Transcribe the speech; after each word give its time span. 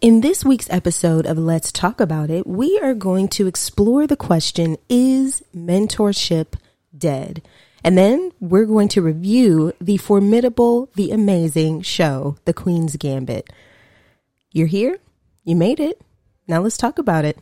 In 0.00 0.20
this 0.20 0.44
week's 0.44 0.70
episode 0.70 1.26
of 1.26 1.36
Let's 1.36 1.72
Talk 1.72 2.00
About 2.00 2.30
It, 2.30 2.46
we 2.46 2.78
are 2.80 2.94
going 2.94 3.26
to 3.30 3.48
explore 3.48 4.06
the 4.06 4.14
question 4.14 4.76
Is 4.88 5.42
mentorship 5.52 6.54
dead? 6.96 7.42
And 7.82 7.98
then 7.98 8.30
we're 8.38 8.64
going 8.64 8.86
to 8.90 9.02
review 9.02 9.72
the 9.80 9.96
formidable, 9.96 10.88
the 10.94 11.10
amazing 11.10 11.82
show, 11.82 12.36
The 12.44 12.52
Queen's 12.52 12.94
Gambit. 12.94 13.50
You're 14.52 14.68
here, 14.68 15.00
you 15.42 15.56
made 15.56 15.80
it. 15.80 16.00
Now 16.46 16.60
let's 16.60 16.76
talk 16.76 17.00
about 17.00 17.24
it. 17.24 17.36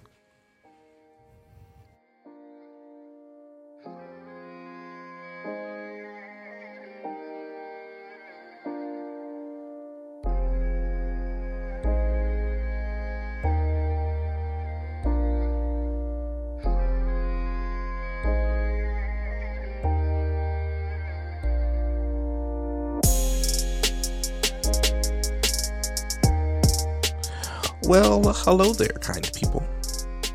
Well, 27.86 28.20
hello 28.32 28.72
there, 28.72 28.88
kind 29.00 29.30
people. 29.32 29.64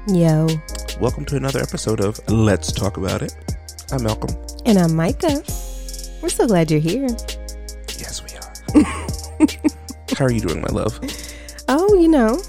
Yo. 0.08 0.48
Welcome 1.02 1.26
to 1.26 1.36
another 1.36 1.60
episode 1.60 2.00
of 2.00 2.18
Let's 2.30 2.72
Talk 2.72 2.96
About 2.96 3.22
It. 3.22 3.36
I'm 3.92 4.04
Malcolm. 4.04 4.34
And 4.66 4.78
I'm 4.78 4.96
Micah. 4.96 5.44
We're 6.22 6.30
so 6.30 6.48
glad 6.48 6.72
you're 6.72 6.80
here. 6.80 7.08
Yes, 8.00 8.24
we 8.24 8.30
are. 8.38 8.86
How 10.18 10.26
are 10.26 10.32
you 10.32 10.40
doing, 10.40 10.62
my 10.62 10.70
love? 10.70 10.98
Oh, 11.68 11.94
you 11.96 12.08
know. 12.08 12.42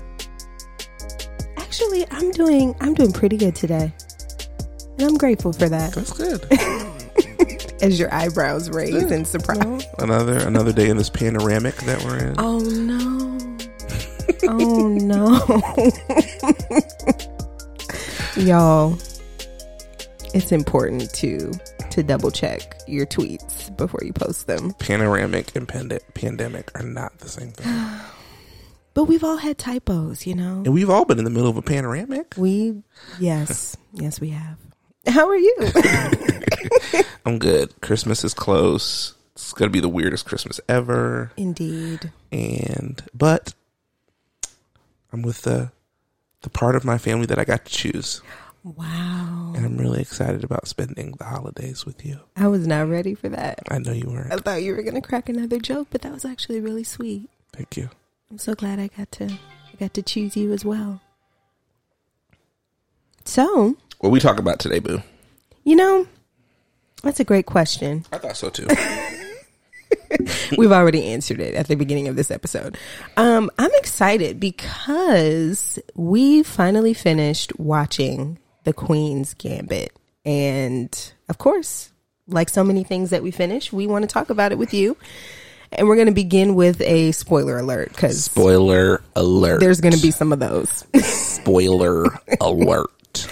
Actually, 1.56 2.06
I'm 2.12 2.30
doing 2.30 2.76
I'm 2.80 2.94
doing 2.94 3.12
pretty 3.12 3.36
good 3.36 3.56
today. 3.56 3.92
And 4.98 5.02
I'm 5.08 5.16
grateful 5.16 5.52
for 5.52 5.68
that. 5.68 5.94
That's 5.94 6.12
good. 6.12 6.46
As 7.82 7.98
your 7.98 8.14
eyebrows 8.14 8.70
raise 8.70 9.10
in 9.10 9.24
surprise. 9.24 9.84
another 9.98 10.38
another 10.46 10.72
day 10.72 10.88
in 10.88 10.96
this 10.96 11.10
panoramic 11.10 11.74
that 11.78 12.04
we're 12.04 12.18
in. 12.18 12.36
Oh 12.38 12.60
no. 12.60 13.01
Oh 14.44 14.88
no. 14.88 15.38
Y'all, 18.36 18.98
it's 20.34 20.52
important 20.52 21.12
to 21.14 21.52
to 21.90 22.02
double 22.02 22.30
check 22.30 22.80
your 22.86 23.04
tweets 23.04 23.74
before 23.76 24.00
you 24.02 24.12
post 24.12 24.46
them. 24.46 24.72
Panoramic 24.78 25.54
and 25.54 25.68
pande- 25.68 26.00
pandemic 26.14 26.70
are 26.74 26.82
not 26.82 27.18
the 27.18 27.28
same 27.28 27.52
thing. 27.52 28.00
But 28.94 29.04
we've 29.04 29.24
all 29.24 29.38
had 29.38 29.56
typos, 29.56 30.26
you 30.26 30.34
know. 30.34 30.62
And 30.66 30.74
we've 30.74 30.90
all 30.90 31.06
been 31.06 31.16
in 31.16 31.24
the 31.24 31.30
middle 31.30 31.48
of 31.48 31.56
a 31.56 31.62
panoramic. 31.62 32.34
We 32.36 32.82
yes, 33.18 33.74
yes 33.94 34.20
we 34.20 34.30
have. 34.30 34.58
How 35.06 35.28
are 35.28 35.36
you? 35.36 35.56
I'm 37.26 37.38
good. 37.38 37.80
Christmas 37.80 38.22
is 38.22 38.34
close. 38.34 39.14
It's 39.32 39.52
gonna 39.54 39.70
be 39.70 39.80
the 39.80 39.88
weirdest 39.88 40.26
Christmas 40.26 40.60
ever. 40.68 41.32
Indeed. 41.38 42.12
And 42.30 43.02
but 43.14 43.54
I'm 45.12 45.22
with 45.22 45.42
the 45.42 45.70
the 46.42 46.50
part 46.50 46.74
of 46.74 46.84
my 46.84 46.98
family 46.98 47.26
that 47.26 47.38
I 47.38 47.44
got 47.44 47.64
to 47.66 47.72
choose. 47.72 48.20
Wow. 48.64 49.52
And 49.56 49.64
I'm 49.66 49.76
really 49.76 50.00
excited 50.00 50.42
about 50.44 50.66
spending 50.68 51.12
the 51.12 51.24
holidays 51.24 51.84
with 51.84 52.04
you. 52.04 52.20
I 52.36 52.46
was 52.48 52.66
not 52.66 52.88
ready 52.88 53.14
for 53.14 53.28
that. 53.28 53.60
I 53.70 53.78
know 53.78 53.92
you 53.92 54.08
weren't. 54.08 54.32
I 54.32 54.36
thought 54.36 54.62
you 54.62 54.74
were 54.74 54.82
going 54.82 54.94
to 54.94 55.00
crack 55.00 55.28
another 55.28 55.58
joke, 55.58 55.88
but 55.90 56.02
that 56.02 56.12
was 56.12 56.24
actually 56.24 56.60
really 56.60 56.84
sweet. 56.84 57.28
Thank 57.52 57.76
you. 57.76 57.90
I'm 58.30 58.38
so 58.38 58.54
glad 58.54 58.78
I 58.78 58.88
got 58.88 59.10
to 59.12 59.24
I 59.26 59.76
got 59.78 59.94
to 59.94 60.02
choose 60.02 60.36
you 60.36 60.52
as 60.52 60.64
well. 60.64 61.00
So, 63.24 63.76
What 63.98 64.10
we 64.10 64.20
talk 64.20 64.38
about 64.38 64.58
today, 64.58 64.78
Boo? 64.80 65.02
you 65.64 65.76
know, 65.76 66.06
that's 67.02 67.20
a 67.20 67.24
great 67.24 67.46
question. 67.46 68.04
I 68.12 68.18
thought 68.18 68.36
so 68.36 68.50
too. 68.50 68.66
We've 70.58 70.72
already 70.72 71.06
answered 71.06 71.40
it 71.40 71.54
at 71.54 71.68
the 71.68 71.74
beginning 71.74 72.08
of 72.08 72.16
this 72.16 72.30
episode. 72.30 72.76
Um, 73.16 73.50
I'm 73.58 73.70
excited 73.74 74.38
because 74.40 75.78
we 75.94 76.42
finally 76.42 76.94
finished 76.94 77.58
watching 77.58 78.38
The 78.64 78.72
Queen's 78.72 79.34
Gambit. 79.34 79.92
And 80.24 81.12
of 81.28 81.38
course, 81.38 81.90
like 82.28 82.48
so 82.48 82.62
many 82.62 82.84
things 82.84 83.10
that 83.10 83.22
we 83.22 83.30
finish, 83.30 83.72
we 83.72 83.86
want 83.86 84.02
to 84.02 84.06
talk 84.08 84.30
about 84.30 84.52
it 84.52 84.58
with 84.58 84.72
you. 84.74 84.96
And 85.72 85.88
we're 85.88 85.96
going 85.96 86.06
to 86.08 86.12
begin 86.12 86.54
with 86.54 86.82
a 86.82 87.12
spoiler 87.12 87.58
alert 87.58 87.88
because 87.88 88.24
Spoiler 88.24 89.02
alert. 89.16 89.60
there's 89.60 89.80
going 89.80 89.94
to 89.94 90.02
be 90.02 90.10
some 90.10 90.30
of 90.32 90.38
those. 90.38 90.84
spoiler 91.02 92.04
alert. 92.42 93.26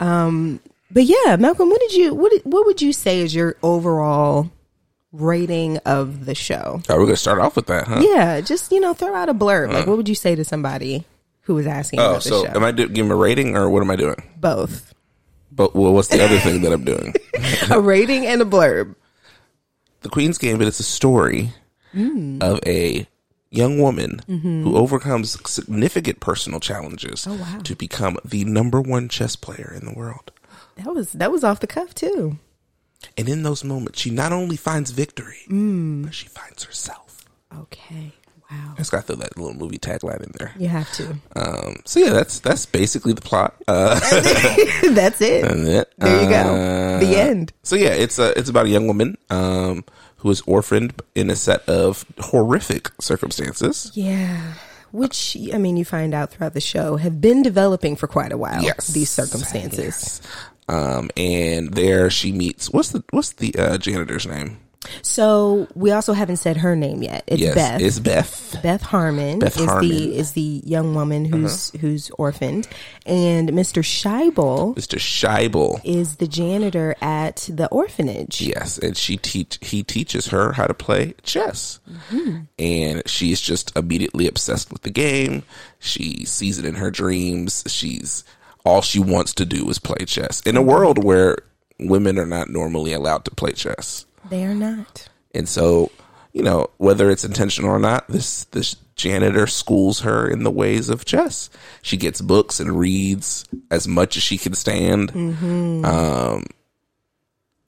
Um, 0.00 0.58
But 0.90 1.04
yeah, 1.04 1.36
Malcolm, 1.36 1.70
what 1.70 1.80
did 1.80 1.92
you 1.94 2.12
what 2.14 2.32
what 2.44 2.66
would 2.66 2.82
you 2.82 2.92
say 2.92 3.20
is 3.20 3.32
your 3.34 3.54
overall 3.62 4.50
rating 5.20 5.78
of 5.78 6.24
the 6.26 6.34
show? 6.34 6.80
Oh, 6.88 6.96
we're 6.98 7.04
gonna 7.06 7.16
start 7.16 7.38
off 7.40 7.56
with 7.56 7.66
that, 7.66 7.86
huh? 7.88 8.00
Yeah, 8.02 8.40
just 8.40 8.70
you 8.72 8.80
know, 8.80 8.94
throw 8.94 9.14
out 9.14 9.28
a 9.28 9.34
blurb. 9.34 9.72
Like, 9.72 9.86
what 9.86 9.96
would 9.96 10.08
you 10.08 10.14
say 10.14 10.34
to 10.34 10.44
somebody 10.44 11.04
who 11.42 11.54
was 11.54 11.66
asking 11.66 12.00
Oh, 12.00 12.10
about 12.10 12.22
the 12.22 12.28
so 12.28 12.44
show? 12.44 12.50
am 12.52 12.64
I 12.64 12.72
do- 12.72 12.88
giving 12.88 13.10
a 13.10 13.16
rating 13.16 13.56
or 13.56 13.70
what 13.70 13.82
am 13.82 13.90
I 13.90 13.96
doing? 13.96 14.22
Both 14.38 14.92
But 15.52 15.74
well, 15.74 15.92
what's 15.94 16.08
the 16.08 16.22
other 16.24 16.38
thing 16.38 16.62
that 16.62 16.72
I'm 16.72 16.84
doing? 16.84 17.14
a 17.70 17.80
rating 17.80 18.26
and 18.26 18.42
a 18.42 18.44
blurb. 18.44 18.94
The 20.02 20.08
Queen's 20.08 20.38
Gambit 20.38 20.68
is 20.68 20.80
a 20.80 20.84
story 20.84 21.52
Mm. 21.94 22.42
of 22.42 22.60
a 22.66 23.06
young 23.50 23.78
woman 23.80 24.20
Mm-hmm. 24.28 24.64
who 24.64 24.76
overcomes 24.76 25.38
significant 25.48 26.20
personal 26.20 26.60
challenges 26.60 27.26
Oh, 27.26 27.34
wow. 27.34 27.60
to 27.64 27.74
become 27.74 28.18
the 28.24 28.44
number 28.44 28.80
one 28.82 29.08
chess 29.08 29.34
player 29.36 29.72
in 29.74 29.86
the 29.86 29.94
world. 29.94 30.30
That 30.76 30.94
was 30.94 31.12
that 31.12 31.32
was 31.32 31.42
off 31.42 31.60
the 31.60 31.66
cuff 31.66 31.94
too. 31.94 32.38
And 33.18 33.28
in 33.28 33.42
those 33.42 33.64
moments, 33.64 34.00
she 34.00 34.10
not 34.10 34.32
only 34.32 34.56
finds 34.56 34.90
victory, 34.90 35.38
Mm. 35.50 36.04
but 36.04 36.14
she 36.14 36.28
finds 36.28 36.64
herself. 36.64 37.24
Okay, 37.56 38.12
wow, 38.50 38.72
I 38.74 38.76
just 38.76 38.90
got 38.90 39.02
to 39.02 39.06
throw 39.06 39.16
that 39.16 39.36
little 39.38 39.54
movie 39.54 39.78
tagline 39.78 40.22
in 40.22 40.32
there. 40.38 40.52
you 40.58 40.68
have 40.68 40.90
to. 40.94 41.16
Um, 41.36 41.76
so 41.86 42.00
yeah, 42.00 42.10
that's 42.10 42.40
that's 42.40 42.66
basically 42.66 43.12
the 43.14 43.20
plot. 43.22 43.54
Uh, 43.68 43.94
That's 44.00 45.20
it. 45.22 45.44
it. 45.66 45.92
There 45.98 46.22
you 46.22 46.28
go. 46.28 46.36
Uh, 46.36 46.98
The 47.00 47.16
end. 47.16 47.52
So 47.62 47.76
yeah, 47.76 47.90
it's 47.94 48.18
a 48.18 48.38
it's 48.38 48.48
about 48.50 48.66
a 48.66 48.68
young 48.68 48.86
woman 48.86 49.16
um, 49.30 49.84
who 50.16 50.30
is 50.30 50.42
orphaned 50.46 51.00
in 51.14 51.30
a 51.30 51.36
set 51.36 51.66
of 51.68 52.04
horrific 52.18 52.90
circumstances. 53.00 53.90
Yeah. 53.94 54.54
Which 54.92 55.36
I 55.52 55.58
mean, 55.58 55.76
you 55.76 55.84
find 55.84 56.14
out 56.14 56.30
throughout 56.30 56.54
the 56.54 56.60
show 56.60 56.96
have 56.96 57.20
been 57.20 57.42
developing 57.42 57.96
for 57.96 58.06
quite 58.06 58.32
a 58.32 58.36
while. 58.38 58.62
Yes, 58.62 58.88
these 58.88 59.10
circumstances. 59.10 59.78
Yes. 59.78 60.20
Um, 60.68 61.10
and 61.16 61.72
there 61.74 62.10
she 62.10 62.32
meets 62.32 62.70
what's 62.70 62.90
the 62.90 63.04
what's 63.10 63.32
the 63.32 63.54
uh, 63.56 63.78
janitor's 63.78 64.26
name? 64.26 64.58
So 65.02 65.66
we 65.74 65.90
also 65.90 66.12
haven't 66.12 66.36
said 66.36 66.58
her 66.58 66.76
name 66.76 67.02
yet. 67.02 67.24
It's 67.26 67.40
yes, 67.42 67.54
Beth. 67.56 67.80
it's 67.80 67.98
Beth. 67.98 68.56
Beth 68.62 68.82
Harmon 68.82 69.40
Beth 69.40 69.58
is 69.58 69.64
Harmon. 69.64 69.90
Uh-huh. 69.90 69.98
the 69.98 70.16
is 70.16 70.32
the 70.32 70.62
young 70.64 70.94
woman 70.94 71.24
who's 71.24 71.70
who's 71.80 72.08
orphaned, 72.10 72.68
and 73.04 73.48
Mr. 73.50 73.82
Shaibel 73.82 74.76
Mr. 74.76 74.98
Shaibel. 74.98 75.80
is 75.82 76.16
the 76.16 76.28
janitor 76.28 76.94
at 77.00 77.48
the 77.52 77.66
orphanage. 77.68 78.40
Yes, 78.40 78.78
and 78.78 78.96
she 78.96 79.16
teach 79.16 79.58
he 79.60 79.82
teaches 79.82 80.28
her 80.28 80.52
how 80.52 80.66
to 80.68 80.74
play 80.74 81.14
chess, 81.24 81.80
Mm-hmm. 82.12 82.36
and 82.58 83.02
she's 83.08 83.40
just 83.40 83.76
immediately 83.76 84.28
obsessed 84.28 84.72
with 84.72 84.82
the 84.82 84.90
game. 84.90 85.42
She 85.80 86.24
sees 86.26 86.58
it 86.60 86.64
in 86.64 86.76
her 86.76 86.90
dreams. 86.92 87.64
She's 87.66 88.22
all 88.66 88.82
she 88.82 88.98
wants 88.98 89.32
to 89.34 89.46
do 89.46 89.68
is 89.70 89.78
play 89.78 90.04
chess 90.04 90.40
in 90.42 90.56
a 90.56 90.60
Mm-hmm. 90.60 90.68
world 90.68 91.04
where 91.04 91.38
women 91.78 92.18
are 92.18 92.26
not 92.26 92.48
normally 92.50 92.92
allowed 92.92 93.24
to 93.26 93.30
play 93.30 93.52
chess. 93.52 94.04
They 94.28 94.44
are 94.44 94.54
not. 94.54 95.08
And 95.34 95.48
so, 95.48 95.90
you 96.32 96.42
know, 96.42 96.68
whether 96.78 97.10
it's 97.10 97.24
intentional 97.24 97.70
or 97.70 97.78
not, 97.78 98.08
this 98.08 98.44
this 98.46 98.76
janitor 98.96 99.46
schools 99.46 100.00
her 100.00 100.26
in 100.28 100.42
the 100.42 100.50
ways 100.50 100.88
of 100.88 101.04
chess. 101.04 101.50
She 101.82 101.96
gets 101.98 102.20
books 102.22 102.58
and 102.60 102.78
reads 102.78 103.44
as 103.70 103.86
much 103.86 104.16
as 104.16 104.22
she 104.22 104.38
can 104.38 104.54
stand. 104.54 105.12
Um, 105.14 106.44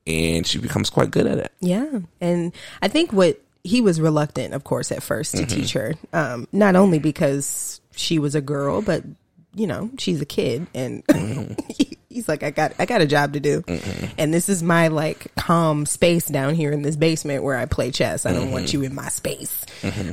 and 0.06 0.46
she 0.46 0.58
becomes 0.58 0.88
quite 0.88 1.10
good 1.10 1.26
at 1.26 1.38
it. 1.38 1.52
Yeah, 1.60 2.00
and 2.20 2.52
I 2.80 2.88
think 2.88 3.12
what 3.12 3.40
he 3.62 3.82
was 3.82 4.00
reluctant, 4.00 4.54
of 4.54 4.64
course, 4.64 4.90
at 4.90 5.02
first 5.02 5.36
to 5.36 5.44
teach 5.44 5.74
her, 5.74 5.94
um, 6.14 6.48
not 6.50 6.76
only 6.76 6.98
because 6.98 7.82
she 7.94 8.18
was 8.18 8.34
a 8.34 8.40
girl, 8.40 8.80
but 8.80 9.04
you 9.54 9.66
know 9.66 9.90
she's 9.98 10.20
a 10.20 10.26
kid, 10.26 10.66
and 10.74 11.04
mm-hmm. 11.06 11.54
he's 12.08 12.28
like, 12.28 12.42
I 12.42 12.50
got 12.50 12.72
I 12.78 12.86
got 12.86 13.00
a 13.00 13.06
job 13.06 13.32
to 13.34 13.40
do, 13.40 13.62
mm-hmm. 13.62 14.06
and 14.18 14.32
this 14.32 14.48
is 14.48 14.62
my 14.62 14.88
like 14.88 15.34
calm 15.36 15.86
space 15.86 16.26
down 16.26 16.54
here 16.54 16.72
in 16.72 16.82
this 16.82 16.96
basement 16.96 17.42
where 17.42 17.56
I 17.56 17.66
play 17.66 17.90
chess. 17.90 18.26
I 18.26 18.32
don't 18.32 18.50
want 18.50 18.66
mm-hmm. 18.66 18.82
you 18.82 18.86
in 18.86 18.94
my 18.94 19.08
space. 19.08 19.64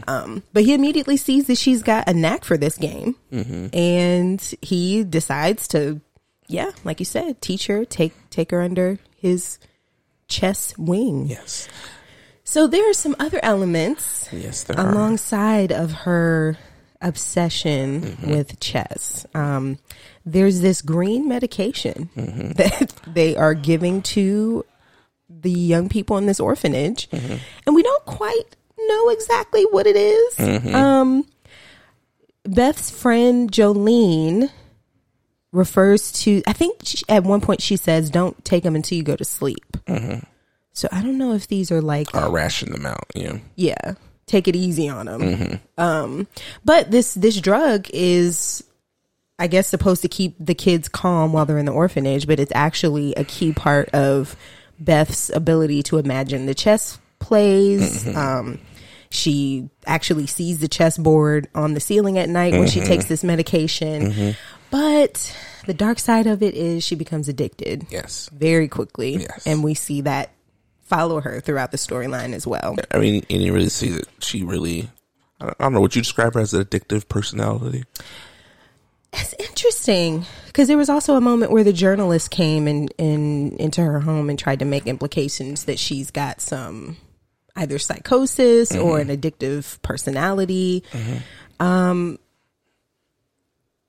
Um, 0.08 0.44
but 0.54 0.64
he 0.64 0.74
immediately 0.74 1.18
sees 1.18 1.48
that 1.48 1.58
she's 1.58 1.84
got 1.84 2.08
a 2.08 2.14
knack 2.14 2.44
for 2.44 2.58
this 2.58 2.78
game, 2.78 3.16
and 3.32 4.42
he 4.62 5.04
decides 5.04 5.68
to, 5.70 6.02
yeah, 6.48 6.72
like 6.84 7.00
you 7.00 7.06
said, 7.06 7.42
teach 7.42 7.68
her, 7.68 7.86
take 7.86 8.14
take 8.30 8.52
her 8.52 8.62
under 8.62 9.00
his 9.18 9.60
chess 10.28 10.78
wing. 10.78 11.28
Yes. 11.28 11.68
So 12.44 12.68
there 12.68 12.88
are 12.90 12.94
some 12.94 13.16
other 13.20 13.40
elements 13.42 14.30
Yes, 14.32 14.64
there 14.64 14.80
are. 14.80 14.92
alongside 14.92 15.72
of 15.72 15.92
her 15.92 16.58
obsession 17.06 18.02
mm-hmm. 18.02 18.32
with 18.32 18.60
chess. 18.60 19.26
Um, 19.34 19.78
there's 20.26 20.62
this 20.62 20.82
green 20.82 21.28
medication 21.28 22.10
mm-hmm. 22.16 22.52
that 22.56 22.94
they 23.08 23.36
are 23.36 23.54
giving 23.54 24.02
to 24.02 24.66
the 25.30 25.52
young 25.52 25.88
people 25.90 26.18
in 26.18 26.26
this 26.26 26.40
orphanage, 26.40 27.10
mm-hmm. 27.10 27.36
and 27.66 27.76
we 27.76 27.84
don't 27.84 28.06
quite 28.06 28.56
know 28.78 29.10
exactly 29.10 29.64
what 29.72 29.88
it 29.88 29.96
is. 29.96 30.74
Um, 30.74 31.26
Beth's 32.44 32.92
friend 32.92 33.52
Jolene 33.52 34.50
refers 35.52 36.12
to, 36.12 36.44
I 36.46 36.54
think 36.54 36.82
she, 36.84 37.04
at 37.08 37.24
one 37.24 37.42
point 37.42 37.62
she 37.62 37.78
says, 37.78 38.10
don't 38.10 38.44
take 38.44 38.64
them 38.64 38.76
until 38.76 38.98
you 38.98 39.04
go 39.04 39.16
to 39.16 39.26
sleep. 39.26 39.78
So 40.74 40.90
I 40.92 41.02
don't 41.02 41.18
know 41.18 41.34
if 41.34 41.48
these 41.48 41.72
are 41.72 41.82
like, 41.82 42.14
Or 42.14 42.30
ration 42.30 42.72
them 42.72 42.86
out. 42.86 43.06
Yeah. 43.16 43.38
yeah, 43.56 43.94
take 44.28 44.48
it 44.48 44.56
easy 44.56 44.90
on 44.90 45.06
them. 45.06 45.60
Um, 45.78 46.28
but 46.64 46.90
this, 46.92 47.14
this 47.14 47.40
drug 47.40 47.88
is, 47.94 48.64
I 49.38 49.48
guess, 49.48 49.68
supposed 49.68 50.02
to 50.04 50.08
keep 50.08 50.36
the 50.40 50.56
kids 50.56 50.88
calm 50.88 51.34
while 51.34 51.46
they're 51.46 51.58
in 51.58 51.66
the 51.66 51.72
orphanage, 51.74 52.26
but 52.28 52.40
it's 52.40 52.52
actually 52.56 53.14
a 53.16 53.24
key 53.24 53.54
part 53.54 53.90
of 53.90 54.36
Beth's 54.80 55.30
ability 55.30 55.84
to 55.84 55.98
imagine 55.98 56.46
the 56.48 56.56
chess 56.56 56.98
plays. 57.20 58.06
Um, 58.16 58.60
she 59.10 59.70
actually 59.86 60.28
sees 60.28 60.60
the 60.60 60.68
chessboard 60.68 61.48
on 61.56 61.74
the 61.74 61.80
ceiling 61.80 62.18
at 62.18 62.28
night 62.28 62.54
when 62.54 62.68
she 62.68 62.82
takes 62.82 63.06
this 63.06 63.24
medication. 63.24 64.36
But 64.72 65.34
the 65.68 65.74
dark 65.74 66.00
side 66.00 66.28
of 66.28 66.44
it 66.44 66.54
is 66.56 66.84
she 66.84 66.96
becomes 66.96 67.30
addicted 67.30 67.86
Yes. 67.90 68.30
very 68.34 68.68
quickly. 68.68 69.18
Yes. 69.18 69.46
And 69.48 69.64
we 69.64 69.74
see 69.74 70.02
that 70.02 70.32
follow 70.86 71.20
her 71.20 71.42
throughout 71.42 71.72
the 71.72 71.78
storyline 71.78 72.34
as 72.34 72.48
well. 72.48 72.76
I 72.92 73.00
mean, 73.00 73.26
and 73.30 73.42
you 73.42 73.54
really 73.54 73.70
see 73.70 73.90
that 73.90 74.08
she 74.20 74.44
really, 74.44 74.90
I 75.42 75.52
don't, 75.60 75.74
know, 75.74 75.82
would 75.82 75.96
you 75.96 76.02
describe 76.02 76.36
her 76.36 76.40
as 76.40 76.54
an 76.54 76.64
addictive 76.64 77.10
personality? 77.10 77.84
It's 79.12 79.34
interesting 79.40 80.26
because 80.48 80.68
there 80.68 80.78
was 80.78 80.90
also 80.90 81.16
a 81.16 81.22
moment 81.22 81.52
where 81.52 81.64
the 81.64 81.74
journalist 81.74 82.32
came 82.32 82.68
and 82.68 82.94
in, 82.98 83.56
into 83.58 83.82
her 83.82 84.00
home 84.00 84.30
and 84.30 84.38
tried 84.38 84.60
to 84.60 84.66
make 84.66 84.88
implications 84.88 85.66
that 85.66 85.80
she's 85.80 86.12
got 86.12 86.42
some 86.42 86.98
either 87.56 87.80
psychosis 87.80 88.72
mm-hmm. 88.72 88.84
or 88.84 89.00
an 89.00 89.08
addictive 89.08 89.82
personality. 89.82 90.84
Mm-hmm. 90.92 91.66
Um, 91.66 92.20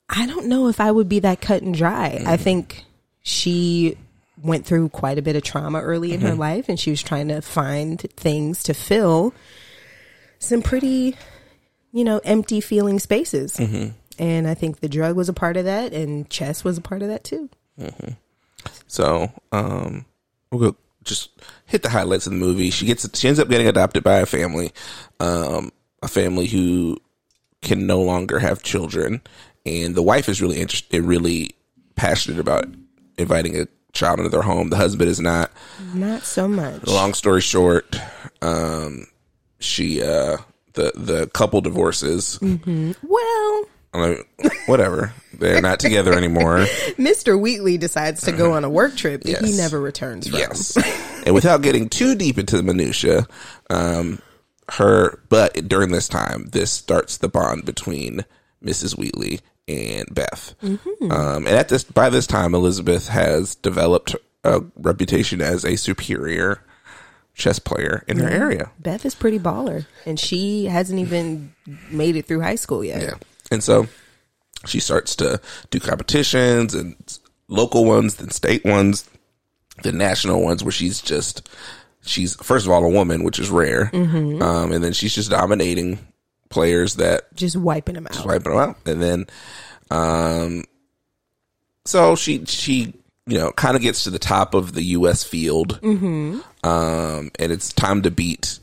I 0.08 0.26
don't 0.26 0.46
know 0.46 0.68
if 0.68 0.80
I 0.80 0.90
would 0.90 1.08
be 1.08 1.18
that 1.20 1.40
cut 1.40 1.62
and 1.62 1.74
dry. 1.74 2.06
I 2.06 2.18
mm-hmm. 2.18 2.42
think 2.42 2.84
she 3.22 3.98
went 4.42 4.66
through 4.66 4.88
quite 4.90 5.18
a 5.18 5.22
bit 5.22 5.36
of 5.36 5.42
trauma 5.42 5.80
early 5.80 6.12
in 6.12 6.20
her 6.20 6.34
life 6.34 6.68
and 6.68 6.78
she 6.78 6.90
was 6.90 7.02
trying 7.02 7.28
to 7.28 7.40
find 7.40 8.00
things 8.16 8.62
to 8.64 8.74
fill 8.74 9.32
some 10.38 10.62
pretty, 10.62 11.16
you 11.92 12.04
know, 12.04 12.20
empty 12.24 12.60
feeling 12.60 12.98
spaces. 12.98 13.58
And 14.18 14.46
I 14.46 14.54
think 14.54 14.80
the 14.80 14.88
drug 14.88 15.16
was 15.16 15.28
a 15.28 15.32
part 15.32 15.56
of 15.56 15.64
that 15.64 15.92
and 15.92 16.28
chess 16.28 16.64
was 16.64 16.78
a 16.78 16.82
part 16.82 17.02
of 17.02 17.08
that 17.08 17.24
too. 17.24 17.48
So, 18.86 19.30
um, 19.52 20.04
we'll 20.50 20.72
go 20.72 20.76
just 21.04 21.30
hit 21.66 21.82
the 21.82 21.88
highlights 21.90 22.26
of 22.26 22.32
the 22.32 22.38
movie. 22.38 22.70
She 22.70 22.84
gets, 22.84 23.08
she 23.18 23.28
ends 23.28 23.40
up 23.40 23.48
getting 23.48 23.68
adopted 23.68 24.02
by 24.02 24.18
a 24.18 24.26
family, 24.26 24.72
um, 25.20 25.70
a 26.02 26.08
family 26.08 26.46
who 26.46 26.98
can 27.62 27.86
no 27.86 28.02
longer 28.02 28.38
have 28.38 28.62
children, 28.62 29.22
and 29.64 29.94
the 29.94 30.02
wife 30.02 30.28
is 30.28 30.42
really 30.42 30.60
interested, 30.60 31.02
really 31.02 31.54
passionate 31.94 32.38
about 32.38 32.66
inviting 33.18 33.60
a 33.60 33.66
child 33.96 34.18
into 34.18 34.30
their 34.30 34.42
home. 34.42 34.70
The 34.70 34.76
husband 34.76 35.10
is 35.10 35.20
not. 35.20 35.50
Not 35.94 36.22
so 36.22 36.46
much. 36.46 36.86
Long 36.86 37.14
story 37.14 37.40
short, 37.40 37.96
um, 38.42 39.06
she, 39.58 40.02
uh, 40.02 40.38
the 40.74 40.92
the 40.94 41.26
couple 41.28 41.60
divorces. 41.60 42.38
Well, 42.40 43.64
I 43.94 44.08
mean, 44.08 44.50
whatever. 44.66 45.12
They're 45.38 45.60
not 45.62 45.80
together 45.80 46.12
anymore. 46.14 46.58
Mr. 46.98 47.38
Wheatley 47.38 47.78
decides 47.78 48.22
to 48.22 48.32
go 48.32 48.52
on 48.52 48.64
a 48.64 48.70
work 48.70 48.96
trip 48.96 49.22
that 49.22 49.44
he 49.44 49.56
never 49.56 49.80
returns 49.80 50.28
from. 50.28 50.38
Yes. 50.38 50.76
and 51.24 51.34
without 51.34 51.62
getting 51.62 51.88
too 51.88 52.14
deep 52.14 52.38
into 52.38 52.56
the 52.56 52.62
minutia, 52.62 53.26
um, 53.70 54.20
her 54.70 55.20
but 55.28 55.68
during 55.68 55.92
this 55.92 56.08
time, 56.08 56.46
this 56.52 56.70
starts 56.70 57.18
the 57.18 57.28
bond 57.28 57.64
between 57.64 58.24
Mrs. 58.66 58.98
Wheatley 58.98 59.40
and 59.68 60.12
Beth. 60.12 60.54
Um, 60.62 61.46
and 61.46 61.48
at 61.48 61.68
this 61.68 61.84
by 61.84 62.10
this 62.10 62.26
time, 62.26 62.54
Elizabeth 62.54 63.08
has 63.08 63.54
developed 63.54 64.16
a 64.44 64.62
reputation 64.76 65.40
as 65.40 65.64
a 65.64 65.76
superior 65.76 66.62
chess 67.34 67.58
player 67.58 68.02
in 68.08 68.18
her 68.18 68.28
area. 68.28 68.70
Beth 68.78 69.04
is 69.04 69.14
pretty 69.14 69.38
baller, 69.38 69.86
and 70.04 70.18
she 70.18 70.66
hasn't 70.66 70.98
even 70.98 71.54
made 71.90 72.16
it 72.16 72.26
through 72.26 72.40
high 72.40 72.54
school 72.54 72.84
yet. 72.84 73.02
Yeah. 73.02 73.14
And 73.50 73.62
so 73.62 73.86
she 74.64 74.80
starts 74.80 75.14
to 75.16 75.40
do 75.70 75.78
competitions 75.80 76.74
and 76.74 76.96
local 77.48 77.84
ones, 77.84 78.16
then 78.16 78.30
state 78.30 78.64
ones, 78.64 79.08
then 79.82 79.98
national 79.98 80.42
ones 80.42 80.64
where 80.64 80.72
she's 80.72 81.02
just, 81.02 81.48
she's 82.02 82.34
first 82.36 82.66
of 82.66 82.72
all 82.72 82.84
a 82.84 82.88
woman, 82.88 83.22
which 83.22 83.38
is 83.38 83.50
rare. 83.50 83.90
Um, 84.42 84.72
and 84.72 84.82
then 84.82 84.92
she's 84.92 85.14
just 85.14 85.30
dominating 85.30 85.98
players 86.48 86.96
that 86.96 87.34
Just 87.34 87.56
wiping 87.56 87.94
them 87.94 88.06
out. 88.06 88.24
wiping 88.26 88.52
them 88.52 88.58
out. 88.70 88.76
And 88.86 89.02
then, 89.02 89.26
um, 89.90 90.64
so 91.84 92.16
she, 92.16 92.44
she, 92.46 92.94
you 93.26 93.38
know, 93.38 93.52
kind 93.52 93.76
of 93.76 93.82
gets 93.82 94.04
to 94.04 94.10
the 94.10 94.18
top 94.18 94.54
of 94.54 94.72
the 94.74 94.82
U.S. 94.84 95.24
field. 95.24 95.78
Um, 95.82 96.42
and 97.38 97.52
it's 97.52 97.72
time 97.72 98.02
to 98.02 98.10
beat 98.10 98.58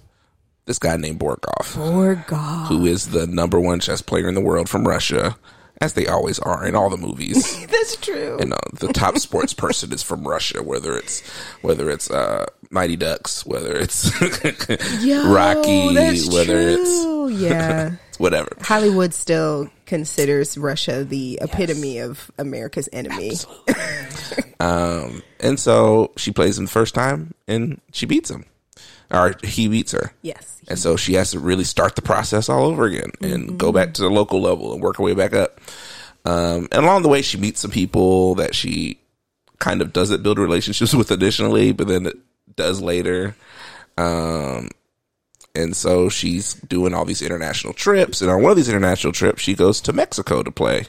this 0.65 0.79
guy 0.79 0.95
named 0.97 1.19
Borgov 1.19 1.73
Poor 1.75 2.15
God. 2.27 2.67
who 2.67 2.85
is 2.85 3.09
the 3.09 3.27
number 3.27 3.59
one 3.59 3.79
chess 3.79 4.01
player 4.01 4.27
in 4.29 4.35
the 4.35 4.41
world 4.41 4.69
from 4.69 4.87
Russia, 4.87 5.35
as 5.81 5.93
they 5.93 6.07
always 6.07 6.39
are 6.39 6.65
in 6.65 6.75
all 6.75 6.89
the 6.89 6.97
movies. 6.97 7.65
That's 7.67 7.95
true. 7.97 8.37
you 8.39 8.45
know, 8.45 8.57
the 8.73 8.93
top 8.93 9.17
sports 9.17 9.53
person 9.53 9.91
is 9.91 10.03
from 10.03 10.27
Russia, 10.27 10.63
whether 10.63 10.95
it's 10.97 11.21
whether 11.61 11.89
it's 11.89 12.09
uh, 12.09 12.45
Mighty 12.69 12.95
Ducks, 12.95 13.45
whether 13.45 13.75
it's 13.75 14.11
Yo, 15.03 15.31
Rocky, 15.31 15.93
whether 16.29 16.75
true. 16.75 17.27
yeah. 17.29 17.91
it's 18.09 18.19
whatever. 18.19 18.49
Hollywood 18.61 19.13
still 19.13 19.69
considers 19.85 20.57
Russia 20.57 21.03
the 21.03 21.39
epitome 21.41 21.99
of 21.99 22.31
America's 22.37 22.87
enemy. 22.93 23.33
Um, 24.59 25.21
and 25.41 25.59
so 25.59 26.11
she 26.15 26.31
plays 26.31 26.57
him 26.57 26.65
the 26.65 26.71
first 26.71 26.95
time, 26.95 27.33
and 27.47 27.81
she 27.91 28.05
beats 28.05 28.29
him, 28.31 28.45
or 29.11 29.35
he 29.43 29.67
beats 29.67 29.91
her. 29.91 30.13
Yes. 30.21 30.61
And 30.67 30.79
so 30.79 30.95
she 30.95 31.13
has 31.15 31.31
to 31.31 31.39
really 31.39 31.63
start 31.65 31.95
the 31.95 32.01
process 32.01 32.49
all 32.49 32.63
over 32.65 32.85
again 32.85 33.11
and 33.21 33.57
go 33.59 33.71
back 33.71 33.93
to 33.95 34.01
the 34.01 34.09
local 34.09 34.41
level 34.41 34.73
and 34.73 34.81
work 34.81 34.97
her 34.97 35.03
way 35.03 35.13
back 35.13 35.33
up. 35.33 35.59
Um, 36.25 36.67
and 36.71 36.85
along 36.85 37.01
the 37.03 37.09
way, 37.09 37.21
she 37.21 37.37
meets 37.37 37.59
some 37.59 37.71
people 37.71 38.35
that 38.35 38.55
she 38.55 38.99
kind 39.59 39.81
of 39.81 39.91
doesn't 39.93 40.23
build 40.23 40.39
relationships 40.39 40.93
with 40.95 41.11
initially, 41.11 41.73
but 41.73 41.87
then 41.87 42.05
it 42.05 42.15
does 42.55 42.81
later. 42.81 43.35
Um, 43.97 44.69
and 45.55 45.75
so 45.75 46.09
she's 46.09 46.53
doing 46.55 46.93
all 46.93 47.05
these 47.05 47.21
international 47.21 47.73
trips. 47.73 48.21
And 48.21 48.31
on 48.31 48.41
one 48.41 48.51
of 48.51 48.57
these 48.57 48.69
international 48.69 49.13
trips, 49.13 49.41
she 49.41 49.53
goes 49.53 49.81
to 49.81 49.93
Mexico 49.93 50.41
to 50.43 50.51
play. 50.51 50.85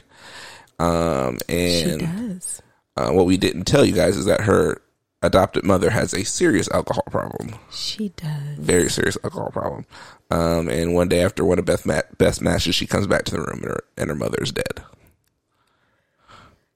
Um, 0.79 1.37
She 1.47 1.81
and 1.81 1.99
does. 2.39 2.61
uh, 2.97 3.11
what 3.11 3.25
we 3.25 3.37
didn't 3.37 3.65
tell 3.65 3.85
you 3.85 3.93
guys 3.93 4.17
is 4.17 4.25
that 4.25 4.41
her 4.41 4.81
adopted 5.21 5.63
mother 5.63 5.89
has 5.89 6.13
a 6.13 6.23
serious 6.23 6.69
alcohol 6.71 7.03
problem 7.09 7.55
She 7.71 8.09
does. 8.09 8.57
very 8.59 8.89
serious 8.89 9.17
alcohol 9.23 9.49
problem. 9.51 9.85
Um, 10.31 10.67
and 10.69 10.93
one 10.93 11.07
day 11.09 11.23
after 11.23 11.43
one 11.45 11.57
of 11.59 11.65
Beth 11.65 11.85
ma- 11.85 12.01
Beth's 12.17 12.41
matches, 12.41 12.75
she 12.75 12.85
comes 12.87 13.07
back 13.07 13.23
to 13.25 13.31
the 13.31 13.39
room 13.39 13.59
and 13.63 13.65
her, 13.65 13.83
and 13.97 14.09
her 14.09 14.15
mother's 14.15 14.51
dead. 14.51 14.83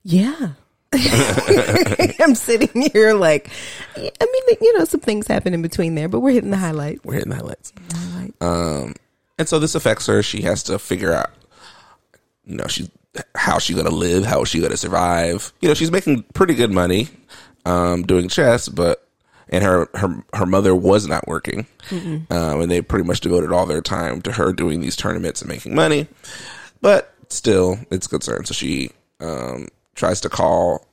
Yeah. 0.04 0.54
I'm 2.20 2.34
sitting 2.36 2.90
here 2.94 3.14
like, 3.14 3.50
I 3.96 4.00
mean, 4.02 4.58
you 4.62 4.78
know, 4.78 4.86
some 4.86 5.00
things 5.02 5.28
happen 5.28 5.54
in 5.54 5.62
between 5.62 5.96
there, 5.96 6.08
but 6.08 6.20
we're 6.22 6.32
hitting 6.32 6.50
the 6.52 6.58
highlights. 6.58 7.04
We're 7.04 7.14
hitting 7.16 7.30
the 7.30 7.36
highlights. 7.36 7.74
highlight. 7.94 8.34
Um, 8.42 8.96
and 9.38 9.48
so 9.48 9.60
this 9.60 9.76
affects 9.76 10.08
her. 10.08 10.24
She 10.24 10.42
has 10.44 10.64
to 10.64 10.80
figure 10.80 11.14
out, 11.14 11.30
you 12.46 12.56
know, 12.56 12.68
she's 12.68 12.90
how 13.36 13.60
she 13.60 13.74
gonna 13.74 13.90
live, 13.90 14.26
how 14.26 14.42
is 14.44 14.50
she 14.50 14.62
gonna 14.62 14.78
survive. 14.78 15.54
You 15.62 15.68
know, 15.68 15.74
she's 15.74 15.92
making 15.92 16.24
pretty 16.34 16.54
good 16.56 16.72
money, 16.72 17.10
um, 17.66 18.04
doing 18.04 18.28
chess, 18.30 18.70
but 18.70 19.06
and 19.50 19.64
her 19.64 19.90
her 19.96 20.24
her 20.34 20.46
mother 20.46 20.76
was 20.76 21.08
not 21.08 21.28
working, 21.28 21.66
um, 21.92 22.26
and 22.30 22.70
they 22.72 22.82
pretty 22.82 23.06
much 23.08 23.20
devoted 23.22 23.52
all 23.52 23.66
their 23.66 23.82
time 23.82 24.22
to 24.24 24.32
her 24.34 24.54
doing 24.54 24.82
these 24.82 24.96
tournaments 24.96 25.42
and 25.42 25.50
making 25.50 25.74
money. 25.76 26.08
But 26.82 27.14
still, 27.30 27.80
it's 27.92 28.08
concerned. 28.08 28.48
So 28.48 28.54
she 28.54 28.92
um, 29.20 29.68
tries 29.96 30.22
to 30.22 30.30
call 30.30 30.86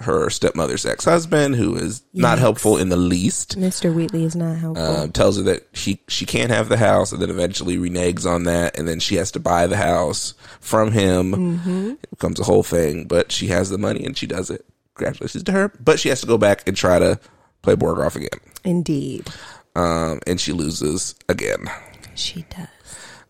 her 0.00 0.30
stepmother's 0.30 0.86
ex 0.86 1.04
husband, 1.04 1.56
who 1.56 1.76
is 1.76 2.02
not 2.14 2.38
Yikes. 2.38 2.40
helpful 2.40 2.76
in 2.78 2.88
the 2.88 2.96
least 2.96 3.58
Mr. 3.58 3.94
Wheatley 3.94 4.24
is 4.24 4.34
not 4.34 4.56
helpful. 4.56 4.84
um, 4.84 5.12
tells 5.12 5.36
her 5.36 5.42
that 5.44 5.68
she 5.74 6.00
she 6.08 6.24
can't 6.26 6.50
have 6.50 6.68
the 6.68 6.78
house, 6.78 7.12
and 7.12 7.20
then 7.20 7.30
eventually 7.30 7.76
reneges 7.76 8.24
on 8.26 8.44
that, 8.44 8.78
and 8.78 8.88
then 8.88 8.98
she 8.98 9.16
has 9.16 9.30
to 9.32 9.40
buy 9.40 9.66
the 9.66 9.76
house 9.76 10.34
from 10.60 10.90
him. 10.92 11.96
It 12.02 12.10
becomes 12.10 12.40
a 12.40 12.44
whole 12.44 12.62
thing, 12.62 13.04
but 13.06 13.30
she 13.30 13.48
has 13.48 13.68
the 13.70 13.78
money 13.78 14.04
and 14.04 14.16
she 14.16 14.26
does 14.26 14.50
it. 14.50 14.64
Congratulations 15.00 15.44
to 15.44 15.52
her, 15.52 15.72
but 15.80 15.98
she 15.98 16.10
has 16.10 16.20
to 16.20 16.26
go 16.26 16.36
back 16.36 16.62
and 16.68 16.76
try 16.76 16.98
to 16.98 17.18
play 17.62 17.74
Borgov 17.74 18.16
again, 18.16 18.38
Indeed. 18.64 19.28
um, 19.74 20.20
and 20.26 20.38
she 20.38 20.52
loses 20.52 21.14
again. 21.26 21.70
She 22.14 22.44
does. 22.50 22.66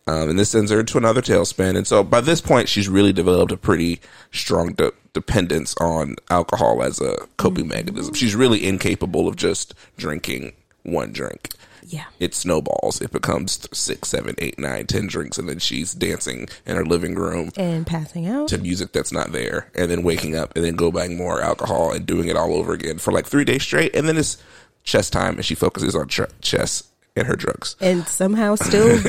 Um, 0.08 0.30
and 0.30 0.38
this 0.38 0.50
sends 0.50 0.72
her 0.72 0.80
into 0.80 0.98
another 0.98 1.22
tailspin. 1.22 1.76
And 1.76 1.86
so 1.86 2.02
by 2.02 2.20
this 2.20 2.40
point, 2.40 2.68
she's 2.68 2.88
really 2.88 3.12
developed 3.12 3.52
a 3.52 3.56
pretty 3.56 4.00
strong 4.32 4.72
de- 4.72 4.92
dependence 5.12 5.76
on 5.80 6.16
alcohol 6.28 6.82
as 6.82 7.00
a 7.00 7.16
coping 7.36 7.68
mechanism. 7.68 8.14
She's 8.14 8.34
really 8.34 8.66
incapable 8.66 9.28
of 9.28 9.36
just 9.36 9.74
drinking 9.96 10.52
one 10.82 11.12
drink. 11.12 11.50
Yeah. 11.86 12.04
It 12.18 12.34
snowballs. 12.34 13.00
It 13.00 13.10
becomes 13.12 13.66
six, 13.72 14.08
seven, 14.08 14.34
eight, 14.38 14.58
nine, 14.58 14.86
ten 14.86 15.06
drinks, 15.06 15.38
and 15.38 15.48
then 15.48 15.58
she's 15.58 15.92
dancing 15.94 16.48
in 16.66 16.76
her 16.76 16.84
living 16.84 17.14
room 17.14 17.50
And 17.56 17.86
passing 17.86 18.26
out. 18.26 18.48
to 18.48 18.58
music 18.58 18.92
that's 18.92 19.12
not 19.12 19.32
there, 19.32 19.70
and 19.74 19.90
then 19.90 20.02
waking 20.02 20.36
up, 20.36 20.54
and 20.56 20.64
then 20.64 20.74
go 20.76 20.90
buying 20.92 21.16
more 21.16 21.40
alcohol 21.40 21.92
and 21.92 22.06
doing 22.06 22.28
it 22.28 22.36
all 22.36 22.54
over 22.54 22.72
again 22.72 22.98
for 22.98 23.12
like 23.12 23.26
three 23.26 23.44
days 23.44 23.62
straight. 23.62 23.94
And 23.94 24.08
then 24.08 24.16
it's 24.16 24.36
chess 24.84 25.10
time, 25.10 25.36
and 25.36 25.44
she 25.44 25.54
focuses 25.54 25.94
on 25.96 26.08
ch- 26.08 26.20
chess 26.40 26.84
and 27.16 27.26
her 27.26 27.36
drugs. 27.36 27.76
and 27.80 28.06
somehow 28.06 28.54
still 28.56 29.00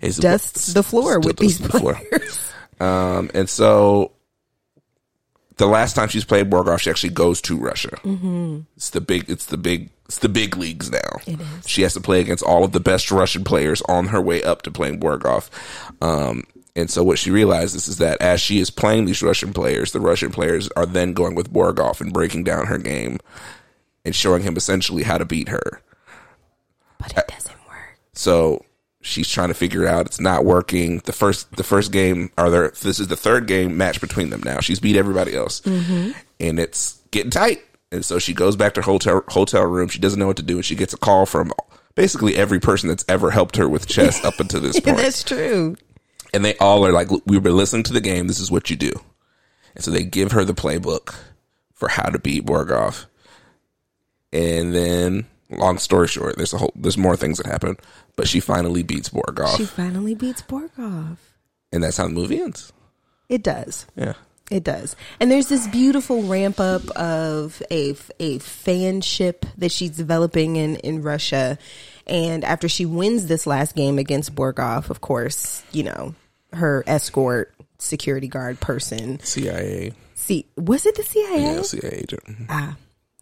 dusts 0.00 0.72
the 0.72 0.82
floor 0.82 1.20
with 1.20 1.36
these 1.38 1.58
dusts 1.58 1.72
the 1.72 1.78
floor. 1.78 1.94
players. 1.94 2.40
Um, 2.80 3.30
and 3.32 3.48
so 3.48 4.10
the 5.56 5.66
last 5.66 5.94
time 5.94 6.08
she's 6.08 6.24
played 6.24 6.50
Borgov, 6.50 6.80
she 6.80 6.90
actually 6.90 7.12
goes 7.12 7.40
to 7.42 7.56
Russia. 7.56 7.90
Mm-hmm. 8.02 8.60
It's 8.76 8.90
the 8.90 9.00
big, 9.00 9.30
it's 9.30 9.46
the 9.46 9.56
big, 9.56 9.90
it's 10.06 10.18
the 10.18 10.28
big 10.28 10.56
leagues 10.56 10.90
now. 10.90 11.20
It 11.26 11.40
is. 11.40 11.68
She 11.68 11.82
has 11.82 11.94
to 11.94 12.00
play 12.00 12.20
against 12.20 12.44
all 12.44 12.64
of 12.64 12.72
the 12.72 12.80
best 12.80 13.10
Russian 13.10 13.44
players 13.44 13.82
on 13.82 14.08
her 14.08 14.20
way 14.20 14.42
up 14.42 14.62
to 14.62 14.70
playing 14.70 15.00
Borgov. 15.00 15.48
Um, 16.02 16.44
and 16.76 16.90
so 16.90 17.02
what 17.04 17.18
she 17.18 17.30
realizes 17.30 17.88
is 17.88 17.98
that 17.98 18.20
as 18.20 18.40
she 18.40 18.58
is 18.58 18.70
playing 18.70 19.04
these 19.04 19.22
Russian 19.22 19.52
players, 19.52 19.92
the 19.92 20.00
Russian 20.00 20.30
players 20.30 20.68
are 20.76 20.86
then 20.86 21.12
going 21.12 21.34
with 21.34 21.52
Borgov 21.52 22.00
and 22.00 22.12
breaking 22.12 22.44
down 22.44 22.66
her 22.66 22.78
game 22.78 23.18
and 24.04 24.14
showing 24.14 24.42
him 24.42 24.56
essentially 24.56 25.04
how 25.04 25.18
to 25.18 25.24
beat 25.24 25.48
her. 25.48 25.80
But 26.98 27.16
it 27.16 27.28
doesn't 27.28 27.66
work. 27.68 27.98
So 28.12 28.64
she's 29.00 29.28
trying 29.28 29.48
to 29.48 29.54
figure 29.54 29.86
out 29.86 30.06
it's 30.06 30.20
not 30.20 30.44
working. 30.44 30.98
The 31.04 31.12
first 31.12 31.54
the 31.56 31.62
first 31.62 31.92
game 31.92 32.30
are 32.36 32.50
there 32.50 32.68
this 32.68 32.98
is 32.98 33.08
the 33.08 33.16
third 33.16 33.46
game 33.46 33.76
match 33.76 34.00
between 34.00 34.30
them 34.30 34.42
now. 34.44 34.60
She's 34.60 34.80
beat 34.80 34.96
everybody 34.96 35.34
else. 35.34 35.60
And 36.40 36.58
it's 36.58 37.00
getting 37.10 37.30
tight. 37.30 37.62
And 37.92 38.04
so 38.04 38.18
she 38.18 38.32
goes 38.34 38.56
back 38.56 38.74
to 38.74 38.80
her 38.82 38.84
hotel 38.90 39.22
hotel 39.28 39.62
room. 39.64 39.88
She 39.88 39.98
doesn't 40.00 40.18
know 40.18 40.26
what 40.26 40.36
to 40.38 40.42
do 40.42 40.56
and 40.56 40.64
she 40.64 40.74
gets 40.74 40.92
a 40.94 40.96
call 40.98 41.26
from 41.26 41.52
basically 41.94 42.36
every 42.36 42.58
person 42.58 42.88
that's 42.88 43.04
ever 43.08 43.30
helped 43.30 43.56
her 43.56 43.68
with 43.68 43.86
chess 43.86 44.24
up 44.24 44.40
until 44.40 44.60
this 44.60 44.80
point. 44.80 44.96
That's 44.96 45.22
true. 45.22 45.76
and 46.32 46.44
they 46.44 46.56
all 46.58 46.84
are 46.86 46.92
like 46.92 47.08
we've 47.26 47.42
been 47.42 47.56
listening 47.56 47.84
to 47.84 47.92
the 47.92 48.00
game. 48.00 48.26
This 48.26 48.40
is 48.40 48.50
what 48.50 48.68
you 48.70 48.76
do. 48.76 48.92
And 49.76 49.84
so 49.84 49.90
they 49.90 50.02
give 50.04 50.32
her 50.32 50.44
the 50.44 50.54
playbook 50.54 51.14
for 51.74 51.88
how 51.88 52.08
to 52.08 52.18
beat 52.18 52.44
Borgov. 52.46 53.06
And 54.32 54.74
then 54.74 55.26
long 55.50 55.78
story 55.78 56.08
short, 56.08 56.36
there's 56.36 56.52
a 56.52 56.58
whole 56.58 56.72
there's 56.74 56.98
more 56.98 57.16
things 57.16 57.38
that 57.38 57.46
happen, 57.46 57.76
but 58.16 58.26
she 58.26 58.40
finally 58.40 58.82
beats 58.82 59.08
Borgov. 59.10 59.56
She 59.56 59.64
finally 59.66 60.14
beats 60.16 60.42
Borgov. 60.42 61.18
and 61.72 61.82
that's 61.84 61.96
how 61.98 62.04
the 62.08 62.12
movie 62.12 62.40
ends. 62.40 62.72
It 63.28 63.42
does. 63.44 63.86
Yeah. 63.96 64.14
It 64.50 64.62
does. 64.62 64.94
And 65.20 65.30
there's 65.30 65.48
this 65.48 65.66
beautiful 65.68 66.22
ramp 66.24 66.60
up 66.60 66.86
of 66.90 67.62
a, 67.70 67.90
a 68.20 68.38
fanship 68.40 69.44
that 69.56 69.72
she's 69.72 69.90
developing 69.96 70.56
in, 70.56 70.76
in 70.76 71.02
Russia. 71.02 71.56
And 72.06 72.44
after 72.44 72.68
she 72.68 72.84
wins 72.84 73.26
this 73.26 73.46
last 73.46 73.74
game 73.74 73.98
against 73.98 74.34
Borgov, 74.34 74.90
of 74.90 75.00
course, 75.00 75.62
you 75.72 75.82
know, 75.84 76.14
her 76.52 76.84
escort 76.86 77.54
security 77.78 78.28
guard 78.28 78.60
person. 78.60 79.18
CIA. 79.20 79.92
See, 80.14 80.46
was 80.56 80.84
it 80.86 80.94
the 80.96 81.02
CIA? 81.04 81.40
Yeah, 81.56 81.62
CIA 81.62 81.90
agent. 82.02 82.24
Mhm. 82.26 82.46
Ah, 82.50 82.76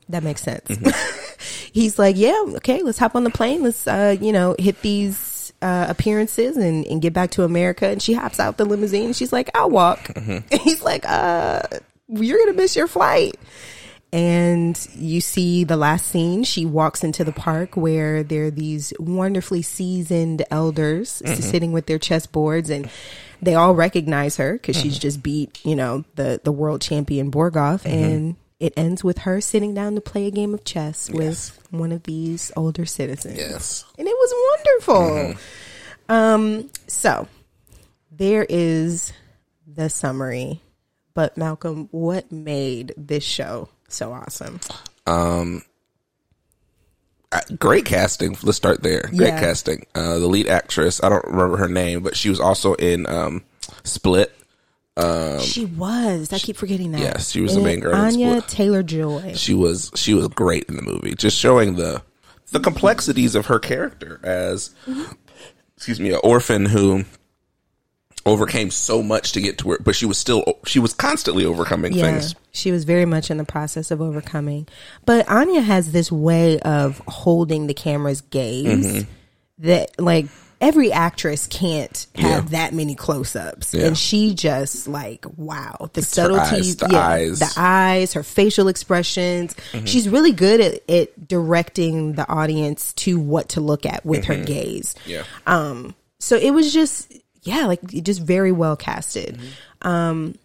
that 0.09 0.23
makes 0.25 0.43
sense. 0.43 0.69
He's 1.73 1.99
like, 1.99 2.17
yeah, 2.17 2.45
okay, 2.57 2.83
let's 2.83 2.99
hop 2.99 3.15
on 3.15 3.25
the 3.25 3.31
plane. 3.31 3.63
Let's, 3.63 3.87
uh, 3.87 4.17
you 4.21 4.33
know, 4.33 4.57
hit 4.59 4.83
these 4.83 5.17
uh, 5.63 5.87
appearances 5.89 6.57
and, 6.57 6.85
and 6.87 7.01
get 7.01 7.13
back 7.13 7.31
to 7.33 7.45
America. 7.45 7.87
And 7.87 8.03
she 8.03 8.13
hops 8.13 8.41
out 8.41 8.57
the 8.57 8.65
limousine. 8.65 9.13
She's 9.13 9.33
like, 9.33 9.51
I'll 9.55 9.71
walk. 9.71 10.11
And 10.23 10.61
he's 10.61 10.83
like, 10.83 11.05
uh, 11.07 11.63
you're 12.09 12.39
going 12.39 12.53
to 12.53 12.57
miss 12.57 12.77
your 12.77 12.87
flight. 12.87 13.39
And 14.13 14.79
you 14.95 15.21
see 15.21 15.65
the 15.65 15.77
last 15.77 16.07
scene. 16.07 16.45
She 16.45 16.67
walks 16.67 17.03
into 17.03 17.25
the 17.25 17.33
park 17.33 17.77
where 17.77 18.23
there 18.23 18.47
are 18.47 18.51
these 18.51 18.93
wonderfully 18.99 19.63
seasoned 19.63 20.45
elders 20.51 21.23
sitting 21.25 21.73
with 21.73 21.87
their 21.87 21.99
chessboards 21.99 22.69
and 22.69 22.91
they 23.41 23.55
all 23.55 23.75
recognize 23.75 24.37
her 24.37 24.53
because 24.53 24.77
she's 24.77 24.99
just 24.99 25.23
beat, 25.23 25.65
you 25.65 25.75
know, 25.75 26.05
the, 26.15 26.41
the 26.45 26.53
world 26.53 26.81
champion 26.81 27.31
Borgov. 27.31 27.85
And 27.87 28.37
it 28.63 28.73
ends 28.77 29.03
with 29.03 29.19
her 29.19 29.41
sitting 29.41 29.75
down 29.75 29.95
to 29.97 30.01
play 30.01 30.27
a 30.27 30.31
game 30.31 30.55
of 30.55 30.65
chess 30.65 31.11
with 31.11 31.59
one 31.71 31.91
of 31.93 32.05
these 32.05 32.53
older 32.57 32.87
citizens. 32.87 33.37
Yes. 33.37 33.85
And 33.99 34.07
it 34.07 34.15
was 34.17 34.61
wonderful. 34.87 35.41
Um, 36.09 36.71
so 36.87 37.27
there 38.11 38.47
is 38.49 39.13
the 39.67 39.91
summary. 39.91 40.61
But 41.15 41.37
Malcolm, 41.37 41.89
what 41.91 42.31
made 42.33 42.95
this 42.97 43.25
show 43.25 43.69
so 43.89 44.13
awesome? 44.13 44.61
Uh, 45.07 45.59
Great 47.59 47.87
casting. 47.87 48.37
Let's 48.43 48.59
start 48.59 48.83
there. 48.83 49.03
Great 49.09 49.21
Yeah. 49.29 49.41
casting. 49.41 49.87
Uh, 49.95 50.19
the 50.19 50.27
lead 50.27 50.49
actress, 50.49 51.03
I 51.03 51.09
don't 51.09 51.25
remember 51.25 51.57
her 51.57 51.69
name, 51.69 52.03
but 52.03 52.15
she 52.17 52.29
was 52.29 52.41
also 52.41 52.75
in 52.75 53.07
um, 53.07 53.43
Split. 53.85 54.35
She 55.41 55.65
was. 55.65 56.33
I 56.33 56.39
keep 56.39 56.57
forgetting 56.57 56.93
that. 56.93 57.01
yes, 57.01 57.31
she 57.31 57.41
was 57.41 57.55
the 57.55 57.61
main 57.63 57.81
girl 57.81 57.95
Anya 57.95 58.43
Taylor 58.43 58.83
Joy. 58.83 59.33
She 59.37 59.55
was 59.55 59.91
she 59.95 60.15
was 60.15 60.29
great 60.29 60.65
in 60.69 60.77
the 60.77 60.83
movie, 60.83 61.15
just 61.15 61.37
showing 61.39 61.77
the 61.77 62.03
the 62.51 62.61
complexities 62.61 63.35
of 63.35 63.47
her 63.47 63.59
character 63.59 64.21
as 64.23 64.71
excuse 65.77 65.99
me, 65.99 66.13
an 66.13 66.21
orphan 66.23 66.67
who 66.67 67.05
overcame 68.25 68.71
so 68.71 69.03
much 69.03 69.33
to 69.33 69.41
get 69.41 69.59
to 69.59 69.67
where, 69.67 69.79
but 69.79 69.97
she 69.97 70.07
was 70.07 70.17
still 70.19 70.45
she 70.67 70.79
was 70.79 70.93
constantly 70.95 71.45
overcoming 71.45 71.93
Yeah, 71.93 72.05
things. 72.13 72.35
she 72.53 72.71
was 72.71 72.85
very 72.85 73.05
much 73.05 73.31
in 73.33 73.37
the 73.37 73.45
process 73.45 73.91
of 73.91 74.01
overcoming. 74.01 74.69
But 75.05 75.29
Anya 75.29 75.61
has 75.63 75.91
this 75.93 76.13
way 76.13 76.61
of 76.61 76.99
holding 77.09 77.67
the 77.67 77.75
camera's 77.75 78.21
gaze 78.21 78.87
Mm-hmm. 78.87 79.11
that, 79.67 79.99
like, 80.01 80.27
every 80.63 80.93
actress 80.93 81.47
can't 81.49 82.07
have 82.15 82.45
Yeah. 82.45 82.61
that 82.61 82.73
many 82.73 82.95
close-ups, 82.95 83.75
Yeah. 83.75 83.87
and 83.89 83.99
she 83.99 84.33
just 84.33 84.87
like 84.89 85.27
wow 85.37 85.91
the 85.93 86.01
her 86.01 86.05
subtleties, 86.07 86.53
eyes, 86.53 86.77
the 86.77 86.89
yeah, 86.91 87.07
eyes. 87.07 87.39
the 87.41 87.53
eyes, 87.57 88.13
her 88.15 88.23
facial 88.23 88.69
expressions. 88.69 89.55
She's 89.85 90.09
really 90.09 90.33
good 90.33 90.61
at, 90.61 90.89
at 90.89 91.29
directing 91.29 92.13
the 92.15 92.27
audience 92.29 92.93
to 92.95 93.19
what 93.19 93.51
to 93.51 93.61
look 93.61 93.85
at 93.85 94.07
with 94.07 94.25
her 94.27 94.37
gaze. 94.37 94.95
Yeah. 95.05 95.25
Um, 95.47 95.95
so 96.21 96.37
it 96.37 96.53
was 96.53 96.73
just, 96.73 97.13
yeah, 97.43 97.67
like 97.67 97.83
just 97.85 98.23
very 98.23 98.53
well 98.53 98.77
casted. 98.77 99.41
Um, 99.83 100.37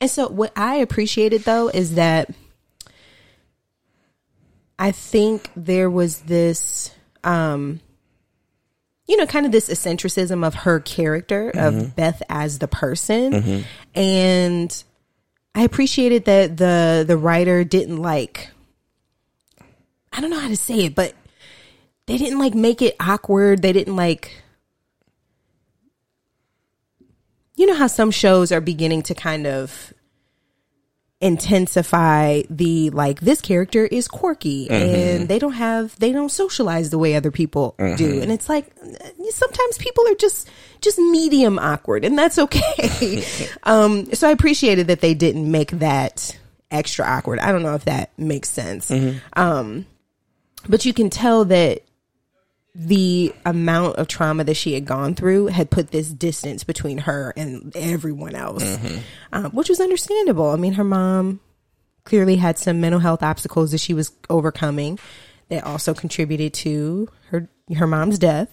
and 0.00 0.10
so 0.10 0.28
what 0.28 0.50
I 0.56 0.76
appreciated 0.76 1.42
though 1.44 1.68
is 1.68 1.96
that 1.96 2.30
I 4.78 4.90
think 4.92 5.50
there 5.54 5.90
was 5.90 6.20
this, 6.20 6.90
um, 7.22 7.80
you 9.06 9.16
know, 9.16 9.26
kind 9.26 9.46
of 9.46 9.52
this 9.52 9.68
eccentricism 9.68 10.46
of 10.46 10.54
her 10.54 10.80
character 10.80 11.50
of 11.50 11.74
mm-hmm. 11.74 11.88
Beth 11.88 12.22
as 12.28 12.58
the 12.58 12.68
person, 12.68 13.32
mm-hmm. 13.32 13.98
and 13.98 14.84
I 15.54 15.62
appreciated 15.62 16.24
that 16.26 16.56
the 16.56 17.04
the 17.06 17.16
writer 17.16 17.64
didn't 17.64 17.98
like. 17.98 18.50
I 20.12 20.20
don't 20.20 20.30
know 20.30 20.38
how 20.38 20.48
to 20.48 20.56
say 20.56 20.84
it, 20.84 20.94
but 20.94 21.14
they 22.06 22.18
didn't 22.18 22.38
like 22.38 22.54
make 22.54 22.82
it 22.82 22.96
awkward. 23.00 23.62
They 23.62 23.72
didn't 23.72 23.96
like 23.96 24.42
you 27.56 27.66
know 27.66 27.74
how 27.74 27.86
some 27.86 28.10
shows 28.10 28.50
are 28.50 28.60
beginning 28.60 29.02
to 29.02 29.14
kind 29.14 29.46
of 29.46 29.92
intensify 31.22 32.42
the 32.50 32.90
like 32.90 33.20
this 33.20 33.40
character 33.40 33.86
is 33.86 34.08
quirky 34.08 34.68
and 34.68 35.28
they 35.28 35.38
don't 35.38 35.52
have 35.52 35.96
they 36.00 36.10
don't 36.12 36.30
socialize 36.30 36.90
the 36.90 36.98
way 36.98 37.14
other 37.14 37.30
people 37.30 37.76
do. 37.96 38.20
And 38.20 38.30
it's 38.32 38.48
like 38.48 38.66
sometimes 39.30 39.78
people 39.78 40.06
are 40.08 40.16
just 40.16 40.50
just 40.80 40.98
medium 40.98 41.58
awkward 41.60 42.04
and 42.04 42.18
that's 42.18 42.38
okay. 42.38 43.24
Um 43.62 44.12
so 44.12 44.28
i 44.28 44.32
appreciated 44.32 44.88
that 44.88 45.00
they 45.00 45.14
didn't 45.14 45.48
make 45.50 45.70
that 45.70 46.36
extra 46.72 47.06
awkward. 47.06 47.38
I 47.38 47.52
don't 47.52 47.62
know 47.62 47.74
if 47.76 47.84
that 47.84 48.10
makes 48.18 48.50
sense. 48.50 48.90
Um 49.34 49.86
but 50.68 50.84
you 50.84 50.92
can 50.92 51.08
tell 51.08 51.44
that 51.46 51.82
the 52.74 53.34
amount 53.44 53.96
of 53.96 54.08
trauma 54.08 54.44
that 54.44 54.54
she 54.54 54.72
had 54.72 54.86
gone 54.86 55.14
through 55.14 55.46
had 55.48 55.70
put 55.70 55.90
this 55.90 56.08
distance 56.08 56.64
between 56.64 56.98
her 56.98 57.34
and 57.36 57.70
everyone 57.76 58.34
else, 58.34 58.62
um, 59.32 59.50
which 59.52 59.68
was 59.68 59.78
understandable. 59.80 60.48
I 60.50 60.56
mean, 60.56 60.72
her 60.74 60.84
mom 60.84 61.40
clearly 62.04 62.36
had 62.36 62.58
some 62.58 62.80
mental 62.80 63.00
health 63.00 63.22
obstacles 63.22 63.72
that 63.72 63.78
she 63.78 63.92
was 63.94 64.12
overcoming 64.30 64.98
that 65.48 65.64
also 65.64 65.92
contributed 65.92 66.54
to 66.54 67.08
her 67.28 67.48
her 67.76 67.86
mom's 67.86 68.18
death. 68.18 68.48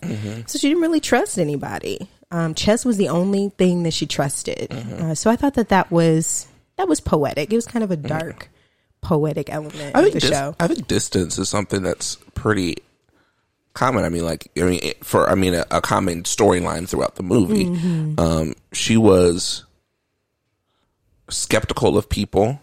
So 0.48 0.60
she 0.60 0.68
didn't 0.68 0.82
really 0.82 1.00
trust 1.00 1.38
anybody. 1.40 2.10
Um, 2.32 2.54
chess 2.54 2.86
was 2.86 2.98
the 2.98 3.10
only 3.10 3.50
thing 3.58 3.84
that 3.84 3.94
she 3.94 4.06
trusted. 4.06 4.72
Uh, 4.72 5.16
so 5.16 5.32
I 5.32 5.36
thought 5.36 5.56
that 5.56 5.70
that 5.70 5.92
was 5.92 6.46
that 6.78 6.88
was 6.88 7.00
poetic. 7.00 7.52
It 7.52 7.56
was 7.56 7.66
kind 7.66 7.84
of 7.84 7.92
a 7.92 7.96
dark, 7.98 8.50
poetic 9.02 9.50
element 9.50 9.96
I 9.96 10.02
of 10.02 10.14
the 10.14 10.20
dis- 10.20 10.30
show. 10.30 10.56
I 10.60 10.68
think 10.68 10.88
distance 10.88 11.40
is 11.40 11.50
something 11.50 11.82
that's 11.82 12.18
pretty 12.36 12.78
common. 13.74 14.04
I 14.04 14.10
mean, 14.10 14.26
like 14.26 14.50
I 14.58 14.62
mean, 14.62 14.94
for 15.04 15.30
I 15.30 15.36
mean, 15.36 15.54
a, 15.54 15.66
a 15.72 15.82
common 15.82 16.24
storyline 16.24 16.88
throughout 16.88 17.16
the 17.16 17.24
movie. 17.24 17.66
Um, 18.18 18.54
she 18.74 18.98
was 18.98 19.66
skeptical 21.30 21.98
of 21.98 22.10
people, 22.10 22.60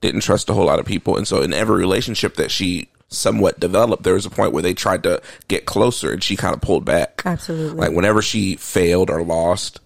didn't 0.00 0.20
trust 0.20 0.48
a 0.48 0.54
whole 0.54 0.66
lot 0.66 0.78
of 0.78 0.86
people, 0.86 1.16
and 1.16 1.26
so 1.26 1.42
in 1.42 1.52
every 1.52 1.78
relationship 1.78 2.36
that 2.36 2.50
she 2.50 2.88
somewhat 3.08 3.58
developed, 3.58 4.04
there 4.04 4.14
was 4.14 4.24
a 4.24 4.30
point 4.30 4.52
where 4.52 4.62
they 4.62 4.74
tried 4.74 5.02
to 5.02 5.20
get 5.48 5.66
closer, 5.66 6.12
and 6.12 6.22
she 6.22 6.36
kind 6.36 6.54
of 6.54 6.60
pulled 6.60 6.84
back. 6.84 7.22
Absolutely. 7.24 7.76
Like 7.78 7.92
whenever 7.92 8.22
she 8.22 8.56
failed 8.56 9.10
or 9.10 9.22
lost, 9.22 9.80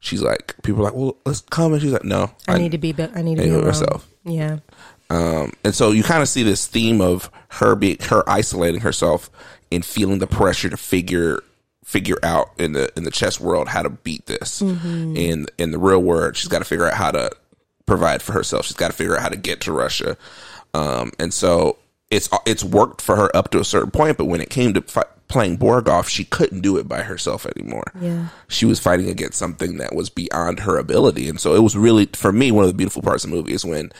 she's 0.00 0.22
like, 0.22 0.54
people 0.62 0.80
are 0.80 0.84
like, 0.84 0.94
"Well, 0.94 1.16
let's 1.24 1.42
come," 1.42 1.72
and 1.72 1.82
she's 1.82 1.92
like, 1.92 2.04
"No, 2.04 2.30
I 2.48 2.58
need 2.58 2.72
to 2.72 2.78
be. 2.78 2.94
I 2.98 3.22
need 3.22 3.36
to 3.36 3.42
be 3.42 3.50
alone. 3.50 3.66
myself. 3.66 4.08
Yeah. 4.24 4.58
Um, 5.10 5.52
and 5.64 5.74
so 5.74 5.90
you 5.90 6.02
kind 6.02 6.22
of 6.22 6.28
see 6.28 6.42
this 6.42 6.66
theme 6.66 7.00
of 7.00 7.30
her 7.48 7.74
being 7.74 7.98
her 8.02 8.28
isolating 8.28 8.80
herself 8.80 9.28
and 9.72 9.84
feeling 9.84 10.18
the 10.18 10.26
pressure 10.26 10.70
to 10.70 10.76
figure 10.76 11.42
figure 11.84 12.18
out 12.22 12.50
in 12.58 12.72
the 12.72 12.90
in 12.96 13.02
the 13.02 13.10
chess 13.10 13.40
world 13.40 13.68
how 13.68 13.82
to 13.82 13.90
beat 13.90 14.26
this. 14.26 14.62
In 15.16 15.46
in 15.58 15.72
the 15.72 15.78
real 15.78 16.00
world, 16.00 16.36
she's 16.36 16.48
got 16.48 16.60
to 16.60 16.64
figure 16.64 16.86
out 16.86 16.94
how 16.94 17.10
to 17.10 17.30
provide 17.86 18.22
for 18.22 18.32
herself. 18.32 18.66
She's 18.66 18.76
got 18.76 18.88
to 18.88 18.96
figure 18.96 19.16
out 19.16 19.22
how 19.22 19.28
to 19.28 19.36
get 19.36 19.60
to 19.62 19.72
Russia. 19.72 20.16
Um, 20.74 21.10
and 21.18 21.34
so 21.34 21.78
it's 22.10 22.28
it's 22.46 22.62
worked 22.62 23.02
for 23.02 23.16
her 23.16 23.34
up 23.36 23.50
to 23.50 23.60
a 23.60 23.64
certain 23.64 23.90
point, 23.90 24.16
but 24.16 24.26
when 24.26 24.40
it 24.40 24.50
came 24.50 24.74
to 24.74 24.82
fi- 24.82 25.04
playing 25.26 25.58
Borgov, 25.58 26.08
she 26.08 26.24
couldn't 26.24 26.60
do 26.60 26.76
it 26.76 26.86
by 26.86 27.02
herself 27.02 27.46
anymore. 27.46 27.84
Yeah. 28.00 28.28
She 28.48 28.66
was 28.66 28.78
fighting 28.78 29.08
against 29.08 29.38
something 29.38 29.78
that 29.78 29.94
was 29.94 30.10
beyond 30.10 30.60
her 30.60 30.76
ability. 30.76 31.28
And 31.28 31.40
so 31.40 31.54
it 31.54 31.62
was 31.62 31.76
really, 31.76 32.06
for 32.06 32.32
me, 32.32 32.50
one 32.50 32.64
of 32.64 32.70
the 32.70 32.76
beautiful 32.76 33.00
parts 33.00 33.24
of 33.24 33.30
the 33.30 33.36
movie 33.36 33.52
is 33.52 33.64
when 33.64 33.92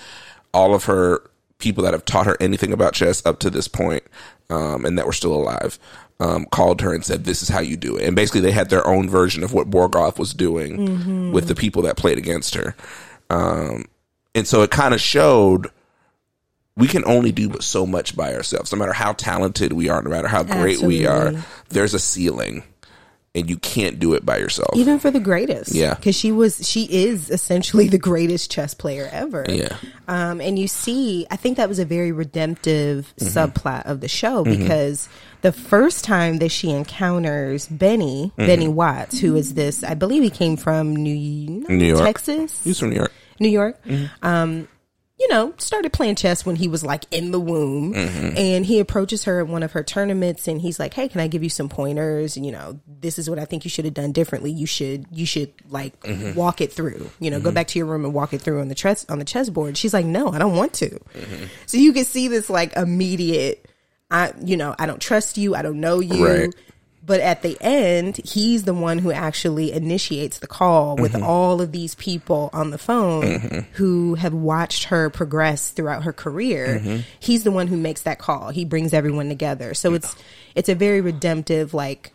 all 0.53 0.75
of 0.75 0.85
her 0.85 1.23
people 1.59 1.85
that 1.85 1.93
have 1.93 2.05
taught 2.05 2.27
her 2.27 2.37
anything 2.41 2.73
about 2.73 2.95
chess 2.95 3.25
up 3.27 3.39
to 3.41 3.51
this 3.51 3.69
point, 3.69 4.03
um, 4.49 4.85
and 4.85 4.99
that 4.99 5.07
were 5.07 5.13
still 5.13 5.35
alive, 5.35 5.79
um, 6.19 6.47
called 6.51 6.81
her 6.81 6.95
and 6.95 7.05
said, 7.05 7.25
"This 7.25 7.43
is 7.43 7.49
how 7.49 7.61
you 7.61 7.77
do 7.77 7.97
it." 7.97 8.07
And 8.07 8.17
basically, 8.17 8.41
they 8.41 8.53
had 8.53 8.71
their 8.71 8.87
own 8.87 9.09
version 9.09 9.43
of 9.43 9.53
what 9.53 9.71
Borgov 9.71 10.19
was 10.19 10.33
doing 10.35 11.33
with 11.33 11.49
the 11.49 11.55
people 11.55 11.83
that 11.83 11.97
played 11.97 12.19
against 12.19 12.55
her. 12.55 12.75
Um, 13.29 13.85
and 14.35 14.47
so 14.47 14.63
it 14.63 14.71
kind 14.71 14.95
of 14.95 15.01
showed 15.01 15.69
we 16.77 16.89
can 16.89 17.05
only 17.05 17.31
do 17.33 17.49
but 17.49 17.63
so 17.63 17.85
much 17.87 18.17
by 18.17 18.35
ourselves. 18.35 18.73
No 18.73 18.79
matter 18.79 18.93
how 18.93 19.13
talented 19.13 19.73
we 19.73 19.89
are, 19.89 20.01
no 20.03 20.11
matter 20.11 20.29
how 20.29 20.43
great 20.43 20.81
we 20.81 21.07
are, 21.07 21.33
there's 21.69 21.95
a 21.95 21.99
ceiling, 21.99 22.63
and 23.35 23.49
you 23.49 23.57
can't 23.59 24.01
do 24.01 24.15
it 24.15 24.27
by 24.27 24.39
yourself. 24.39 24.71
Even 24.75 24.99
for 24.99 25.11
the 25.13 25.21
greatest. 25.21 25.73
Yeah. 25.73 25.95
Because 25.95 26.17
she 26.17 26.33
was, 26.33 26.69
she 26.69 26.85
is 26.85 27.31
essentially 27.31 27.87
the 27.89 27.99
greatest 27.99 28.51
chess 28.51 28.75
player 28.75 29.09
ever. 29.13 29.47
Yeah. 29.49 29.77
Um, 30.09 30.41
and 30.41 30.59
you 30.59 30.67
see, 30.67 31.27
I 31.31 31.37
think 31.37 31.57
that 31.59 31.69
was 31.69 31.79
a 31.79 31.85
very 31.85 32.11
redemptive 32.13 33.13
Mm-hmm. 33.21 33.39
subplot 33.39 33.87
of 33.87 34.01
the 34.01 34.09
show 34.09 34.43
because 34.45 35.09
the 35.43 35.53
first 35.53 36.05
time 36.05 36.39
that 36.39 36.51
she 36.51 36.71
encounters 36.71 37.67
Benny, 37.69 38.33
Mm-hmm. 38.37 38.47
Benny 38.47 38.69
Watts, 38.69 39.21
who 39.21 39.37
is 39.37 39.55
this, 39.55 39.85
I 39.85 39.95
believe 39.95 40.23
he 40.25 40.31
came 40.31 40.57
from 40.57 40.97
New, 40.97 41.15
New 41.69 41.85
York. 41.85 42.01
Texas, 42.05 42.61
He's 42.65 42.79
from 42.81 42.91
New 42.91 42.97
York. 42.97 43.13
New 43.39 43.49
York. 43.49 43.83
Mm-hmm. 43.85 44.27
Um, 44.27 44.69
you 45.21 45.29
know, 45.29 45.53
started 45.59 45.93
playing 45.93 46.15
chess 46.15 46.47
when 46.47 46.57
he 46.57 46.67
was 46.67 46.83
like 46.83 47.05
in 47.11 47.31
the 47.31 47.39
womb. 47.39 47.93
Mm-hmm. 47.93 48.39
And 48.39 48.65
he 48.65 48.81
approaches 48.81 49.25
her 49.25 49.41
at 49.41 49.47
one 49.49 49.63
of 49.63 49.73
her 49.73 49.83
tournaments 49.85 50.49
and 50.49 50.61
he's 50.63 50.81
like, 50.81 50.95
Hey, 50.95 51.09
can 51.09 51.21
I 51.21 51.27
give 51.29 51.43
you 51.43 51.51
some 51.51 51.69
pointers? 51.69 52.39
And, 52.39 52.47
you 52.47 52.53
know, 52.53 52.81
this 52.87 53.19
is 53.19 53.29
what 53.29 53.39
I 53.39 53.45
think 53.45 53.65
you 53.65 53.71
should 53.71 53.85
have 53.85 53.93
done 53.93 54.13
differently. 54.13 54.51
You 54.51 54.67
should, 54.67 55.05
you 55.13 55.27
should 55.27 55.53
like 55.69 56.01
Mm-hmm. 56.01 56.35
walk 56.39 56.63
it 56.63 56.73
through, 56.73 57.11
you 57.21 57.31
know, 57.31 57.39
go 57.39 57.53
back 57.53 57.67
to 57.69 57.79
your 57.79 57.87
room 57.87 58.07
and 58.07 58.15
walk 58.15 58.33
it 58.33 58.41
through 58.41 58.63
on 58.63 58.69
the 58.69 58.75
chess, 58.75 59.05
on 59.11 59.19
the 59.19 59.25
chessboard. 59.27 59.77
She's 59.77 59.93
like, 59.93 60.07
No, 60.07 60.29
I 60.31 60.39
don't 60.39 60.57
want 60.57 60.73
to. 60.75 60.89
Mm-hmm. 60.89 61.45
So 61.67 61.77
you 61.77 61.93
can 61.93 62.07
see 62.07 62.29
this 62.29 62.49
like 62.49 62.75
immediate, 62.77 63.69
I, 64.11 64.33
you 64.43 64.57
know, 64.57 64.75
I 64.79 64.87
don't 64.87 65.01
trust 65.03 65.37
you. 65.37 65.55
I 65.55 65.61
don't 65.61 65.81
know 65.81 66.01
you. 66.01 66.27
Right. 66.27 66.55
But 67.03 67.21
at 67.21 67.43
the 67.43 67.57
end, 67.63 68.19
he's 68.19 68.65
the 68.65 68.75
one 68.75 68.99
who 68.99 69.11
actually 69.11 69.73
initiates 69.73 70.39
the 70.39 70.47
call 70.47 70.97
with 70.97 71.13
Mm-hmm. 71.15 71.23
all 71.25 71.61
of 71.63 71.73
these 71.73 71.95
people 71.95 72.51
on 72.53 72.71
the 72.71 72.79
phone 72.79 73.67
who 73.73 74.15
have 74.17 74.35
watched 74.35 74.85
her 74.85 75.09
progress 75.11 75.71
throughout 75.71 76.03
her 76.05 76.13
career. 76.13 76.79
Mm-hmm. 76.79 76.99
He's 77.19 77.43
the 77.43 77.51
one 77.51 77.69
who 77.69 77.77
makes 77.79 78.03
that 78.03 78.19
call. 78.19 78.51
He 78.51 78.65
brings 78.67 78.93
everyone 78.93 79.29
together. 79.31 79.73
So 79.75 79.95
it's 79.95 80.15
it's 80.55 80.69
a 80.69 80.75
very 80.75 81.01
redemptive 81.01 81.73
like 81.75 82.13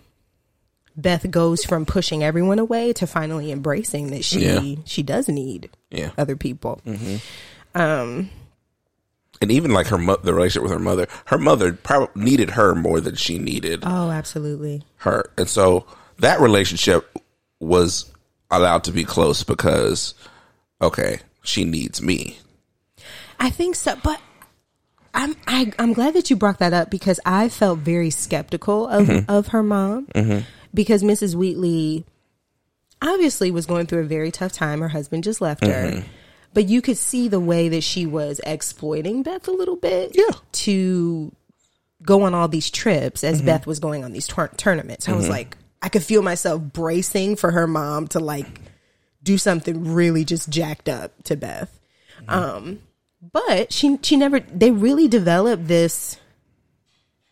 Beth 0.96 1.30
goes 1.30 1.66
from 1.66 1.86
pushing 1.86 2.24
everyone 2.24 2.60
away 2.60 2.94
to 2.94 3.06
finally 3.08 3.52
embracing 3.52 4.12
that 4.12 4.24
she 4.24 4.46
Yeah. 4.46 4.76
she 4.86 5.04
does 5.04 5.28
need 5.28 5.70
Yeah. 5.90 6.12
other 6.18 6.36
people. 6.38 6.80
And 9.42 9.52
even 9.52 9.72
like 9.72 9.88
her, 9.88 9.98
mo- 9.98 10.18
the 10.24 10.34
relationship 10.34 10.64
with 10.64 10.72
her 10.72 10.80
mother, 10.80 11.08
her 11.26 11.38
mother 11.38 11.74
probably 11.74 12.24
needed 12.24 12.52
her 12.52 12.74
more 12.74 13.02
than 13.02 13.16
she 13.16 13.38
needed 13.38 13.82
Oh, 13.84 14.10
absolutely. 14.10 14.84
her. 14.98 15.30
And 15.38 15.50
so 15.50 15.86
that 16.20 16.40
relationship 16.40 17.18
was 17.60 18.12
allowed 18.50 18.86
to 18.86 18.92
be 18.92 19.04
close 19.04 19.44
because, 19.44 20.14
okay, 20.82 21.20
she 21.44 21.66
needs 21.66 22.02
me. 22.02 22.38
I 23.40 23.50
think 23.50 23.76
so, 23.76 23.98
but 24.02 24.22
I'm 25.14 25.36
I, 25.48 25.72
I'm 25.80 25.94
glad 25.94 26.14
that 26.14 26.30
you 26.30 26.36
brought 26.36 26.60
that 26.60 26.74
up 26.74 26.90
because 26.90 27.20
I 27.26 27.50
felt 27.50 27.80
very 27.80 28.10
skeptical 28.10 28.88
of 28.88 29.08
mm-hmm. 29.08 29.30
of 29.30 29.48
her 29.48 29.64
mom 29.64 30.08
mm-hmm. 30.08 30.40
because 30.74 31.04
Mrs. 31.04 31.36
Wheatley 31.36 32.06
obviously 33.02 33.52
was 33.52 33.66
going 33.66 33.88
through 33.88 34.02
a 34.02 34.06
very 34.06 34.32
tough 34.32 34.52
time. 34.52 34.82
Her 34.82 34.90
husband 34.90 35.24
just 35.24 35.42
left 35.42 35.66
her, 35.66 35.92
mm-hmm. 35.92 36.08
But 36.56 36.70
you 36.70 36.82
could 36.82 36.98
see 36.98 37.28
the 37.28 37.40
way 37.40 37.70
that 37.70 37.84
she 37.84 38.06
was 38.06 38.42
exploiting 38.46 39.22
Beth 39.22 39.48
a 39.48 39.52
little 39.52 39.76
bit, 39.76 40.16
Yeah. 40.16 40.36
to 40.54 41.32
go 42.02 42.24
on 42.24 42.34
all 42.34 42.48
these 42.48 42.72
trips 42.72 43.24
as 43.24 43.38
mm-hmm. 43.38 43.48
Beth 43.48 43.68
was 43.68 43.80
going 43.80 44.04
on 44.04 44.14
these 44.14 44.26
tour- 44.26 44.52
tournaments. 44.56 45.08
I 45.10 45.12
was 45.12 45.26
mm-hmm. 45.26 45.34
like, 45.34 45.58
I 45.82 45.90
could 45.90 46.04
feel 46.04 46.22
myself 46.22 46.62
bracing 46.62 47.36
for 47.36 47.52
her 47.52 47.68
mom 47.68 48.08
to 48.10 48.20
like 48.20 48.48
do 49.22 49.38
something 49.38 49.94
really 49.94 50.24
just 50.24 50.50
jacked 50.50 50.88
up 50.88 51.12
to 51.26 51.36
Beth. 51.36 51.78
Mm-hmm. 52.22 52.30
Um, 52.30 52.80
but 53.34 53.74
she 53.74 54.00
she 54.02 54.16
never 54.16 54.40
they 54.40 54.72
really 54.72 55.08
developed 55.08 55.68
this 55.68 56.18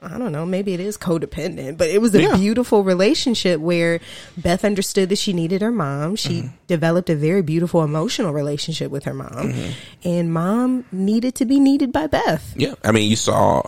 I 0.04 0.18
don't 0.18 0.32
know, 0.32 0.46
maybe 0.46 0.74
it 0.74 0.80
is 0.80 0.98
codependent, 0.98 1.78
but 1.78 1.88
it 1.89 2.02
was 2.02 2.13
a 2.13 2.22
Yeah. 2.22 2.36
beautiful 2.36 2.84
relationship 2.84 3.60
where 3.60 4.00
Beth 4.38 4.66
understood 4.66 5.10
that 5.10 5.18
she 5.18 5.34
needed 5.34 5.62
her 5.62 5.72
mom. 5.72 6.16
She 6.16 6.42
mm-hmm. 6.42 6.56
developed 6.68 7.10
a 7.10 7.16
very 7.16 7.42
beautiful 7.42 7.84
emotional 7.84 8.34
relationship 8.34 8.92
with 8.92 9.06
her 9.06 9.13
mom. 9.13 9.30
Mm-hmm. 9.32 9.72
And 10.04 10.34
mom 10.34 10.86
needed 10.92 11.36
to 11.36 11.46
be 11.46 11.60
needed 11.60 11.92
by 11.92 12.08
Beth. 12.08 12.54
Yeah. 12.58 12.76
I 12.84 12.92
mean, 12.92 13.10
you 13.10 13.16
saw, 13.16 13.63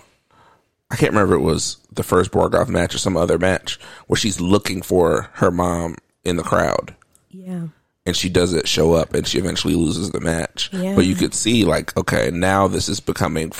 I 0.91 0.95
can't 0.98 1.12
remember 1.13 1.36
if 1.36 1.39
it 1.39 1.43
was 1.43 1.78
the 1.91 2.04
first 2.04 2.32
Borgov 2.32 2.67
match 2.67 2.93
or 2.93 2.98
some 2.98 3.15
other 3.17 3.38
match 3.38 3.80
where 4.08 4.17
she's 4.17 4.41
looking 4.41 4.82
for 4.82 5.30
her 5.34 5.52
mom 5.52 5.95
in 6.24 6.36
the 6.36 6.43
crowd. 6.43 6.95
Yeah. 7.30 7.67
and 8.06 8.15
she 8.15 8.30
doesn't 8.30 8.67
show 8.67 8.93
up 8.93 9.13
and 9.13 9.26
she 9.28 9.38
eventually 9.39 9.76
loses 9.76 10.12
the 10.12 10.21
match. 10.21 10.69
Yeah. 10.71 10.95
But 10.95 11.06
you 11.06 11.15
could 11.15 11.34
see 11.34 11.65
like, 11.65 11.95
okay, 11.98 12.30
now 12.32 12.67
this 12.67 12.88
is 12.88 13.00
becoming 13.00 13.52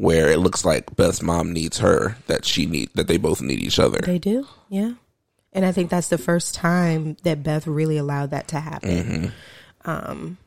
where 0.00 0.30
it 0.30 0.38
looks 0.38 0.64
like 0.64 0.96
Beth's 0.96 1.20
mom 1.20 1.52
needs 1.52 1.76
her, 1.80 2.16
that 2.26 2.46
she 2.46 2.64
need, 2.64 2.88
that 2.94 3.06
they 3.06 3.18
both 3.18 3.42
need 3.42 3.60
each 3.60 3.78
other. 3.78 3.98
They 3.98 4.18
do, 4.18 4.46
yeah. 4.70 4.92
And 5.52 5.66
I 5.66 5.72
think 5.72 5.90
that's 5.90 6.08
the 6.08 6.16
first 6.16 6.54
time 6.54 7.18
that 7.22 7.42
Beth 7.42 7.66
really 7.66 7.98
allowed 7.98 8.30
that 8.30 8.48
to 8.48 8.60
happen. 8.60 9.32
Um, 9.84 10.38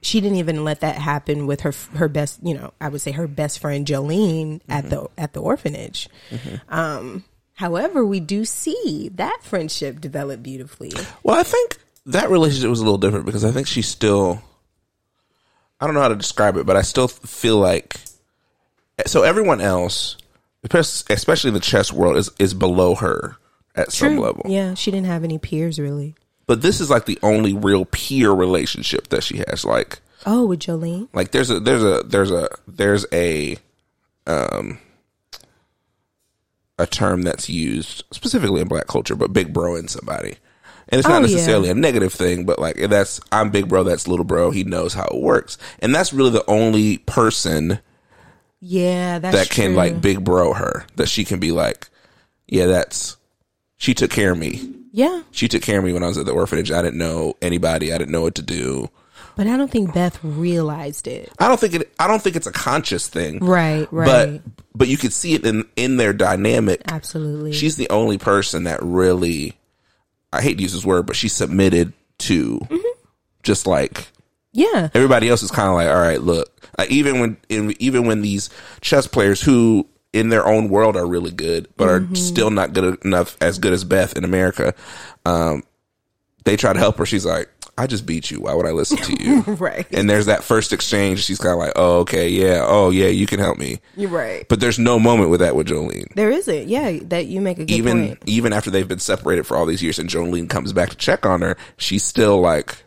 she 0.00 0.22
didn't 0.22 0.38
even 0.38 0.64
let 0.64 0.80
that 0.80 0.96
happen 0.96 1.46
with 1.46 1.60
her 1.62 1.74
her 1.96 2.08
best, 2.08 2.40
you 2.42 2.54
know, 2.54 2.72
I 2.80 2.88
would 2.88 3.02
say 3.02 3.10
her 3.10 3.26
best 3.26 3.58
friend 3.58 3.86
Jolene 3.86 4.62
at 4.70 4.88
the 4.88 5.08
at 5.18 5.34
the 5.34 5.42
orphanage. 5.42 6.08
Um, 6.70 7.24
however, 7.54 8.06
we 8.06 8.20
do 8.20 8.46
see 8.46 9.10
that 9.16 9.40
friendship 9.42 10.00
develop 10.00 10.42
beautifully. 10.42 10.92
Well, 11.22 11.36
I 11.38 11.42
think 11.42 11.76
that 12.06 12.30
relationship 12.30 12.70
was 12.70 12.80
a 12.80 12.84
little 12.84 12.96
different 12.96 13.26
because 13.26 13.44
I 13.44 13.50
think 13.50 13.66
she's 13.66 13.88
still, 13.88 14.40
I 15.78 15.84
don't 15.84 15.94
know 15.94 16.00
how 16.00 16.08
to 16.08 16.16
describe 16.16 16.56
it, 16.56 16.64
but 16.64 16.76
I 16.76 16.82
still 16.82 17.08
feel 17.08 17.58
like, 17.58 18.00
so 19.06 19.22
everyone 19.22 19.60
else, 19.60 20.16
especially 20.64 21.14
especially 21.14 21.50
the 21.52 21.60
chess 21.60 21.92
world, 21.92 22.16
is, 22.16 22.30
is 22.38 22.54
below 22.54 22.94
her 22.96 23.36
at 23.74 23.92
some 23.92 24.18
level. 24.18 24.42
Yeah, 24.46 24.74
she 24.74 24.90
didn't 24.90 25.06
have 25.06 25.24
any 25.24 25.38
peers 25.38 25.78
really. 25.78 26.14
But 26.46 26.62
this 26.62 26.80
is 26.80 26.88
like 26.90 27.04
the 27.04 27.18
only 27.22 27.52
real 27.52 27.84
peer 27.84 28.30
relationship 28.32 29.08
that 29.08 29.22
she 29.22 29.42
has. 29.48 29.64
Like, 29.64 30.00
Oh, 30.26 30.46
with 30.46 30.60
Jolene. 30.60 31.08
like 31.12 31.30
there's 31.30 31.50
a 31.50 31.60
there's 31.60 31.82
a 31.82 32.02
there's 32.04 32.30
a 32.30 32.48
there's 32.66 33.06
a 33.12 33.56
um 34.26 34.78
a 36.78 36.86
term 36.86 37.22
that's 37.22 37.48
used 37.48 38.04
specifically 38.12 38.60
in 38.60 38.68
black 38.68 38.86
culture 38.86 39.16
but 39.16 39.32
big 39.32 39.52
bro 39.52 39.74
in 39.76 39.88
somebody 39.88 40.36
and 40.88 40.98
it's 40.98 41.08
not 41.08 41.22
Oh, 41.22 41.26
yeah. 41.26 41.32
necessarily 41.34 41.70
a 41.70 41.74
negative 41.74 42.12
thing 42.12 42.44
but 42.46 42.58
like 42.58 42.76
that's 42.88 43.20
i'm 43.32 43.50
big 43.50 43.68
bro 43.68 43.82
that's 43.82 44.06
little 44.06 44.24
bro 44.24 44.50
he 44.50 44.64
knows 44.64 44.94
how 44.94 45.04
it 45.04 45.20
works 45.20 45.58
and 45.80 45.94
that's 45.94 46.12
really 46.12 46.30
the 46.30 46.48
only 46.48 46.98
person 46.98 47.80
Yeah, 48.60 49.18
that's 49.18 49.36
that 49.36 49.50
can 49.50 49.70
true. 49.70 49.76
like 49.76 50.00
big 50.00 50.24
bro 50.24 50.52
her 50.52 50.84
that 50.96 51.08
she 51.08 51.24
can 51.24 51.38
be 51.38 51.52
like 51.52 51.88
yeah 52.46 52.66
that's 52.66 53.16
she 53.76 53.94
took 53.94 54.10
care 54.10 54.32
of 54.32 54.38
me 54.38 54.60
Yeah, 54.92 55.22
she 55.30 55.46
took 55.48 55.62
care 55.62 55.78
of 55.78 55.84
me 55.84 55.92
when 55.92 56.02
I 56.02 56.08
was 56.08 56.18
at 56.18 56.26
the 56.26 56.32
orphanage. 56.32 56.72
I 56.72 56.82
didn't 56.82 56.98
know 56.98 57.34
anybody. 57.40 57.92
I 57.92 57.98
didn't 57.98 58.10
know 58.10 58.22
what 58.22 58.34
to 58.36 58.42
do. 58.42 58.88
But 59.36 59.46
I 59.46 59.56
don't 59.56 59.70
think 59.70 59.94
Beth 59.94 60.18
realized 60.24 61.06
it. 61.06 61.30
I 61.38 61.46
don't 61.46 61.60
think 61.60 61.74
it. 61.74 61.92
I 62.00 62.08
don't 62.08 62.20
think 62.20 62.34
it's 62.34 62.48
a 62.48 62.52
conscious 62.52 63.06
thing. 63.06 63.38
Right, 63.38 63.86
right. 63.92 64.42
But 64.42 64.42
but 64.74 64.88
you 64.88 64.96
could 64.96 65.12
see 65.12 65.34
it 65.34 65.46
in 65.46 65.64
in 65.76 65.96
their 65.96 66.12
dynamic. 66.12 66.82
Absolutely. 66.86 67.52
She's 67.52 67.76
the 67.76 67.88
only 67.90 68.18
person 68.18 68.64
that 68.64 68.82
really. 68.82 69.56
I 70.32 70.42
hate 70.42 70.56
to 70.56 70.62
use 70.62 70.72
this 70.72 70.84
word, 70.84 71.06
but 71.06 71.14
she 71.14 71.28
submitted 71.28 71.92
to. 72.18 72.58
Mm-hmm. 72.58 72.76
Just 73.44 73.68
like 73.68 74.08
yeah. 74.58 74.88
everybody 74.94 75.28
else 75.28 75.42
is 75.42 75.50
kind 75.50 75.68
of 75.68 75.74
like, 75.74 75.88
all 75.88 76.00
right, 76.00 76.20
look. 76.20 76.48
Like 76.78 76.90
even 76.90 77.20
when 77.20 77.36
in, 77.48 77.74
even 77.80 78.06
when 78.06 78.22
these 78.22 78.50
chess 78.80 79.06
players 79.06 79.40
who 79.40 79.88
in 80.12 80.28
their 80.28 80.46
own 80.46 80.68
world 80.68 80.96
are 80.96 81.06
really 81.06 81.30
good, 81.30 81.68
but 81.76 81.88
are 81.88 82.14
still 82.14 82.50
not 82.50 82.72
good 82.72 83.04
enough 83.04 83.36
as 83.40 83.58
good 83.58 83.72
as 83.72 83.84
Beth 83.84 84.16
in 84.16 84.24
America, 84.24 84.74
um, 85.24 85.62
they 86.44 86.56
try 86.56 86.72
to 86.72 86.78
help 86.78 86.96
her. 86.98 87.06
She's 87.06 87.26
like, 87.26 87.48
I 87.76 87.86
just 87.86 88.06
beat 88.06 88.30
you. 88.30 88.40
Why 88.40 88.54
would 88.54 88.66
I 88.66 88.72
listen 88.72 88.96
to 88.96 89.22
you? 89.22 89.44
Right. 89.58 89.86
And 89.92 90.08
there's 90.10 90.26
that 90.26 90.44
first 90.44 90.72
exchange. 90.72 91.24
She's 91.24 91.38
kind 91.38 91.52
of 91.52 91.58
like, 91.58 91.72
oh, 91.76 92.00
okay, 92.00 92.28
yeah, 92.28 92.64
oh, 92.66 92.90
yeah, 92.90 93.06
you 93.06 93.26
can 93.26 93.38
help 93.38 93.56
me. 93.58 93.80
You're 93.96 94.10
right. 94.10 94.46
But 94.48 94.60
there's 94.60 94.78
no 94.78 94.98
moment 94.98 95.30
with 95.30 95.40
that 95.40 95.54
with 95.56 95.68
Jolene. 95.68 96.12
There 96.14 96.30
isn't. 96.30 96.68
Yeah, 96.68 96.98
that 97.04 97.26
you 97.26 97.40
make 97.40 97.58
a 97.58 97.64
good 97.64 97.70
Even 97.70 98.08
point. 98.08 98.22
even 98.26 98.52
after 98.52 98.70
they've 98.70 98.86
been 98.86 98.98
separated 98.98 99.46
for 99.46 99.56
all 99.56 99.66
these 99.66 99.82
years, 99.82 99.98
and 99.98 100.08
Jolene 100.08 100.48
comes 100.48 100.72
back 100.72 100.90
to 100.90 100.96
check 100.96 101.24
on 101.26 101.42
her, 101.42 101.56
she's 101.76 102.04
still 102.04 102.40
like, 102.40 102.82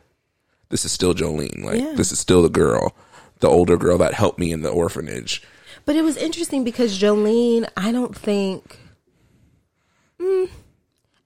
this 0.72 0.84
is 0.86 0.92
still 0.92 1.14
Jolene. 1.14 1.64
Like 1.64 1.80
Yeah. 1.80 1.94
this 1.96 2.12
is 2.12 2.18
still 2.20 2.42
the 2.42 2.50
girl, 2.50 2.96
the 3.40 3.48
older 3.50 3.78
girl 3.78 3.98
that 4.00 4.16
helped 4.16 4.40
me 4.40 4.52
in 4.52 4.62
the 4.64 4.70
orphanage. 4.70 5.44
But 5.86 5.96
it 5.96 6.02
was 6.04 6.18
interesting 6.18 6.64
because 6.64 6.98
Jolene, 7.00 7.68
I 7.78 7.92
don't 7.92 8.16
think. 8.16 8.78
Mm, 10.20 10.50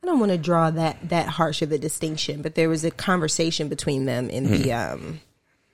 I 0.03 0.05
don't 0.05 0.19
want 0.19 0.31
to 0.31 0.37
draw 0.37 0.69
that 0.71 1.09
that 1.09 1.27
harsh 1.27 1.61
of 1.61 1.71
a 1.71 1.77
distinction, 1.77 2.41
but 2.41 2.55
there 2.55 2.69
was 2.69 2.83
a 2.85 2.91
conversation 2.91 3.67
between 3.69 4.05
them 4.05 4.29
in 4.29 4.49
the 4.51 4.71
um 4.73 5.19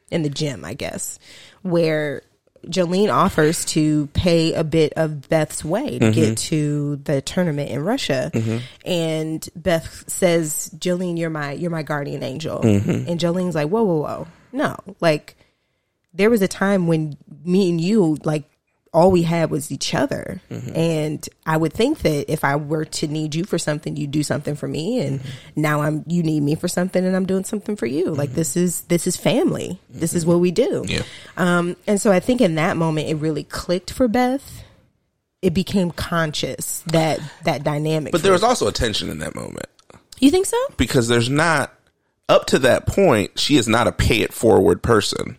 in 0.10 0.24
the 0.24 0.30
gym, 0.30 0.66
I 0.66 0.74
guess, 0.74 1.20
where 1.62 2.22
Jolene 2.68 3.12
offers 3.14 3.66
to 3.66 4.08
pay 4.08 4.54
a 4.54 4.64
bit 4.64 4.94
of 4.96 5.28
Beth's 5.30 5.66
way 5.66 5.98
to 6.00 6.12
get 6.12 6.24
mm-hmm. 6.24 6.34
to 6.36 6.96
the 6.98 7.22
tournament 7.22 7.72
in 7.72 7.84
Russia, 7.84 8.32
mm-hmm. 8.34 8.58
and 8.86 9.50
Beth 9.56 10.04
says, 10.08 10.70
"Jolene, 10.78 11.18
you're 11.18 11.30
my 11.30 11.54
you're 11.54 11.72
my 11.72 11.84
guardian 11.84 12.24
angel," 12.24 12.60
mm-hmm. 12.60 13.10
and 13.10 13.20
Jolene's 13.20 13.56
like, 13.56 13.70
"Whoa, 13.70 13.84
whoa, 13.84 14.02
whoa, 14.02 14.28
no!" 14.52 14.78
Like 15.00 15.36
there 16.14 16.30
was 16.30 16.42
a 16.42 16.48
time 16.48 16.88
when 16.88 17.18
me 17.44 17.70
and 17.70 17.80
you 17.80 18.18
like 18.24 18.44
all 18.94 19.10
we 19.10 19.24
had 19.24 19.50
was 19.50 19.72
each 19.72 19.94
other. 19.94 20.42
Mm-hmm. 20.50 20.76
And 20.76 21.30
i 21.46 21.56
would 21.58 21.74
think 21.74 22.00
that 22.00 22.32
if 22.32 22.44
i 22.44 22.56
were 22.56 22.86
to 22.86 23.08
need 23.08 23.36
you 23.36 23.44
for 23.44 23.58
something 23.58 23.96
you'd 23.96 24.12
do 24.12 24.24
something 24.24 24.56
for 24.56 24.68
me. 24.68 25.00
And 25.00 25.20
mm-hmm. 25.20 25.62
now 25.62 25.82
i'm 25.82 26.04
you 26.08 26.24
need 26.24 26.44
me 26.44 26.56
for 26.56 26.68
something 26.68 27.04
and 27.04 27.16
i'm 27.16 27.26
doing 27.26 27.44
something 27.44 27.76
for 27.76 27.86
you. 27.86 28.12
Like 28.14 28.30
mm-hmm. 28.30 28.38
this 28.38 28.58
is 28.58 28.82
this 28.82 29.08
is 29.08 29.18
family. 29.18 29.80
This 29.90 30.14
is 30.14 30.26
what 30.26 30.40
we 30.40 30.52
do. 30.52 30.84
Yeah. 30.88 31.04
um 31.38 31.76
and 31.88 32.00
so 32.02 32.12
i 32.12 32.20
think 32.20 32.42
in 32.42 32.56
that 32.56 32.78
moment 32.78 33.10
it 33.10 33.16
really 33.16 33.44
clicked 33.44 33.92
for 33.92 34.08
beth. 34.08 34.64
It 35.42 35.54
became 35.56 35.90
conscious 35.92 36.82
that 36.88 37.20
that 37.46 37.64
dynamic 37.64 38.12
But 38.12 38.24
there 38.24 38.34
was 38.34 38.44
also 38.44 38.68
a 38.68 38.72
tension 38.72 39.10
in 39.10 39.20
that 39.20 39.36
moment. 39.36 39.68
You 40.20 40.30
think 40.30 40.46
so? 40.46 40.58
Because 40.78 41.08
there's 41.08 41.30
not 41.30 41.74
up 42.30 42.46
to 42.48 42.60
that 42.60 42.86
point. 42.86 43.40
She 43.40 43.58
is 43.58 43.68
not 43.68 43.88
a 43.88 43.92
pay 43.92 44.22
it 44.22 44.34
forward 44.34 44.84
person. 44.84 45.38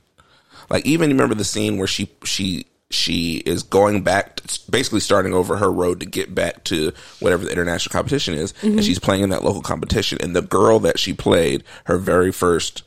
Like 0.68 0.84
even 0.86 1.10
remember 1.10 1.34
the 1.34 1.44
scene 1.44 1.76
where 1.78 1.86
she 1.86 2.10
she 2.24 2.66
she 2.92 3.36
is 3.38 3.62
going 3.62 4.02
back, 4.02 4.40
basically 4.68 5.00
starting 5.00 5.34
over 5.34 5.56
her 5.56 5.70
road 5.70 6.00
to 6.00 6.06
get 6.06 6.34
back 6.34 6.64
to 6.64 6.92
whatever 7.20 7.44
the 7.44 7.52
international 7.52 7.92
competition 7.92 8.34
is, 8.34 8.54
and 8.62 8.72
mm-hmm. 8.72 8.80
she's 8.80 8.98
playing 8.98 9.22
in 9.22 9.30
that 9.30 9.44
local 9.44 9.62
competition. 9.62 10.18
And 10.20 10.34
the 10.34 10.42
girl 10.42 10.78
that 10.80 10.98
she 10.98 11.12
played, 11.12 11.64
her 11.84 11.98
very 11.98 12.32
first 12.32 12.82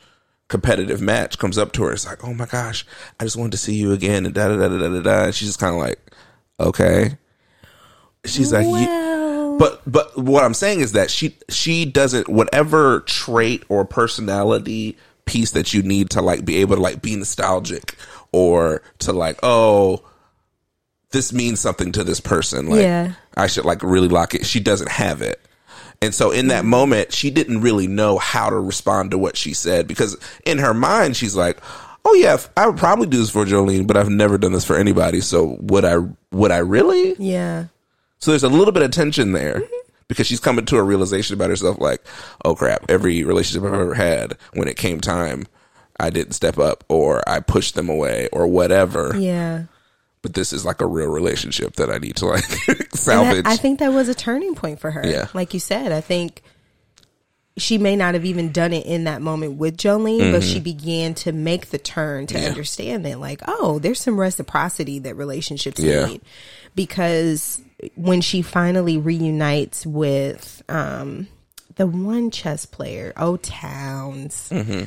competitive 0.48 1.02
match, 1.02 1.40
comes 1.40 1.58
up 1.58 1.72
to 1.74 1.84
her. 1.84 1.94
It's 1.94 2.06
like, 2.06 2.24
oh 2.24 2.34
my 2.34 2.46
gosh, 2.46 2.86
I 3.20 3.24
just 3.24 3.38
wanted 3.38 3.54
to 3.54 3.58
see 3.58 3.76
you 3.76 3.92
again, 3.92 4.26
and 4.26 4.36
da 4.36 4.48
da 4.48 4.58
da 4.58 4.68
da 4.70 4.78
da 4.78 4.90
da. 4.90 5.02
da. 5.02 5.24
And 5.26 5.36
she's 5.36 5.50
just 5.50 5.60
kind 5.60 5.76
of 5.76 5.82
like, 5.82 6.00
okay. 6.60 7.18
She's 8.26 8.52
like, 8.52 8.66
well 8.66 9.16
but 9.58 9.82
but 9.86 10.18
what 10.18 10.44
I'm 10.44 10.54
saying 10.54 10.80
is 10.82 10.94
that 10.94 11.10
she 11.10 11.38
she 11.50 11.86
doesn't 11.86 12.30
whatever 12.30 13.02
trait 13.02 13.64
or 13.70 13.86
personality 13.86 14.98
piece 15.26 15.52
that 15.52 15.74
you 15.74 15.82
need 15.82 16.10
to 16.12 16.22
like 16.22 16.46
be 16.46 16.58
able 16.58 16.76
to 16.76 16.82
like 16.82 17.02
be 17.02 17.16
nostalgic 17.16 17.96
or 18.36 18.82
to 19.00 19.14
like 19.14 19.40
oh 19.42 20.04
this 21.12 21.32
means 21.32 21.62
something 21.62 21.94
to 21.94 22.04
this 22.04 22.20
person. 22.20 22.68
Like 22.68 22.82
Yeah. 22.82 23.14
I 23.38 23.48
should 23.48 23.64
like 23.64 23.82
really 23.82 24.10
lock 24.10 24.36
it. 24.36 24.46
She 24.46 24.60
doesn't 24.60 24.92
have 24.92 25.22
it. 25.22 25.40
And 26.02 26.14
so 26.14 26.32
in 26.32 26.48
that 26.48 26.62
mm-hmm. 26.62 26.72
moment 26.72 27.14
she 27.14 27.32
didn't 27.32 27.62
really 27.62 27.88
know 27.88 28.18
how 28.18 28.50
to 28.50 28.60
respond 28.60 29.12
to 29.12 29.18
what 29.18 29.38
she 29.38 29.54
said 29.54 29.88
because 29.88 30.18
in 30.46 30.58
her 30.58 30.74
mind 30.74 31.16
she's 31.16 31.36
like 31.36 31.60
oh 32.04 32.14
yeah 32.16 32.38
I 32.58 32.68
would 32.68 32.78
probably 32.78 33.08
do 33.08 33.18
this 33.18 33.30
for 33.30 33.46
Jolene 33.46 33.88
but 33.88 33.96
I've 33.96 34.10
never 34.10 34.38
done 34.38 34.52
this 34.52 34.66
for 34.66 34.76
anybody. 34.76 35.22
So 35.22 35.58
would 35.62 35.86
I 35.86 35.96
would 36.32 36.52
I 36.52 36.58
really? 36.58 37.16
Yeah. 37.18 37.68
So 38.20 38.32
there's 38.32 38.44
a 38.44 38.50
little 38.50 38.74
bit 38.74 38.84
of 38.84 38.92
tension 38.92 39.32
there 39.32 39.62
mm-hmm. 39.62 39.90
because 40.10 40.28
she's 40.28 40.42
coming 40.42 40.66
to 40.66 40.78
a 40.78 40.84
realization 40.84 41.36
about 41.36 41.50
herself 41.50 41.80
like, 41.80 42.04
oh 42.44 42.56
crap, 42.56 42.84
every 42.90 43.24
relationship 43.24 43.66
I've 43.66 43.80
ever 43.80 43.94
had, 43.94 44.38
when 44.54 44.68
it 44.68 44.76
came 44.76 45.00
time, 45.00 45.48
I 46.00 46.10
didn't 46.10 46.34
step 46.34 46.58
up 46.58 46.84
or 46.90 47.22
I 47.28 47.40
pushed 47.40 47.76
them 47.76 47.90
away 47.90 48.28
or 48.34 48.48
whatever. 48.48 49.16
yeah 49.18 49.64
But 50.22 50.34
this 50.34 50.52
is 50.54 50.66
like 50.66 50.82
a 50.82 50.88
real 50.88 51.08
relationship 51.10 51.76
that 51.78 51.90
I 51.90 51.98
need 52.00 52.16
to 52.18 52.26
like 52.26 52.44
salvage. 52.94 53.44
that- 53.46 53.48
I 53.52 53.56
think 53.58 53.80
that 53.80 53.94
was 53.94 54.10
a 54.10 54.16
turning 54.16 54.56
point 54.56 54.80
for 54.80 54.92
her. 54.92 55.06
Yeah. 55.08 55.28
Like 55.34 55.54
you 55.54 55.60
said, 55.60 55.92
I 55.92 56.02
think 56.02 56.42
she 57.58 57.78
may 57.78 57.96
not 57.96 58.16
have 58.16 58.26
even 58.26 58.52
done 58.52 58.74
it 58.74 58.86
in 58.86 59.06
that 59.06 59.22
moment 59.22 59.54
with 59.58 59.78
Jolene, 59.78 60.34
but 60.34 60.44
she 60.44 60.60
began 60.60 61.14
to 61.16 61.32
make 61.32 61.68
the 61.68 61.78
turn 61.78 62.28
to 62.28 62.34
Mm-hmm. 62.34 62.44
Yeah. 62.44 62.50
understand 62.50 63.06
that, 63.06 63.18
like, 63.22 63.40
oh, 63.48 63.80
there's 63.80 64.02
some 64.02 64.20
reciprocity 64.20 65.00
that 65.00 65.16
relationships 65.16 65.80
Yeah. 65.80 66.06
need. 66.08 66.22
Because 66.76 67.62
when 67.96 68.20
she 68.20 68.42
finally 68.42 68.98
reunites 68.98 69.86
with 69.86 70.62
um, 70.68 71.28
the 71.78 71.88
one 71.88 72.30
chess 72.30 72.66
player, 72.66 73.14
oh, 73.16 73.38
Townes. 73.38 74.50
Mm-hmm. 74.50 74.84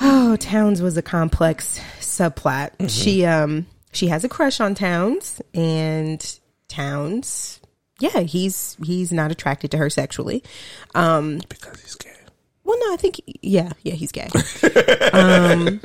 Oh, 0.00 0.36
Townes 0.38 0.80
was 0.80 0.96
a 0.96 1.02
complex 1.02 1.80
subplot. 2.00 2.70
Mm-hmm. 2.76 2.86
She 2.86 3.24
um 3.24 3.66
she 3.92 4.08
has 4.08 4.24
a 4.24 4.28
crush 4.28 4.60
on 4.60 4.74
Townes 4.74 5.40
and 5.54 6.38
Townes 6.68 7.60
yeah, 8.00 8.20
he's 8.20 8.76
he's 8.84 9.12
not 9.12 9.30
attracted 9.30 9.70
to 9.72 9.78
her 9.78 9.90
sexually. 9.90 10.42
Um 10.94 11.40
because 11.48 11.80
he's 11.80 11.94
gay. 11.96 12.12
Well, 12.64 12.78
no, 12.78 12.92
I 12.92 12.96
think 12.96 13.20
yeah, 13.42 13.72
yeah, 13.82 13.94
he's 13.94 14.12
gay. 14.12 14.28
um 15.12 15.80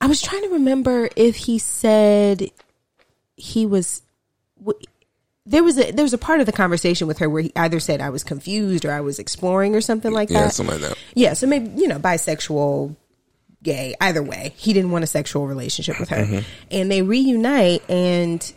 I 0.00 0.06
was 0.06 0.20
trying 0.22 0.42
to 0.42 0.50
remember 0.50 1.08
if 1.16 1.36
he 1.36 1.58
said 1.58 2.50
he 3.36 3.66
was 3.66 4.02
w- 4.58 4.78
there 5.44 5.62
was 5.62 5.78
a 5.78 5.92
there 5.92 6.04
was 6.04 6.12
a 6.12 6.18
part 6.18 6.40
of 6.40 6.46
the 6.46 6.52
conversation 6.52 7.06
with 7.06 7.18
her 7.18 7.28
where 7.30 7.42
he 7.42 7.52
either 7.56 7.80
said 7.80 8.00
I 8.00 8.10
was 8.10 8.24
confused 8.24 8.84
or 8.84 8.92
I 8.92 9.00
was 9.00 9.18
exploring 9.18 9.74
or 9.74 9.80
something 9.80 10.12
like 10.12 10.28
that. 10.28 10.34
Yeah, 10.34 10.48
something 10.48 10.80
like 10.80 10.90
that. 10.90 10.98
Yeah, 11.14 11.32
so 11.34 11.46
maybe 11.46 11.70
you 11.80 11.88
know, 11.88 11.98
bisexual, 11.98 12.96
gay, 13.66 13.94
either 14.00 14.22
way, 14.22 14.54
he 14.56 14.72
didn't 14.72 14.92
want 14.92 15.04
a 15.04 15.06
sexual 15.06 15.46
relationship 15.46 16.00
with 16.00 16.08
her, 16.08 16.24
mm-hmm. 16.24 16.38
and 16.70 16.90
they 16.90 17.02
reunite, 17.02 17.82
and 17.90 18.54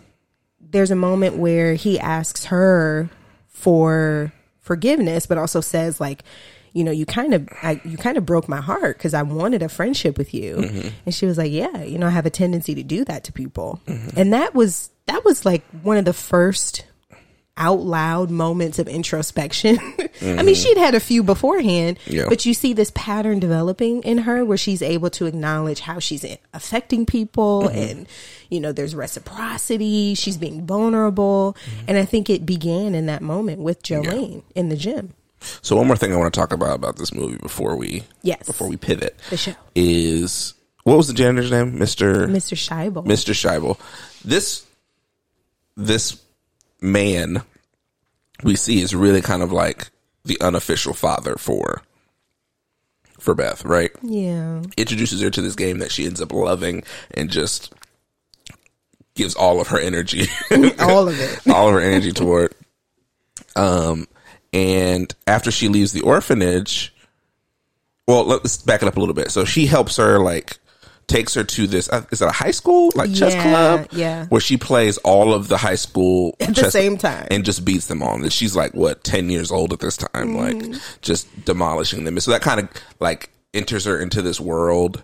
there's 0.61 0.91
a 0.91 0.95
moment 0.95 1.35
where 1.35 1.73
he 1.73 1.99
asks 1.99 2.45
her 2.45 3.09
for 3.47 4.31
forgiveness, 4.61 5.25
but 5.25 5.37
also 5.37 5.59
says 5.59 5.99
like, 5.99 6.23
you 6.71 6.83
know, 6.83 6.91
you 6.91 7.05
kind 7.05 7.33
of, 7.33 7.49
I, 7.63 7.81
you 7.83 7.97
kind 7.97 8.17
of 8.17 8.25
broke 8.25 8.47
my 8.47 8.61
heart 8.61 8.97
because 8.97 9.15
I 9.15 9.23
wanted 9.23 9.63
a 9.63 9.69
friendship 9.69 10.17
with 10.17 10.33
you, 10.33 10.57
mm-hmm. 10.57 10.89
and 11.05 11.13
she 11.13 11.25
was 11.25 11.37
like, 11.37 11.51
yeah, 11.51 11.83
you 11.83 11.97
know, 11.97 12.07
I 12.07 12.11
have 12.11 12.27
a 12.27 12.29
tendency 12.29 12.75
to 12.75 12.83
do 12.83 13.03
that 13.05 13.23
to 13.25 13.33
people, 13.33 13.81
mm-hmm. 13.87 14.17
and 14.17 14.31
that 14.31 14.53
was 14.53 14.91
that 15.07 15.25
was 15.25 15.43
like 15.43 15.63
one 15.81 15.97
of 15.97 16.05
the 16.05 16.13
first 16.13 16.85
out 17.59 17.81
loud 17.81 18.31
moments 18.31 18.79
of 18.79 18.87
introspection. 18.87 19.77
I 19.79 19.83
mean, 19.83 20.09
mm-hmm. 20.37 20.53
she'd 20.53 20.77
had 20.77 20.95
a 20.95 20.99
few 20.99 21.21
beforehand, 21.21 21.99
Yeah. 22.07 22.25
but 22.27 22.45
you 22.45 22.53
see 22.53 22.73
this 22.73 22.91
pattern 22.95 23.39
developing 23.39 24.01
in 24.03 24.19
her 24.19 24.43
where 24.43 24.57
she's 24.57 24.81
able 24.81 25.09
to 25.11 25.25
acknowledge 25.25 25.81
how 25.81 25.99
she's 25.99 26.25
affecting 26.53 27.05
people 27.05 27.63
mm-hmm. 27.63 27.77
and, 27.77 28.07
you 28.49 28.59
know, 28.59 28.71
there's 28.71 28.95
reciprocity. 28.95 30.15
She's 30.15 30.37
being 30.37 30.65
vulnerable. 30.65 31.55
Mm-hmm. 31.65 31.85
And 31.89 31.97
I 31.97 32.05
think 32.05 32.29
it 32.29 32.45
began 32.45 32.95
in 32.95 33.05
that 33.07 33.21
moment 33.21 33.59
with 33.59 33.83
Jolene 33.83 34.43
in 34.55 34.69
the 34.69 34.77
gym. 34.77 35.13
So 35.61 35.75
one 35.75 35.87
more 35.87 35.95
thing 35.95 36.11
I 36.13 36.17
want 36.17 36.33
to 36.33 36.39
talk 36.39 36.51
about 36.51 36.75
about 36.75 36.97
this 36.97 37.13
movie 37.13 37.37
before 37.37 37.75
we 37.77 38.03
Yes. 38.23 38.45
before 38.45 38.67
we 38.67 38.75
pivot 38.77 39.15
The 39.29 39.37
show. 39.37 39.53
is 39.73 40.53
what 40.83 40.97
was 40.97 41.07
the 41.07 41.13
janitor's 41.13 41.51
name, 41.51 41.79
Mister 41.79 42.27
Mr. 42.27 42.55
Shaibel. 42.57 43.05
Mr. 43.05 43.33
Shaibel. 43.33 43.77
This 44.25 44.65
this 45.77 46.21
man 46.81 47.41
we 48.43 48.55
see 48.55 48.81
is 48.81 48.95
really 48.95 49.21
kind 49.21 49.41
of 49.43 49.51
like 49.51 49.89
the 50.25 50.39
unofficial 50.41 50.93
father 50.93 51.35
for 51.35 51.81
for 53.19 53.35
Beth, 53.35 53.65
right? 53.65 53.91
yeah. 54.01 54.61
Introduces 54.77 55.21
her 55.21 55.29
to 55.29 55.41
this 55.41 55.55
game 55.55 55.79
that 55.79 55.91
she 55.91 56.05
ends 56.05 56.21
up 56.21 56.31
loving 56.31 56.83
and 57.11 57.29
just 57.29 57.73
gives 59.15 59.35
all 59.35 59.59
of 59.59 59.67
her 59.67 59.79
energy 59.79 60.27
All 60.79 61.09
of 61.09 61.19
it. 61.19 61.47
all 61.49 61.67
of 61.67 61.73
her 61.73 61.81
energy 61.81 62.13
toward. 62.13 62.55
Um, 63.57 64.07
and 64.53 65.13
after 65.27 65.51
she 65.51 65.67
leaves 65.67 65.91
the 65.91 65.99
orphanage, 66.01 66.93
well, 68.07 68.23
let's 68.23 68.55
back 68.57 68.81
it 68.81 68.87
up 68.87 68.95
a 68.95 68.99
little 69.01 69.13
bit. 69.13 69.31
So 69.31 69.43
she 69.43 69.65
helps 69.65 69.97
her 69.97 70.19
like 70.19 70.57
takes 71.09 71.33
her 71.33 71.43
to 71.43 71.67
this 71.67 71.89
uh, 71.89 72.05
is 72.11 72.21
it 72.21 72.27
a 72.27 72.31
high 72.31 72.51
school 72.51 72.91
like 72.95 73.13
chess 73.13 73.33
Yeah, 73.33 73.43
club 73.43 73.87
yeah. 73.91 74.25
where 74.27 74.39
she 74.39 74.55
plays 74.57 74.97
all 74.99 75.33
of 75.33 75.47
the 75.49 75.57
high 75.57 75.75
school 75.75 76.35
At 76.39 76.55
the 76.55 76.71
same 76.71 76.97
time. 76.97 77.27
and 77.31 77.43
just 77.43 77.65
beats 77.65 77.87
them 77.87 78.01
all 78.01 78.15
and 78.15 78.31
she's 78.31 78.55
like 78.55 78.73
what 78.73 79.03
10 79.03 79.29
years 79.29 79.51
old 79.51 79.73
at 79.73 79.79
this 79.79 79.97
time 79.97 80.09
Mm-hmm. 80.29 80.71
like 80.71 80.81
just 81.01 81.27
demolishing 81.45 82.03
them 82.05 82.15
and 82.15 82.23
so 82.23 82.31
that 82.31 82.41
kind 82.41 82.59
of 82.61 82.69
like 82.99 83.29
enters 83.53 83.85
her 83.85 83.99
into 83.99 84.21
this 84.21 84.39
world 84.39 85.01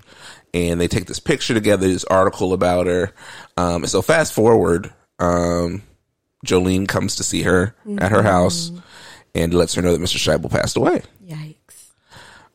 and 0.53 0.79
they 0.79 0.87
take 0.87 1.07
this 1.07 1.19
picture 1.19 1.53
together 1.53 1.87
this 1.87 2.05
article 2.05 2.53
about 2.53 2.85
her 2.87 3.11
um 3.57 3.77
and 3.83 3.89
so 3.89 4.01
fast 4.01 4.33
forward 4.33 4.93
um 5.19 5.81
Jolene 6.45 6.87
comes 6.87 7.15
to 7.15 7.23
see 7.23 7.41
her 7.41 7.75
at 7.97 8.11
her 8.11 8.21
house 8.23 8.69
Mm-hmm. 8.69 8.79
and 9.35 9.53
lets 9.53 9.73
her 9.73 9.81
know 9.81 9.91
that 9.91 10.01
Mr. 10.01 10.17
Shaibel 10.17 10.49
passed 10.51 10.77
away 10.77 11.01
Yikes. 11.27 11.54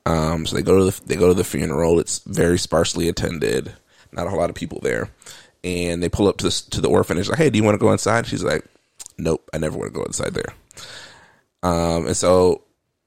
Um, 0.06 0.46
so 0.46 0.56
they 0.56 0.62
go 0.62 0.78
to 0.78 0.84
the 0.84 1.06
they 1.06 1.16
go 1.16 1.28
to 1.28 1.34
the 1.34 1.44
funeral. 1.44 1.98
It's 1.98 2.20
very 2.20 2.58
sparsely 2.58 3.08
attended. 3.08 3.72
Not 4.12 4.26
a 4.26 4.30
whole 4.30 4.38
lot 4.38 4.50
of 4.50 4.56
people 4.56 4.80
there. 4.82 5.10
And 5.62 6.02
they 6.02 6.08
pull 6.08 6.28
up 6.28 6.38
to 6.38 6.44
the 6.44 6.62
to 6.70 6.80
the 6.80 6.88
orphanage. 6.88 7.28
Like, 7.28 7.38
hey, 7.38 7.50
do 7.50 7.58
you 7.58 7.64
want 7.64 7.74
to 7.74 7.84
go 7.84 7.92
inside? 7.92 8.26
She's 8.26 8.42
like, 8.42 8.64
nope, 9.18 9.48
I 9.52 9.58
never 9.58 9.78
want 9.78 9.92
to 9.92 9.98
go 9.98 10.04
inside 10.04 10.34
there. 10.34 10.54
Um, 11.62 12.06
and 12.06 12.16
so 12.16 12.62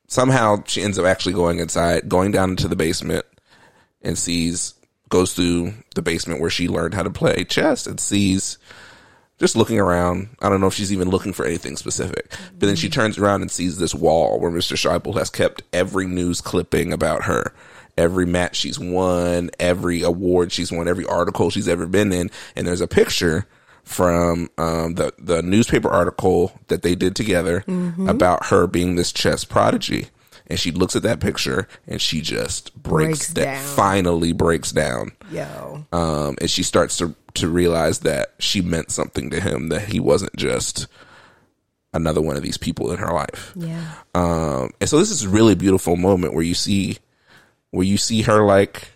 somehow 0.08 0.63
she 0.67 0.84
ends 0.84 0.99
up 0.99 1.06
actually 1.06 1.34
going 1.34 1.60
inside, 1.60 2.08
going 2.08 2.32
down 2.32 2.51
into 2.51 2.67
the 2.67 2.75
basement, 2.75 3.25
and 4.01 4.17
sees 4.17 4.75
goes 5.10 5.34
through 5.34 5.73
the 5.95 6.01
basement 6.01 6.41
where 6.41 6.49
she 6.49 6.67
learned 6.67 6.93
how 6.93 7.03
to 7.03 7.10
play 7.10 7.43
chess 7.43 7.86
and 7.86 7.99
sees 7.99 8.58
just 9.39 9.56
looking 9.56 9.80
around. 9.80 10.30
I 10.41 10.50
don't 10.50 10.62
know 10.62 10.67
if 10.67 10.74
she's 10.74 10.93
even 10.93 11.10
looking 11.10 11.34
for 11.34 11.46
anything 11.46 11.76
specific. 11.78 12.30
But 12.58 12.67
then 12.67 12.76
she 12.76 12.89
turns 12.89 13.17
around 13.17 13.41
and 13.41 13.52
sees 13.52 13.78
this 13.78 13.93
wall 13.96 14.39
where 14.39 14.52
Mr. 14.52 14.76
Shaibel 14.78 15.17
has 15.17 15.30
kept 15.30 15.63
every 15.74 16.06
news 16.08 16.39
clipping 16.41 16.93
about 16.93 17.24
her. 17.24 17.54
Every 17.98 18.26
match 18.26 18.56
she's 18.56 18.80
won, 18.80 19.52
every 19.60 20.02
award 20.02 20.52
she's 20.52 20.72
won, 20.72 20.88
every 20.88 21.06
article 21.06 21.50
she's 21.52 21.67
ever 21.67 21.86
been 21.86 22.12
in, 22.12 22.32
and 22.56 22.65
there's 22.65 22.82
a 22.82 22.88
picture 22.88 23.46
from 23.84 24.50
um, 24.58 24.96
the 24.96 25.13
the 25.19 25.43
newspaper 25.43 25.89
article 25.89 26.54
that 26.69 26.82
they 26.82 26.96
did 26.96 27.15
together 27.15 27.63
about 28.08 28.46
her 28.48 28.65
being 28.65 28.96
this 28.96 29.12
chess 29.12 29.43
prodigy. 29.43 30.08
And 30.48 30.60
she 30.60 30.72
looks 30.72 30.96
at 30.96 31.04
that 31.04 31.19
picture 31.19 31.67
and 31.88 32.02
she 32.02 32.19
just 32.22 32.74
breaks, 32.82 33.32
Breaks 33.32 33.34
da- 33.34 33.43
down. 33.46 33.76
finally 33.76 34.34
breaks 34.34 34.72
down 34.74 35.12
Yo. 35.32 35.86
um, 35.93 36.36
and 36.41 36.50
she 36.50 36.63
starts 36.63 36.98
to 36.98 37.15
to 37.36 37.48
realize 37.50 38.00
that 38.00 38.34
she 38.39 38.62
meant 38.62 38.91
something 38.91 39.30
to 39.32 39.39
him 39.39 39.69
that 39.69 39.88
he 39.89 40.00
wasn't 40.00 40.36
just 40.36 40.88
another 41.93 42.22
one 42.22 42.36
of 42.36 42.41
these 42.43 42.58
people 42.58 42.91
in 42.91 42.98
her 42.98 43.13
life 43.13 43.52
Yeah. 43.56 43.93
um, 44.15 44.72
and 44.80 44.89
so 44.89 44.98
this 45.00 45.12
is 45.12 45.24
a 45.24 45.30
really 45.30 45.56
beautiful 45.56 45.96
moment 45.96 46.34
where 46.34 46.43
you 46.43 46.54
see 46.56 46.98
where 47.72 47.86
you 47.86 47.98
see 47.98 48.22
her 48.24 48.43
like 48.43 48.89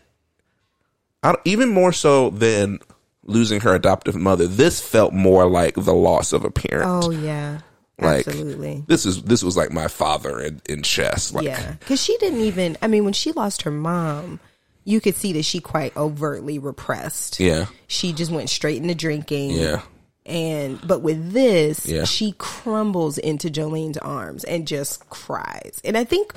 I 1.23 1.36
even 1.45 1.69
more 1.69 1.91
so 1.93 2.30
than 2.30 2.80
losing 3.23 3.62
her 3.62 3.76
adoptive 3.76 4.15
mother 4.15 4.47
this 4.47 4.80
felt 4.82 5.13
more 5.13 5.47
like 5.50 5.76
the 5.76 5.93
loss 5.93 6.34
of 6.34 6.43
a 6.45 6.52
parent 6.52 6.86
Oh 7.06 7.12
yeah. 7.12 7.60
like 8.00 8.28
Absolutely. 8.28 8.84
this 8.88 9.06
is 9.06 9.23
this 9.23 9.43
was 9.43 9.58
like 9.58 9.71
my 9.71 9.88
father 9.88 10.39
in, 10.39 10.62
in 10.69 10.82
chess 10.84 11.34
like 11.34 11.45
Yeah, 11.45 11.73
because 11.80 12.02
she 12.04 12.15
didn't 12.17 12.41
even. 12.41 12.78
I 12.82 12.88
mean, 12.88 13.04
when 13.04 13.13
she 13.13 13.32
lost 13.32 13.63
her 13.63 13.71
mom, 13.71 14.39
you 14.88 15.02
could 15.02 15.15
see 15.15 15.34
that 15.34 15.43
she 15.43 15.60
quite 15.60 15.95
overtly 15.97 16.58
repressed. 16.60 17.39
yeah 17.41 17.65
She 17.88 18.13
just 18.13 18.32
went 18.32 18.50
straight 18.50 18.82
into 18.82 18.95
drinking. 18.95 19.52
yeah 19.52 19.82
And 20.26 20.80
but 20.88 21.02
with 21.02 21.34
this, 21.34 21.86
Yeah. 21.86 22.06
she 22.06 22.34
crumbles 22.38 23.17
into 23.17 23.50
Jolene's 23.50 23.97
arms 23.97 24.43
and 24.45 24.65
just 24.65 25.10
cries. 25.10 25.82
And 25.84 25.97
I 25.97 26.06
think, 26.06 26.34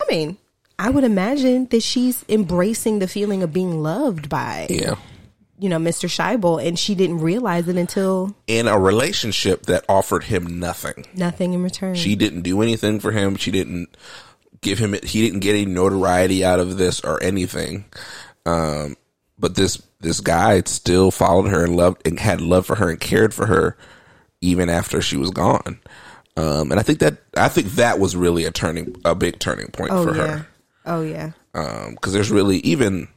I 0.00 0.04
mean, 0.10 0.36
I 0.78 0.90
would 0.90 1.04
imagine 1.04 1.66
that 1.70 1.82
she's 1.82 2.22
embracing 2.28 2.98
the 2.98 3.08
feeling 3.08 3.42
of 3.42 3.50
being 3.52 3.82
loved 3.82 4.28
by, 4.28 4.66
yeah 4.68 4.96
you 5.58 5.70
know, 5.70 5.78
Mr. 5.78 6.06
Shaibel, 6.06 6.62
and 6.62 6.78
she 6.78 6.94
didn't 6.94 7.20
realize 7.20 7.66
it 7.66 7.76
until 7.78 8.36
in 8.46 8.68
a 8.68 8.78
relationship 8.78 9.64
that 9.64 9.86
offered 9.88 10.24
him 10.24 10.60
nothing 10.60 11.06
nothing 11.14 11.54
in 11.54 11.62
return. 11.62 11.94
She 11.94 12.14
didn't 12.14 12.42
do 12.42 12.60
anything 12.60 13.00
for 13.00 13.10
him. 13.10 13.36
She 13.36 13.50
didn't 13.50 13.88
give 14.66 14.78
him. 14.78 14.94
He 15.02 15.22
didn't 15.22 15.40
get 15.40 15.54
any 15.54 15.64
notoriety 15.64 16.44
out 16.44 16.60
of 16.60 16.76
this 16.76 17.00
or 17.00 17.22
anything. 17.22 17.84
Um, 18.44 18.96
but 19.38 19.54
this 19.54 19.82
this 20.00 20.20
guy 20.20 20.60
still 20.62 21.10
followed 21.10 21.48
her 21.48 21.64
and 21.64 21.76
loved 21.76 22.06
and 22.06 22.18
had 22.18 22.40
love 22.40 22.66
for 22.66 22.76
her 22.76 22.90
and 22.90 23.00
cared 23.00 23.32
for 23.32 23.46
her 23.46 23.76
even 24.40 24.68
after 24.68 25.00
she 25.00 25.16
was 25.16 25.30
gone. 25.30 25.80
Um, 26.36 26.70
and 26.70 26.78
I 26.78 26.82
think 26.82 26.98
that 26.98 27.18
I 27.36 27.48
think 27.48 27.68
that 27.72 27.98
was 27.98 28.14
really 28.14 28.44
a 28.44 28.50
turning 28.50 28.94
a 29.04 29.14
big 29.14 29.38
turning 29.38 29.68
point 29.68 29.92
oh 29.92 30.04
for 30.04 30.16
yeah. 30.16 30.26
her 30.26 30.46
Oh 30.86 31.02
yeah. 31.02 31.32
because 31.52 32.12
there's 32.12 32.30
really 32.30 32.58
even. 32.58 33.08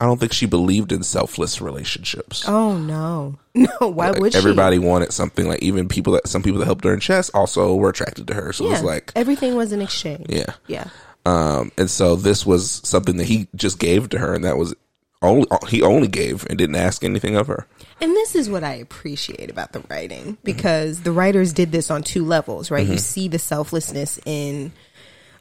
I 0.00 0.06
don't 0.06 0.18
think 0.18 0.32
she 0.32 0.46
believed 0.46 0.92
in 0.92 1.02
selfless 1.02 1.60
relationships. 1.60 2.48
Oh 2.48 2.76
no. 2.76 3.36
No, 3.52 3.68
why 3.80 4.10
Like, 4.10 4.20
would 4.20 4.32
she? 4.32 4.38
everybody 4.38 4.78
wanted 4.78 5.12
something 5.12 5.46
like 5.46 5.60
even 5.60 5.88
people 5.88 6.12
that 6.12 6.28
some 6.28 6.40
people 6.42 6.60
that 6.60 6.66
helped 6.66 6.84
her 6.84 6.94
in 6.94 7.00
chess 7.00 7.30
also 7.30 7.74
were 7.74 7.90
attracted 7.90 8.28
to 8.28 8.34
her. 8.34 8.52
So 8.52 8.66
it 8.66 8.70
was 8.70 8.84
like 8.84 9.12
everything 9.16 9.56
was 9.56 9.72
an 9.72 9.82
exchange. 9.82 10.26
yeah. 10.28 10.54
Yeah. 10.68 10.88
Um, 11.26 11.72
and 11.76 11.90
so 11.90 12.16
this 12.16 12.46
was 12.46 12.80
something 12.84 13.16
that 13.16 13.26
he 13.26 13.48
just 13.54 13.78
gave 13.78 14.08
to 14.10 14.18
her, 14.18 14.34
and 14.34 14.44
that 14.44 14.56
was 14.56 14.74
only 15.22 15.46
uh, 15.50 15.58
he 15.66 15.82
only 15.82 16.08
gave 16.08 16.46
and 16.48 16.56
didn't 16.56 16.76
ask 16.76 17.04
anything 17.04 17.36
of 17.36 17.46
her. 17.48 17.66
And 18.00 18.12
this 18.12 18.34
is 18.34 18.48
what 18.48 18.64
I 18.64 18.74
appreciate 18.74 19.50
about 19.50 19.72
the 19.72 19.80
writing 19.90 20.22
mm-hmm. 20.22 20.44
because 20.44 21.02
the 21.02 21.12
writers 21.12 21.52
did 21.52 21.72
this 21.72 21.90
on 21.90 22.02
two 22.02 22.24
levels, 22.24 22.70
right? 22.70 22.86
You 22.86 22.92
mm-hmm. 22.92 22.98
see 22.98 23.28
the 23.28 23.38
selflessness 23.38 24.18
in 24.24 24.72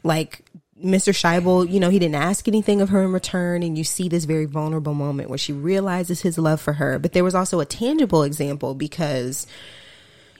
like 0.03 0.43
Mr. 0.83 1.13
Scheibel, 1.13 1.69
you 1.69 1.79
know, 1.79 1.89
he 1.89 1.99
didn't 1.99 2.15
ask 2.15 2.47
anything 2.47 2.81
of 2.81 2.89
her 2.89 3.03
in 3.03 3.11
return 3.11 3.63
and 3.63 3.77
you 3.77 3.83
see 3.83 4.07
this 4.07 4.25
very 4.25 4.45
vulnerable 4.45 4.93
moment 4.93 5.29
where 5.29 5.37
she 5.37 5.53
realizes 5.53 6.21
his 6.21 6.37
love 6.37 6.61
for 6.61 6.73
her, 6.73 6.97
but 6.99 7.13
there 7.13 7.23
was 7.23 7.35
also 7.35 7.59
a 7.59 7.65
tangible 7.65 8.23
example 8.23 8.73
because 8.73 9.45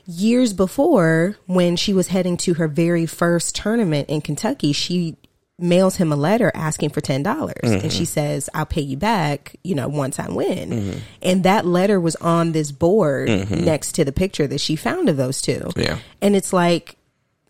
years 0.06 0.54
before 0.54 1.36
when 1.45 1.75
she 1.75 1.93
was 1.93 2.08
heading 2.08 2.38
to 2.38 2.56
her 2.56 2.67
very 2.67 3.06
first 3.06 3.56
tournament 3.56 4.10
in 4.10 4.21
Kentucky, 4.21 4.71
she 4.71 5.17
mails 5.60 5.97
him 5.97 6.12
a 6.12 6.15
letter 6.15 6.52
asking 6.56 6.89
for 6.89 7.02
$10 7.02 7.54
and 7.63 7.91
she 7.91 7.99
mm-hmm. 7.99 8.04
says, 8.06 8.49
I'll 8.54 8.65
pay 8.65 8.82
you 8.82 8.97
back, 8.97 9.56
you 9.63 9.75
know, 9.75 9.88
once 9.88 10.19
I 10.19 10.30
win. 10.30 10.69
Mm-hmm. 10.69 10.99
And 11.21 11.43
that 11.43 11.65
letter 11.65 11.99
was 11.99 12.15
on 12.17 12.54
this 12.54 12.71
board 12.71 13.30
mm-hmm. 13.30 13.65
next 13.65 13.93
to 13.93 14.06
the 14.06 14.12
picture 14.12 14.47
that 14.47 14.62
she 14.62 14.75
found 14.75 15.10
of 15.10 15.17
those 15.17 15.41
two. 15.41 15.69
Yeah. 15.75 15.99
And 16.21 16.36
it's 16.36 16.54
like, 16.54 16.95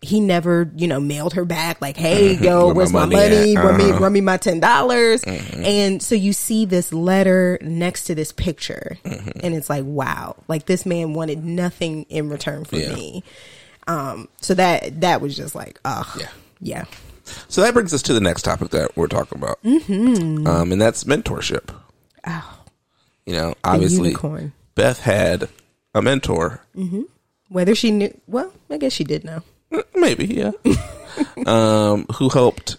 he 0.02 0.18
never, 0.20 0.70
you 0.76 0.88
know, 0.88 0.98
mailed 0.98 1.34
her 1.34 1.44
back 1.44 1.80
like, 1.82 1.96
"Hey, 1.96 2.34
yo, 2.34 2.66
Where 2.66 2.74
where's 2.74 2.92
my 2.92 3.00
money 3.00 3.16
money? 3.16 3.56
at? 3.56 3.64
Run 3.64 3.76
me, 3.76 3.90
Uh-huh. 3.90 4.00
run 4.00 4.12
me 4.12 4.20
my 4.22 4.36
ten 4.38 4.58
dollars." 4.60 5.22
And 5.24 6.02
so 6.02 6.14
you 6.14 6.32
see 6.32 6.64
this 6.64 6.92
letter 6.92 7.58
next 7.60 8.04
to 8.04 8.14
this 8.14 8.32
picture, 8.32 8.96
and 9.04 9.54
it's 9.54 9.68
like, 9.68 9.84
wow, 9.84 10.36
like 10.48 10.66
this 10.66 10.86
man 10.86 11.12
wanted 11.12 11.44
nothing 11.44 12.04
in 12.08 12.28
return 12.30 12.64
for 12.64 12.76
Yeah. 12.76 12.94
me. 12.94 13.24
Um, 13.86 14.28
so 14.40 14.54
that 14.54 15.00
that 15.02 15.20
was 15.20 15.36
just 15.36 15.54
like, 15.54 15.78
oh, 15.84 16.10
Yeah. 16.18 16.28
yeah, 16.60 16.84
So 17.48 17.60
that 17.62 17.74
brings 17.74 17.92
us 17.92 18.02
to 18.02 18.12
the 18.14 18.20
next 18.20 18.42
topic 18.42 18.70
that 18.70 18.96
we're 18.96 19.06
talking 19.06 19.36
about, 19.38 19.62
mm-hmm. 19.62 20.46
um, 20.46 20.72
and 20.72 20.80
that's 20.80 21.04
mentorship. 21.04 21.74
oh, 22.26 22.58
You 23.26 23.34
know, 23.34 23.54
obviously. 23.64 24.14
Beth 24.74 25.00
had 25.00 25.48
a 25.94 26.00
mentor, 26.00 26.62
Whether 27.48 27.74
she 27.74 27.90
knew, 27.90 28.18
well, 28.26 28.52
I 28.70 28.78
guess 28.78 28.92
she 28.92 29.04
did 29.04 29.24
know. 29.24 29.42
Maybe, 29.94 30.26
yeah, 30.26 30.52
um, 31.46 32.06
who 32.16 32.28
helped 32.28 32.76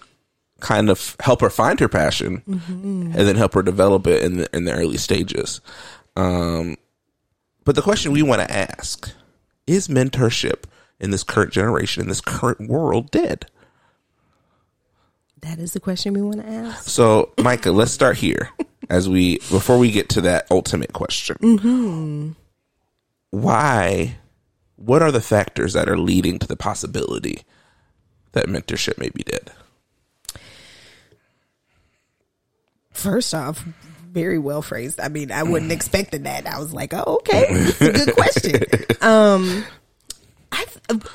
kind 0.60 0.90
of 0.90 1.16
help 1.20 1.42
her 1.42 1.50
find 1.50 1.80
her 1.80 1.90
passion, 1.90 2.44
and 2.48 3.14
then 3.14 3.36
help 3.36 3.54
her 3.54 3.64
develop 3.64 4.08
it 4.08 4.24
in 4.24 4.38
the 4.38 4.56
in 4.56 4.66
the 4.66 4.74
early 4.74 4.98
stages. 4.98 5.62
Um, 6.16 6.78
but 7.64 7.76
the 7.76 7.82
question 7.82 8.12
we 8.12 8.24
want 8.24 8.42
to 8.42 8.52
ask 8.52 9.12
is 9.68 9.88
mentorship 9.88 10.64
in 11.00 11.12
this 11.12 11.24
current 11.24 11.52
generation, 11.52 12.04
in 12.04 12.10
this 12.10 12.22
current 12.22 12.70
world, 12.70 13.12
dead? 13.12 13.46
That 15.42 15.58
is 15.58 15.74
the 15.74 15.80
question 15.80 16.14
we 16.14 16.22
want 16.22 16.42
to 16.42 16.48
ask. 16.48 16.88
So, 16.88 17.34
Micah, 17.40 17.72
let's 17.72 17.92
start 17.92 18.18
here 18.18 18.50
as 18.90 19.10
we 19.10 19.38
before 19.38 19.80
we 19.80 19.92
get 19.92 20.10
to 20.10 20.22
that 20.22 20.46
ultimate 20.52 20.94
question. 20.94 21.36
Why? 23.32 24.18
What 24.82 25.02
are 25.02 25.12
the 25.12 25.22
factors 25.22 25.74
that 25.74 25.88
are 25.88 25.98
leading 25.98 26.40
to 26.40 26.48
the 26.48 26.56
possibility 26.56 27.44
that 28.32 28.48
mentorship 28.48 28.98
may 28.98 29.10
be 29.10 29.24
dead? 29.24 29.52
First 32.92 33.34
off, 33.34 33.64
very 34.12 34.38
well 34.38 34.62
phrased. 34.62 35.00
I 35.00 35.08
mean, 35.08 35.32
I 35.32 35.44
wouldn't 35.44 35.72
expected 35.72 36.26
that. 36.26 36.46
I 36.46 36.60
was 36.60 36.74
like, 36.74 36.94
oh, 36.94 37.20
okay, 37.22 37.46
it's 37.50 37.82
a 37.82 37.92
good 37.92 38.16
question. 38.16 38.64
um, 39.02 39.64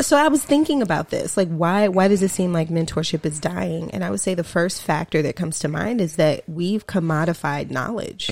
so 0.00 0.16
I 0.16 0.28
was 0.28 0.44
thinking 0.44 0.82
about 0.82 1.10
this, 1.10 1.36
like 1.36 1.48
why 1.48 1.88
why 1.88 2.08
does 2.08 2.22
it 2.22 2.30
seem 2.30 2.52
like 2.52 2.68
mentorship 2.68 3.24
is 3.24 3.40
dying? 3.40 3.90
And 3.92 4.04
I 4.04 4.10
would 4.10 4.20
say 4.20 4.34
the 4.34 4.44
first 4.44 4.82
factor 4.82 5.22
that 5.22 5.36
comes 5.36 5.60
to 5.60 5.68
mind 5.68 6.00
is 6.00 6.16
that 6.16 6.48
we've 6.48 6.86
commodified 6.86 7.70
knowledge. 7.70 8.30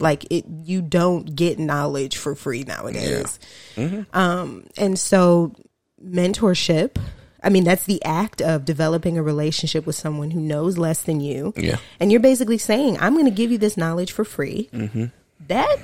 Like 0.00 0.26
it, 0.30 0.44
you 0.64 0.82
don't 0.82 1.34
get 1.34 1.58
knowledge 1.58 2.16
for 2.16 2.34
free 2.34 2.64
nowadays. 2.64 3.38
Um, 4.12 4.66
and 4.76 4.98
so 4.98 5.54
mentorship 6.04 6.96
I 7.46 7.48
mean, 7.48 7.62
that's 7.62 7.84
the 7.84 8.04
act 8.04 8.42
of 8.42 8.64
developing 8.64 9.18
a 9.18 9.22
relationship 9.22 9.86
with 9.86 9.94
someone 9.94 10.32
who 10.32 10.40
knows 10.40 10.78
less 10.78 11.02
than 11.02 11.20
you. 11.20 11.52
Yeah. 11.56 11.76
And 12.00 12.10
you're 12.10 12.20
basically 12.20 12.58
saying, 12.58 12.98
I'm 12.98 13.12
going 13.12 13.26
to 13.26 13.30
give 13.30 13.52
you 13.52 13.58
this 13.58 13.76
knowledge 13.76 14.10
for 14.10 14.24
free. 14.24 14.68
Mm-hmm. 14.72 15.04
That 15.46 15.76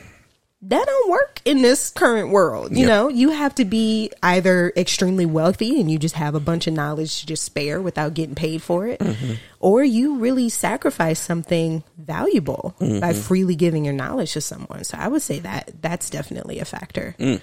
that 0.64 0.86
don't 0.86 1.10
work 1.10 1.40
in 1.44 1.60
this 1.62 1.90
current 1.90 2.30
world. 2.30 2.70
You 2.70 2.82
Yeah. 2.82 2.86
know, 2.86 3.08
you 3.08 3.30
have 3.30 3.54
to 3.56 3.64
be 3.64 4.10
either 4.22 4.72
extremely 4.76 5.26
wealthy 5.26 5.80
and 5.80 5.90
you 5.90 5.98
just 5.98 6.14
have 6.14 6.36
a 6.36 6.40
bunch 6.40 6.68
of 6.68 6.72
knowledge 6.74 7.20
to 7.20 7.26
just 7.26 7.42
spare 7.44 7.80
without 7.82 8.14
getting 8.14 8.36
paid 8.36 8.62
for 8.62 8.86
it, 8.86 9.00
Mm-hmm. 9.00 9.32
or 9.58 9.82
you 9.82 10.18
really 10.18 10.48
sacrifice 10.48 11.18
something 11.18 11.82
valuable 11.98 12.76
Mm-hmm. 12.80 13.00
by 13.00 13.12
freely 13.12 13.56
giving 13.56 13.84
your 13.84 13.94
knowledge 13.94 14.34
to 14.34 14.40
someone. 14.40 14.84
So 14.84 14.96
I 14.98 15.08
would 15.08 15.22
say 15.22 15.40
that 15.40 15.72
that's 15.82 16.08
definitely 16.10 16.60
a 16.60 16.64
factor. 16.64 17.16
Mm. 17.18 17.40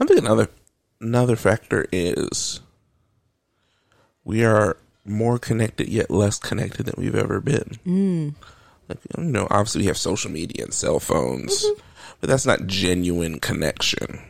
I 0.00 0.04
think 0.04 0.18
another 0.20 0.48
another 1.00 1.36
factor 1.36 1.86
is 1.92 2.60
we 4.24 4.44
are 4.44 4.76
more 5.04 5.38
connected 5.38 5.88
yet 5.88 6.10
less 6.10 6.38
connected 6.38 6.86
than 6.86 6.94
we've 6.98 7.14
ever 7.14 7.40
been. 7.40 7.78
Mm. 7.86 8.34
Like, 8.88 8.98
you 9.18 9.24
know, 9.24 9.46
obviously 9.50 9.80
we 9.82 9.86
have 9.86 9.96
social 9.98 10.30
media 10.30 10.64
and 10.64 10.72
cell 10.74 11.00
phones, 11.00 11.64
Mm-hmm. 11.64 11.80
but 12.20 12.30
that's 12.30 12.46
not 12.46 12.66
genuine 12.66 13.40
connection. 13.40 14.20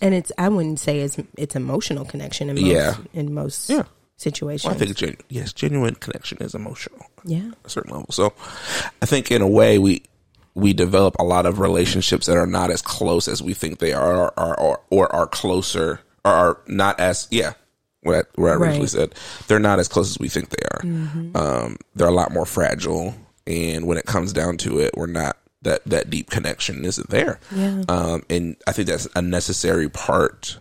And 0.00 0.14
it's 0.14 0.32
I 0.38 0.48
wouldn't 0.48 0.78
say 0.80 1.00
it's 1.00 1.16
it's 1.36 1.56
emotional 1.56 2.04
connection 2.04 2.50
in 2.50 2.56
most 2.56 2.64
Yeah. 2.66 2.94
in 3.14 3.32
most 3.34 3.70
Yeah. 3.70 3.84
situations. 4.16 4.64
Well, 4.66 4.74
I 4.74 4.78
think 4.84 4.96
genu- 4.96 5.16
yes, 5.28 5.52
genuine 5.52 5.94
connection 5.94 6.38
is 6.40 6.54
emotional. 6.54 7.06
yeah. 7.24 7.50
a 7.64 7.68
certain 7.68 7.90
level. 7.92 8.06
So 8.10 8.32
I 9.02 9.06
think 9.06 9.30
in 9.30 9.42
a 9.42 9.48
way 9.48 9.78
we 9.78 10.02
we 10.54 10.72
develop 10.72 11.16
a 11.18 11.24
lot 11.24 11.44
of 11.44 11.58
relationships 11.58 12.26
that 12.26 12.36
are 12.36 12.46
not 12.46 12.70
as 12.70 12.80
close 12.80 13.28
as 13.28 13.42
we 13.42 13.52
think 13.54 13.78
they 13.78 13.92
are 13.92 14.28
or 14.38 14.58
or, 14.58 14.80
or 14.90 15.14
are 15.14 15.26
closer 15.26 16.00
or 16.24 16.30
are 16.32 16.58
not 16.66 16.98
as 17.00 17.26
yeah 17.30 17.52
what 18.02 18.14
I, 18.16 18.22
what 18.40 18.50
I 18.50 18.54
originally 18.54 18.80
Right. 18.80 18.88
said 18.90 19.14
they're 19.48 19.58
not 19.58 19.78
as 19.80 19.88
close 19.88 20.10
as 20.10 20.18
we 20.18 20.28
think 20.28 20.48
they 20.50 20.62
are. 20.72 20.80
Um, 21.34 21.76
they're 21.94 22.06
a 22.08 22.10
lot 22.12 22.32
more 22.32 22.46
fragile, 22.46 23.14
and 23.46 23.86
when 23.86 23.98
it 23.98 24.06
comes 24.06 24.32
down 24.32 24.56
to 24.58 24.78
it, 24.80 24.96
we're 24.96 25.06
not 25.06 25.36
that 25.62 25.84
that 25.86 26.10
deep 26.10 26.30
connection 26.30 26.84
isn't 26.84 27.10
there. 27.10 27.40
Yeah. 27.54 27.82
Um, 27.88 28.22
and 28.30 28.56
I 28.66 28.72
think 28.72 28.88
that's 28.88 29.08
a 29.16 29.22
necessary 29.22 29.88
part. 29.88 30.58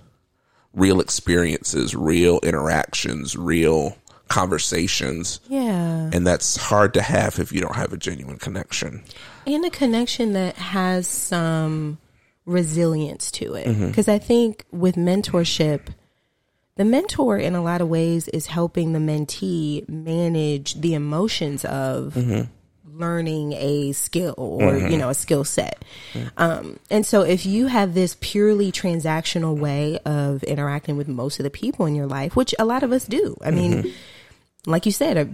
Real 0.73 0.99
experiences, 0.99 1.95
real 1.95 2.39
interactions, 2.43 3.35
real 3.37 3.97
conversations 4.27 5.39
Yeah. 5.49 6.09
and 6.11 6.25
that's 6.25 6.55
hard 6.57 6.93
to 6.95 7.01
have 7.01 7.39
if 7.39 7.51
you 7.53 7.61
don't 7.61 7.75
have 7.75 7.93
a 7.93 7.97
genuine 7.97 8.37
connection. 8.37 9.03
and 9.47 9.63
a 9.65 9.69
connection 9.69 10.33
that 10.33 10.55
has 10.57 11.07
some 11.07 11.99
resilience 12.45 13.29
to 13.31 13.53
it 13.55 13.67
Mm-hmm. 13.67 13.87
because 13.87 14.07
i 14.07 14.17
think 14.19 14.65
with 14.71 14.95
mentorship 14.95 15.81
the 16.75 16.85
mentor 16.85 17.37
in 17.37 17.55
a 17.55 17.61
lot 17.63 17.81
of 17.81 17.87
ways 17.87 18.27
is 18.29 18.47
helping 18.47 18.93
the 18.93 18.99
mentee 18.99 19.87
manage 19.89 20.75
the 20.81 20.93
emotions 20.95 21.63
of 21.65 22.13
Mm-hmm. 22.15 22.49
Learning 22.97 23.53
a 23.53 23.91
skill 23.91 24.33
or 24.37 24.77
you 24.77 24.97
know 24.97 25.09
a 25.09 25.13
skill 25.13 25.43
set 25.43 25.83
um, 26.37 26.79
and 26.89 27.05
so 27.05 27.21
if 27.21 27.45
you 27.45 27.67
have 27.67 27.93
this 27.93 28.15
purely 28.21 28.71
transactional 28.71 29.57
way 29.57 29.99
of 30.05 30.41
interacting 30.43 30.95
with 30.95 31.07
most 31.07 31.39
of 31.39 31.43
the 31.43 31.49
people 31.49 31.85
in 31.85 31.93
your 31.95 32.07
life 32.07 32.35
which 32.35 32.55
a 32.57 32.65
lot 32.65 32.83
of 32.83 32.91
us 32.91 33.05
do 33.05 33.35
i 33.43 33.51
mean 33.51 33.73
Mm-hmm. 33.83 34.71
like 34.71 34.85
you 34.85 34.91
said, 34.91 35.17
uh, 35.17 35.25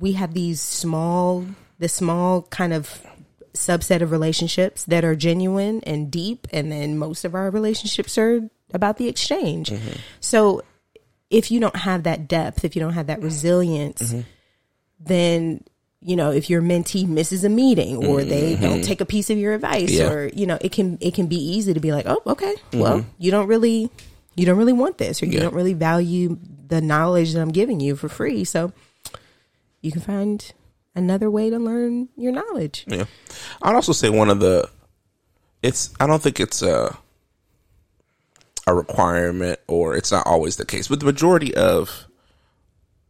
we 0.00 0.12
have 0.12 0.34
these 0.34 0.60
small, 0.60 1.46
the 1.78 1.88
small 1.88 2.42
kind 2.50 2.72
of 2.72 3.00
subset 3.54 4.00
of 4.02 4.10
relationships 4.10 4.84
that 4.86 5.04
are 5.04 5.14
genuine 5.14 5.80
and 5.84 6.10
deep, 6.10 6.48
and 6.52 6.72
then 6.72 6.98
most 6.98 7.24
of 7.24 7.34
our 7.34 7.50
relationships 7.50 8.18
are 8.18 8.40
about 8.72 8.96
the 8.96 9.06
exchange. 9.08 9.70
So, 10.20 10.62
if 11.30 11.50
you 11.50 11.60
don't 11.60 11.76
have 11.76 12.02
that 12.02 12.26
depth, 12.28 12.64
if 12.64 12.74
you 12.74 12.82
don't 12.82 12.94
have 12.94 13.06
that 13.06 13.22
resilience, 13.22 14.14
then 15.00 15.62
you 16.06 16.14
know 16.16 16.30
if 16.30 16.50
your 16.50 16.60
mentee 16.62 17.08
misses 17.08 17.42
a 17.44 17.48
meeting 17.48 18.04
or 18.06 18.22
they 18.22 18.54
don't 18.56 18.84
take 18.84 19.00
a 19.00 19.06
piece 19.06 19.30
of 19.30 19.38
your 19.38 19.54
advice 19.54 19.90
Yeah. 19.90 20.10
or 20.12 20.28
you 20.28 20.46
know 20.46 20.58
it 20.60 20.70
can 20.70 20.98
it 21.00 21.14
can 21.14 21.26
be 21.26 21.36
easy 21.36 21.72
to 21.74 21.80
be 21.80 21.92
like 21.92 22.04
oh 22.06 22.20
okay 22.26 22.54
well 22.74 23.04
you 23.18 23.30
don't 23.30 23.46
really 23.46 23.90
you 24.36 24.44
don't 24.46 24.58
really 24.58 24.72
want 24.74 24.98
this 24.98 25.22
or 25.22 25.26
you 25.26 25.32
Yeah. 25.32 25.40
don't 25.44 25.54
really 25.54 25.72
value 25.74 26.38
the 26.68 26.80
knowledge 26.80 27.32
that 27.32 27.40
i'm 27.40 27.52
giving 27.52 27.80
you 27.80 27.96
for 27.96 28.08
free 28.08 28.44
so 28.44 28.72
you 29.80 29.90
can 29.92 30.00
find 30.02 30.52
another 30.94 31.30
way 31.30 31.48
to 31.50 31.58
learn 31.58 32.08
your 32.16 32.32
knowledge 32.32 32.84
Yeah. 32.86 33.04
I'd 33.62 33.74
also 33.74 33.92
say 33.92 34.10
one 34.10 34.28
of 34.30 34.40
the 34.40 34.68
it's 35.62 35.88
I 35.98 36.06
don't 36.06 36.22
think 36.22 36.38
it's 36.38 36.60
a 36.62 36.96
a 38.66 38.74
requirement 38.74 39.58
or 39.66 39.96
it's 39.96 40.10
not 40.12 40.26
always 40.26 40.56
the 40.56 40.64
case, 40.64 40.88
but 40.88 41.00
the 41.00 41.06
majority 41.06 41.54
of 41.54 42.06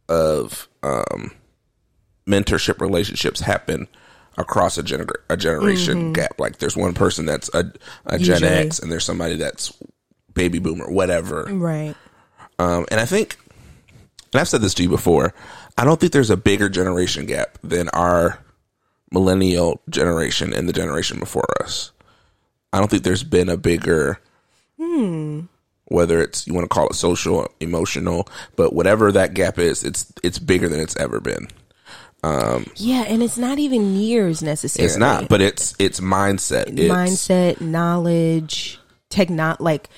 of 0.09 0.67
um 0.83 1.31
mentorship 2.27 2.81
relationships 2.81 3.39
happen 3.39 3.87
across 4.37 4.77
a, 4.77 4.83
gener- 4.83 5.15
a 5.29 5.37
generation 5.37 6.11
gap. 6.13 6.39
Like 6.39 6.57
there's 6.57 6.75
one 6.75 6.93
person 6.93 7.25
that's 7.25 7.49
a, 7.53 7.71
a 8.05 8.17
Gen 8.17 8.41
Usually. 8.41 8.51
X 8.51 8.79
and 8.79 8.91
there's 8.91 9.05
somebody 9.05 9.35
that's 9.35 9.71
baby 10.33 10.59
boomer, 10.59 10.89
whatever. 10.89 11.43
right 11.45 11.95
Um, 12.59 12.85
and 12.91 12.99
I 12.99 13.05
think, 13.05 13.37
and 14.33 14.41
I've 14.41 14.49
said 14.49 14.61
this 14.61 14.73
to 14.75 14.83
you 14.83 14.89
before, 14.89 15.33
I 15.77 15.85
don't 15.85 15.99
think 15.99 16.11
there's 16.11 16.29
a 16.29 16.37
bigger 16.37 16.67
generation 16.69 17.25
gap 17.25 17.57
than 17.63 17.89
our 17.89 18.39
millennial 19.11 19.81
generation 19.89 20.53
and 20.53 20.67
the 20.67 20.73
generation 20.73 21.19
before 21.19 21.45
us. 21.63 21.91
I 22.73 22.79
don't 22.79 22.89
think 22.89 23.03
there's 23.03 23.23
been 23.23 23.47
a 23.47 23.55
bigger, 23.55 24.19
whether 25.85 26.21
it's 26.21 26.45
you 26.47 26.53
want 26.53 26.65
to 26.65 26.73
call 26.73 26.89
it 26.89 26.95
social, 26.95 27.47
emotional, 27.61 28.27
but 28.57 28.73
whatever 28.73 29.11
that 29.13 29.33
gap 29.33 29.57
is, 29.59 29.83
it's 29.83 30.11
it's 30.23 30.39
bigger 30.39 30.67
than 30.67 30.81
it's 30.81 30.97
ever 30.97 31.21
been. 31.21 31.47
Yeah 32.75 33.03
and 33.07 33.21
it's 33.23 33.37
not 33.37 33.59
even 33.59 33.95
years 33.95 34.41
necessarily 34.41 34.87
It's 34.87 34.97
not, 34.97 35.29
but 35.29 35.41
it's 35.41 35.75
it's 35.79 35.99
mindset. 35.99 36.67
It's, 36.79 36.91
mindset 36.91 37.61
knowledge 37.61 38.79
techno 39.09 39.55
like 39.59 39.89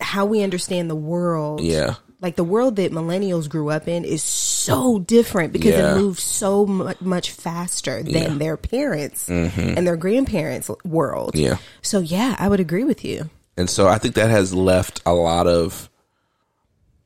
how 0.00 0.26
we 0.26 0.42
understand 0.42 0.90
the 0.90 0.94
world 0.96 1.60
Yeah. 1.62 1.94
like 2.20 2.36
the 2.36 2.44
world 2.44 2.76
that 2.76 2.92
millennials 2.92 3.48
grew 3.48 3.70
up 3.70 3.88
in 3.88 4.04
is 4.04 4.22
so 4.22 4.98
different 4.98 5.52
because 5.52 5.72
Yeah. 5.74 5.94
it 5.94 5.98
moves 5.98 6.22
so 6.22 6.66
mu- 6.66 6.92
much 7.00 7.30
faster 7.30 8.02
than 8.02 8.12
Yeah. 8.12 8.24
Mm-hmm. 8.28 8.38
their 8.38 8.56
parents 8.56 9.28
and 9.28 9.86
their 9.86 9.96
grandparents 9.96 10.70
world 10.84 11.32
Yeah. 11.34 11.56
so 11.82 12.00
yeah 12.00 12.36
i 12.38 12.48
would 12.48 12.60
agree 12.60 12.84
with 12.84 13.04
you 13.04 13.30
And 13.56 13.70
so 13.70 13.88
I 13.88 13.96
think 13.98 14.16
that 14.16 14.28
has 14.28 14.52
left 14.52 15.00
a 15.06 15.14
lot 15.14 15.46
of 15.46 15.88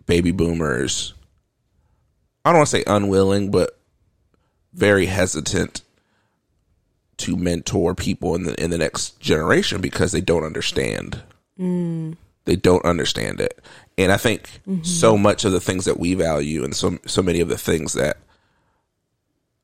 baby 0.07 0.33
boomers, 0.33 1.15
I 2.45 2.51
don't 2.51 2.59
want 2.59 2.71
to 2.71 2.77
say 2.79 2.85
unwilling, 2.89 3.53
but 3.53 3.79
very 4.73 5.07
hesitant 5.07 5.83
to 7.21 7.37
mentor 7.37 7.95
people 7.95 8.35
in 8.35 8.45
the 8.45 8.63
in 8.63 8.71
the 8.71 8.79
next 8.79 9.21
generation 9.21 9.81
because 9.81 10.13
they 10.13 10.21
don't 10.21 10.45
understand. 10.45 11.23
Mm. 11.59 12.17
They 12.47 12.57
don't 12.57 12.85
understand 12.85 13.41
it. 13.41 13.61
And 13.99 14.11
I 14.11 14.17
think 14.17 14.61
mm-hmm. 14.67 14.83
so 14.83 15.19
much 15.19 15.45
of 15.45 15.53
the 15.53 15.61
things 15.61 15.85
that 15.85 16.01
we 16.01 16.15
value 16.15 16.65
and 16.65 16.75
so 16.75 16.99
so 17.07 17.23
many 17.23 17.41
of 17.41 17.49
the 17.49 17.59
things 17.59 17.93
that 17.93 18.17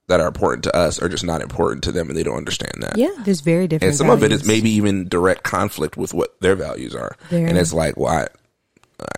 that 0.08 0.20
are 0.20 0.28
important 0.28 0.64
to 0.64 0.76
us 0.76 1.00
are 1.00 1.08
just 1.08 1.24
not 1.24 1.40
important 1.40 1.82
to 1.84 1.92
them 1.92 2.08
and 2.08 2.16
they 2.16 2.22
don't 2.22 2.36
understand 2.36 2.82
that. 2.82 2.98
Yeah 2.98 3.14
there's 3.24 3.40
very 3.40 3.66
different 3.66 3.90
and 3.90 3.96
some 3.96 4.10
of 4.10 4.22
it 4.22 4.32
is 4.32 4.46
maybe 4.46 4.70
even 4.70 5.08
direct 5.08 5.42
conflict 5.42 5.96
with 5.96 6.12
what 6.12 6.38
their 6.40 6.56
values 6.56 6.94
are. 6.94 7.16
And 7.30 7.56
it's 7.56 7.72
like 7.72 7.96
well 7.96 8.12
I, 8.12 8.28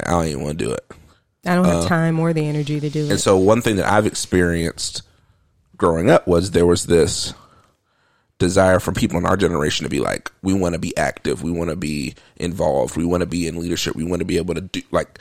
I 0.07 0.11
don't 0.11 0.27
even 0.27 0.45
want 0.45 0.59
to 0.59 0.65
do 0.65 0.73
it. 0.73 0.85
I 1.45 1.57
don't 1.57 1.65
have 1.65 1.85
uh, 1.85 1.89
time 1.89 2.21
or 2.21 2.33
the 2.33 2.47
energy 2.47 2.79
to 2.79 2.89
do 2.89 3.01
and 3.01 3.09
it. 3.09 3.13
And 3.15 3.21
so 3.21 3.37
one 3.37 3.63
thing 3.63 3.77
that 3.77 3.91
i've 3.91 4.07
experienced 4.07 5.03
growing 5.79 6.11
up 6.11 6.27
was 6.27 6.51
there 6.51 6.67
was 6.67 6.87
this 6.87 7.33
desire 8.39 8.79
from 8.79 8.95
people 8.95 9.19
in 9.19 9.27
our 9.27 9.37
generation 9.37 9.85
to 9.85 9.91
be 9.91 10.01
like 10.01 10.31
we 10.43 10.53
want 10.53 10.75
to 10.75 10.79
be 10.79 10.97
active. 10.97 11.43
We 11.43 11.51
want 11.51 11.71
to 11.71 11.77
be 11.77 12.15
involved. 12.37 12.97
We 12.97 13.05
want 13.05 13.23
to 13.23 13.27
be 13.27 13.47
in 13.47 13.59
leadership. 13.59 13.97
We 13.97 14.05
want 14.05 14.21
to 14.21 14.27
be 14.27 14.37
able 14.37 14.55
to 14.55 14.61
do 14.61 14.83
like 14.91 15.19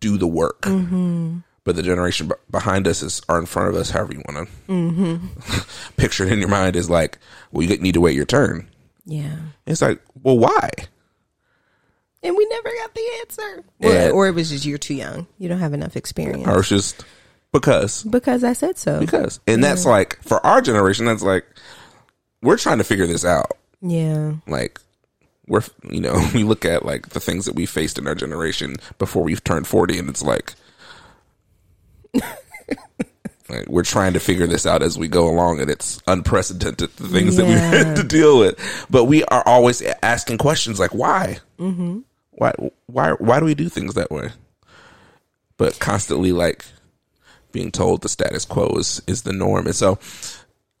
do 0.00 0.18
the 0.18 0.26
work. 0.26 0.62
Mm-hmm. 0.62 1.38
But 1.64 1.76
the 1.76 1.82
generation 1.82 2.28
b- 2.28 2.34
behind 2.50 2.88
us 2.88 3.02
is 3.02 3.22
are 3.28 3.38
in 3.38 3.46
front 3.46 3.68
of 3.68 3.74
us 3.74 3.90
however 3.90 4.12
you 4.12 4.22
want 4.26 4.48
to 4.48 4.72
mm-hmm. 4.72 5.96
picture 5.96 6.24
it 6.24 6.32
in 6.32 6.38
your 6.38 6.48
mind 6.48 6.76
is 6.76 6.88
like 6.90 7.18
well 7.52 7.66
you 7.66 7.76
need 7.78 7.94
to 7.94 8.00
wait 8.00 8.16
your 8.16 8.24
turn. 8.24 8.68
Yeah. 9.06 9.36
It's 9.66 9.82
like 9.82 10.00
well 10.22 10.38
why? 10.38 10.70
And 12.22 12.36
we 12.36 12.46
never 12.46 12.68
got 12.82 12.94
the 12.94 13.10
answer. 13.20 13.64
Or, 13.80 14.10
or 14.10 14.28
it 14.28 14.34
was 14.34 14.50
just 14.50 14.66
you're 14.66 14.76
too 14.76 14.94
young. 14.94 15.26
You 15.38 15.48
don't 15.48 15.58
have 15.58 15.72
enough 15.72 15.96
experience. 15.96 16.46
Or 16.46 16.60
it's 16.60 16.68
just 16.68 17.02
because. 17.52 18.02
Because 18.04 18.44
i 18.44 18.52
said 18.52 18.78
so. 18.78 19.00
Because. 19.00 19.40
And 19.46 19.62
that's 19.62 19.84
like 19.84 20.22
for 20.22 20.44
our 20.44 20.60
generation 20.60 21.06
that's 21.06 21.22
like 21.22 21.44
we're 22.42 22.56
trying 22.56 22.78
to 22.78 22.84
figure 22.84 23.06
this 23.06 23.24
out. 23.24 23.52
Yeah. 23.82 24.34
Like 24.46 24.80
we're 25.46 25.62
you 25.90 26.00
know 26.00 26.22
we 26.34 26.44
look 26.44 26.64
at 26.64 26.84
like 26.84 27.10
the 27.10 27.20
things 27.20 27.44
that 27.44 27.54
we 27.54 27.66
faced 27.66 27.98
in 27.98 28.06
our 28.06 28.14
generation 28.14 28.76
before 28.98 29.22
we've 29.22 29.42
turned 29.42 29.66
40 29.66 29.98
and 29.98 30.08
it's 30.08 30.22
like 30.22 30.54
like 32.14 33.68
we're 33.68 33.82
trying 33.82 34.12
to 34.12 34.20
figure 34.20 34.46
this 34.46 34.64
out 34.64 34.82
as 34.82 34.96
we 34.96 35.08
go 35.08 35.28
along 35.28 35.60
and 35.60 35.70
it's 35.70 36.00
unprecedented 36.06 36.90
the 36.96 37.08
things 37.08 37.36
that 37.36 37.46
we've 37.46 37.56
had 37.58 37.96
to 37.96 38.04
deal 38.04 38.38
with. 38.38 38.86
But 38.88 39.04
we 39.04 39.24
are 39.24 39.42
always 39.46 39.82
asking 40.02 40.38
questions 40.38 40.78
like 40.78 40.94
why? 40.94 41.38
Mm-hmm. 41.58 42.00
why 42.30 42.52
why 42.86 43.12
why 43.12 43.40
do 43.40 43.44
we 43.46 43.54
do 43.54 43.68
things 43.68 43.94
that 43.94 44.10
way? 44.10 44.30
But 45.56 45.78
constantly 45.78 46.32
like 46.32 46.64
being 47.52 47.70
told 47.70 48.02
the 48.02 48.08
status 48.08 48.44
quo 48.44 48.76
is 48.78 49.02
is 49.06 49.22
the 49.22 49.32
norm, 49.32 49.66
and 49.66 49.74
so 49.76 49.98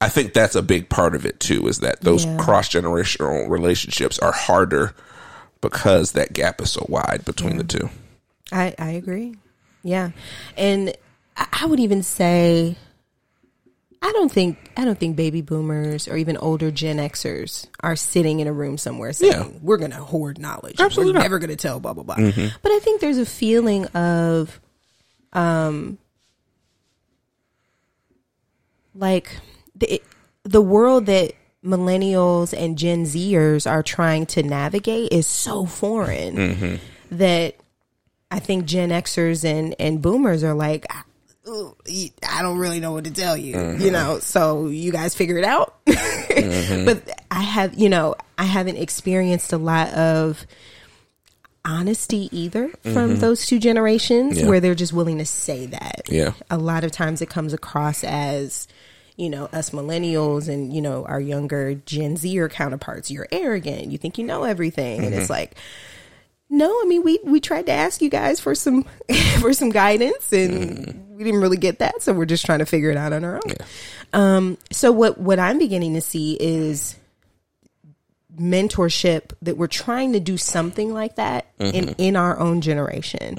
I 0.00 0.08
think 0.08 0.32
that's 0.32 0.54
a 0.54 0.62
big 0.62 0.88
part 0.88 1.14
of 1.14 1.26
it 1.26 1.40
too. 1.40 1.66
Is 1.68 1.80
that 1.80 2.00
those 2.00 2.24
Yeah. 2.24 2.36
cross 2.38 2.68
generational 2.68 3.48
relationships 3.48 4.18
are 4.18 4.32
harder 4.32 4.94
because 5.60 6.12
that 6.12 6.32
gap 6.32 6.60
is 6.60 6.70
so 6.72 6.86
wide 6.88 7.22
between 7.26 7.58
the 7.58 7.64
two. 7.64 7.90
I, 8.50 8.74
I 8.78 8.90
agree. 8.92 9.34
Yeah. 9.82 10.10
And 10.56 10.94
I, 11.36 11.66
would 11.66 11.78
even 11.80 12.02
say 12.02 12.76
I 14.02 14.10
don't 14.12 14.32
think 14.32 14.56
I 14.76 14.84
don't 14.86 14.98
think 14.98 15.16
baby 15.16 15.42
boomers 15.42 16.08
or 16.08 16.16
even 16.16 16.36
older 16.38 16.70
Gen 16.70 16.96
Xers 16.96 17.66
are 17.80 17.94
sitting 17.96 18.40
in 18.40 18.46
a 18.46 18.52
room 18.52 18.78
somewhere 18.78 19.12
saying 19.12 19.32
Yeah. 19.32 19.48
we're 19.62 19.76
going 19.76 19.90
to 19.90 19.98
hoard 19.98 20.38
knowledge. 20.38 20.80
Absolutely 20.80 21.12
we're 21.12 21.18
not. 21.18 21.22
never 21.24 21.38
going 21.38 21.50
to 21.50 21.56
tell 21.56 21.78
blah 21.78 21.92
blah 21.92 22.04
blah. 22.04 22.16
But 22.16 22.72
I 22.72 22.78
think 22.80 23.00
there's 23.02 23.18
a 23.18 23.26
feeling 23.26 23.84
of 23.88 24.58
um 25.34 25.98
like 29.00 29.36
the 29.74 30.02
the 30.44 30.60
world 30.60 31.06
that 31.06 31.32
millennials 31.64 32.56
and 32.56 32.78
Gen 32.78 33.04
Zers 33.04 33.70
are 33.70 33.82
trying 33.82 34.26
to 34.26 34.42
navigate 34.42 35.12
is 35.12 35.26
so 35.26 35.66
foreign 35.66 36.36
mm-hmm. 36.36 37.16
that 37.16 37.56
I 38.30 38.38
think 38.38 38.64
Gen 38.64 38.90
Xers 38.90 39.44
and, 39.44 39.74
and 39.78 40.00
boomers 40.00 40.42
are 40.44 40.54
like, 40.54 40.86
ah, 40.90 41.04
"Ooh, 41.48 41.76
I 42.26 42.42
don't 42.42 42.58
really 42.58 42.80
know 42.80 42.92
what 42.92 43.04
to 43.04 43.10
tell 43.10 43.36
you, 43.36 43.52
you 43.52 43.56
mm-hmm. 43.56 43.92
know, 43.92 44.18
so 44.20 44.68
you 44.68 44.92
guys 44.92 45.14
figure 45.14 45.38
it 45.38 45.44
out. 45.44 45.76
Mm-hmm. 46.30 46.84
But 46.84 47.22
I 47.30 47.42
have, 47.42 47.74
you 47.74 47.88
know, 47.88 48.14
I 48.38 48.44
haven't 48.44 48.76
experienced 48.76 49.52
a 49.52 49.58
lot 49.58 49.92
of 49.92 50.46
honesty 51.64 52.28
either 52.32 52.70
from 52.82 53.16
those 53.16 53.46
two 53.46 53.58
generations 53.58 54.40
Yeah. 54.40 54.48
where 54.48 54.60
they're 54.60 54.74
just 54.76 54.92
willing 54.92 55.18
to 55.18 55.26
say 55.26 55.66
that. 55.66 56.02
Yeah. 56.08 56.32
A 56.48 56.56
lot 56.56 56.84
of 56.84 56.92
times 56.92 57.20
it 57.20 57.28
comes 57.28 57.52
across 57.52 58.04
as, 58.04 58.68
you 59.20 59.28
know, 59.28 59.44
us 59.52 59.70
millennials 59.70 60.48
and, 60.48 60.72
you 60.72 60.80
know, 60.80 61.04
our 61.04 61.20
younger 61.20 61.74
Gen 61.74 62.16
Z 62.16 62.32
Zer 62.32 62.48
counterparts, 62.48 63.10
you're 63.10 63.28
arrogant, 63.30 63.92
you 63.92 63.98
think 63.98 64.16
you 64.16 64.24
know 64.24 64.44
everything. 64.44 65.04
And 65.04 65.14
it's 65.14 65.28
like, 65.30 65.56
no, 66.48 66.68
I 66.68 66.84
mean 66.86 67.04
we 67.04 67.20
we 67.22 67.38
tried 67.38 67.66
to 67.66 67.72
ask 67.72 68.02
you 68.02 68.08
guys 68.10 68.40
for 68.40 68.56
some 68.56 68.84
for 69.40 69.52
some 69.52 69.70
guidance 69.70 70.32
and 70.32 71.06
we 71.16 71.22
didn't 71.22 71.40
really 71.40 71.58
get 71.58 71.78
that, 71.78 72.02
so 72.02 72.12
we're 72.12 72.24
just 72.24 72.44
trying 72.44 72.58
to 72.58 72.66
figure 72.66 72.90
it 72.90 72.96
out 72.96 73.12
on 73.12 73.22
our 73.24 73.36
own. 73.36 73.54
Um 74.12 74.58
so 74.72 74.90
what 74.90 75.18
what 75.18 75.38
I'm 75.38 75.58
beginning 75.58 75.94
to 75.94 76.00
see 76.00 76.36
is 76.40 76.96
mentorship 78.36 79.32
that 79.42 79.56
we're 79.56 79.66
trying 79.66 80.14
to 80.14 80.20
do 80.20 80.36
something 80.36 80.92
like 80.92 81.16
that 81.16 81.46
in 81.58 81.90
in 81.98 82.16
our 82.16 82.38
own 82.38 82.62
generation. 82.62 83.38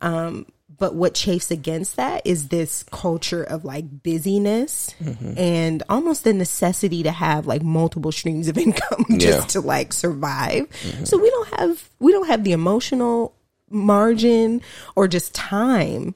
Um 0.00 0.46
but 0.80 0.94
what 0.96 1.14
chafes 1.14 1.52
against 1.52 1.94
that 1.94 2.22
is 2.26 2.48
this 2.48 2.82
culture 2.90 3.44
of 3.44 3.64
like 3.64 4.02
busyness 4.02 4.92
and 5.36 5.84
almost 5.88 6.24
the 6.24 6.32
necessity 6.34 7.04
to 7.04 7.12
have 7.12 7.46
like 7.46 7.62
multiple 7.62 8.10
streams 8.10 8.48
of 8.48 8.58
income 8.66 9.04
just 9.18 9.38
Yeah. 9.38 9.44
to 9.46 9.60
like 9.60 9.92
survive. 9.92 10.66
So 11.04 11.16
we 11.18 11.30
don't 11.30 11.48
have 11.60 11.88
we 12.00 12.10
don't 12.10 12.26
have 12.26 12.42
the 12.42 12.50
emotional 12.52 13.32
margin 13.72 14.60
or 14.96 15.06
just 15.06 15.32
time 15.34 16.14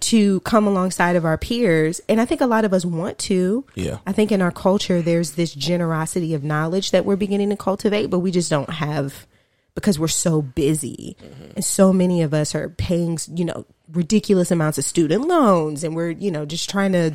to 0.00 0.40
come 0.40 0.66
alongside 0.66 1.14
of 1.14 1.24
our 1.24 1.38
peers 1.38 2.00
and 2.08 2.20
I 2.20 2.24
think 2.24 2.40
a 2.40 2.46
lot 2.46 2.64
of 2.64 2.72
us 2.72 2.84
want 2.84 3.18
to. 3.30 3.64
Yeah. 3.76 3.98
I 4.06 4.12
think 4.12 4.32
in 4.32 4.42
our 4.42 4.50
culture 4.50 5.00
there's 5.02 5.32
this 5.32 5.54
generosity 5.54 6.34
of 6.34 6.42
knowledge 6.42 6.90
that 6.90 7.04
we're 7.04 7.14
beginning 7.16 7.50
to 7.50 7.56
cultivate, 7.56 8.06
but 8.06 8.18
we 8.20 8.30
just 8.32 8.50
don't 8.50 8.70
have 8.70 9.26
because 9.76 9.98
we're 9.98 10.08
so 10.08 10.40
busy. 10.42 11.16
And 11.54 11.64
so 11.64 11.92
many 11.92 12.22
of 12.22 12.32
us 12.34 12.54
are 12.54 12.70
paying, 12.70 13.18
you 13.34 13.44
know, 13.44 13.66
ridiculous 13.92 14.50
amounts 14.50 14.78
of 14.78 14.84
student 14.84 15.26
loans 15.28 15.84
and 15.84 15.94
we're, 15.94 16.10
you 16.10 16.30
know, 16.30 16.44
just 16.44 16.68
trying 16.68 16.92
to 16.92 17.14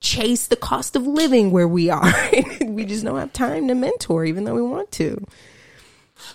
chase 0.00 0.46
the 0.46 0.56
cost 0.56 0.94
of 0.96 1.06
living 1.06 1.50
where 1.50 1.68
we 1.68 1.90
are. 1.90 2.12
we 2.64 2.84
just 2.84 3.04
don't 3.04 3.18
have 3.18 3.32
time 3.32 3.68
to 3.68 3.74
mentor 3.74 4.24
even 4.24 4.44
though 4.44 4.54
we 4.54 4.62
want 4.62 4.90
to. 4.92 5.24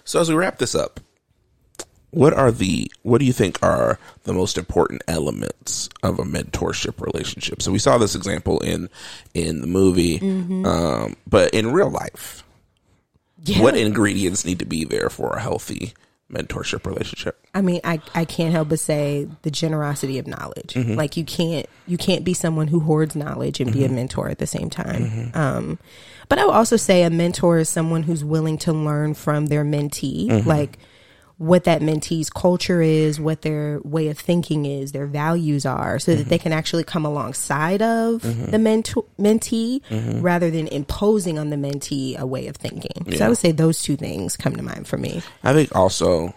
So 0.05 0.19
as 0.21 0.29
we 0.29 0.35
wrap 0.35 0.57
this 0.57 0.75
up, 0.75 0.99
what 2.11 2.33
are 2.33 2.51
the 2.51 2.91
what 3.01 3.17
do 3.17 3.25
you 3.25 3.33
think 3.33 3.57
are 3.63 3.97
the 4.23 4.33
most 4.33 4.57
important 4.57 5.01
elements 5.07 5.89
of 6.03 6.19
a 6.19 6.23
mentorship 6.23 7.01
relationship? 7.01 7.61
So 7.61 7.71
we 7.71 7.79
saw 7.79 7.97
this 7.97 8.13
example 8.15 8.59
in 8.59 8.87
in 9.33 9.61
the 9.61 9.67
movie, 9.67 10.19
um, 10.63 11.15
but 11.27 11.53
in 11.55 11.71
real 11.73 11.89
life, 11.89 12.43
Yeah. 13.43 13.61
what 13.61 13.75
ingredients 13.75 14.45
need 14.45 14.59
to 14.59 14.65
be 14.65 14.83
there 14.85 15.09
for 15.09 15.33
a 15.33 15.41
healthy 15.41 15.93
mentorship 16.33 16.85
relationship? 16.85 17.39
I 17.53 17.61
mean, 17.61 17.81
I, 17.83 18.01
I 18.15 18.25
can't 18.25 18.51
help 18.51 18.69
but 18.69 18.79
say 18.79 19.27
the 19.43 19.51
generosity 19.51 20.17
of 20.17 20.27
knowledge. 20.27 20.73
Mm-hmm. 20.73 20.95
Like 20.95 21.17
you 21.17 21.23
can't 21.23 21.67
you 21.87 21.97
can't 21.97 22.23
be 22.23 22.33
someone 22.33 22.67
who 22.67 22.79
hoards 22.79 23.15
knowledge 23.15 23.59
and 23.59 23.71
be 23.71 23.83
a 23.83 23.87
mm-hmm. 23.87 23.95
mentor 23.95 24.29
at 24.29 24.39
the 24.39 24.47
same 24.47 24.69
time. 24.69 25.05
Mm-hmm. 25.05 25.37
Um, 25.37 25.79
but 26.29 26.39
I 26.39 26.45
would 26.45 26.53
also 26.53 26.77
say 26.77 27.03
a 27.03 27.09
mentor 27.09 27.59
is 27.59 27.69
someone 27.69 28.03
who's 28.03 28.23
willing 28.23 28.57
to 28.59 28.73
learn 28.73 29.13
from 29.13 29.47
their 29.47 29.63
mentee, 29.63 30.45
like 30.45 30.79
what 31.43 31.65
that 31.65 31.81
mentee's 31.81 32.29
culture 32.29 32.81
is, 32.81 33.19
what 33.19 33.41
their 33.41 33.81
way 33.83 34.07
of 34.07 34.17
thinking 34.17 34.65
is, 34.65 34.93
their 34.93 35.05
values 35.05 35.65
are, 35.65 35.99
so 35.99 36.15
that 36.15 36.29
they 36.29 36.37
can 36.37 36.53
actually 36.53 36.85
come 36.85 37.05
alongside 37.05 37.81
of 37.81 38.21
the 38.49 38.57
mentor, 38.57 39.03
mentee 39.19 39.81
mm-hmm. 39.89 40.21
rather 40.21 40.49
than 40.49 40.67
imposing 40.69 41.37
on 41.37 41.49
the 41.49 41.57
mentee 41.57 42.17
a 42.17 42.25
way 42.25 42.47
of 42.47 42.55
thinking. 42.55 43.13
So 43.17 43.25
I 43.25 43.27
would 43.27 43.37
say 43.37 43.51
those 43.51 43.81
two 43.81 43.97
things 43.97 44.37
come 44.37 44.55
to 44.55 44.63
mind 44.63 44.87
for 44.87 44.95
me. 44.95 45.21
I 45.43 45.51
think 45.51 45.75
also, 45.75 46.33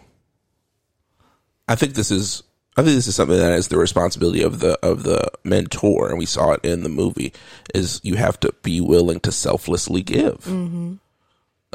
I 1.68 1.76
think 1.76 1.94
this 1.94 2.10
is, 2.10 2.42
I 2.76 2.82
think 2.82 2.96
this 2.96 3.06
is 3.06 3.14
something 3.14 3.38
that 3.38 3.52
is 3.52 3.68
the 3.68 3.78
responsibility 3.78 4.42
of 4.42 4.58
the 4.58 4.76
of 4.84 5.04
the 5.04 5.30
mentor, 5.44 6.08
and 6.08 6.18
we 6.18 6.26
saw 6.26 6.50
it 6.50 6.64
in 6.64 6.82
the 6.82 6.88
movie. 6.88 7.32
Is 7.74 8.00
you 8.02 8.16
have 8.16 8.40
to 8.40 8.52
be 8.64 8.80
willing 8.80 9.20
to 9.20 9.30
selflessly 9.30 10.02
give. 10.02 10.38
Mm-hmm. 10.44 10.94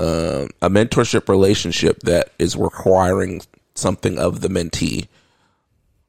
Um, 0.02 0.50
a 0.62 0.70
mentorship 0.70 1.30
relationship 1.30 2.00
that 2.02 2.32
is 2.40 2.56
requiring 2.56 3.42
something 3.76 4.18
of 4.18 4.42
the 4.42 4.48
mentee, 4.48 5.08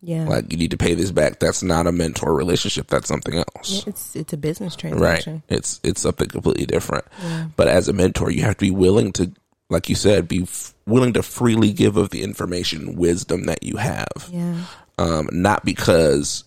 Yeah. 0.01 0.27
like 0.27 0.51
you 0.51 0.57
need 0.59 0.71
to 0.71 0.77
pay 0.79 0.95
this 0.95 1.11
back. 1.11 1.39
That's 1.39 1.63
not 1.63 1.87
a 1.87 1.93
mentor 1.93 2.35
relationship. 2.35 2.87
That's 2.89 3.07
something 3.09 3.35
else. 3.35 3.87
It's 3.87 4.17
it's 4.17 4.33
a 4.33 4.37
business 4.37 4.75
transaction. 4.77 5.43
Right. 5.49 5.57
It's 5.59 5.79
it's 5.85 6.01
something 6.01 6.29
completely 6.29 6.67
different. 6.67 7.05
But 7.57 7.69
as 7.69 7.89
a 7.89 7.93
mentor, 7.93 8.31
you 8.31 8.43
have 8.43 8.57
to 8.57 8.65
be 8.65 8.71
willing 8.71 9.13
to, 9.13 9.31
like 9.71 9.89
you 9.89 9.95
said, 9.95 10.27
be 10.27 10.43
f- 10.43 10.75
willing 10.87 11.13
to 11.13 11.23
freely 11.23 11.73
give 11.73 11.97
of 11.97 12.11
the 12.11 12.23
information, 12.23 12.97
wisdom 12.97 13.45
that 13.45 13.63
you 13.63 13.77
have. 13.77 14.29
Yeah. 14.31 14.65
Um, 14.99 15.29
not 15.33 15.65
because 15.65 16.45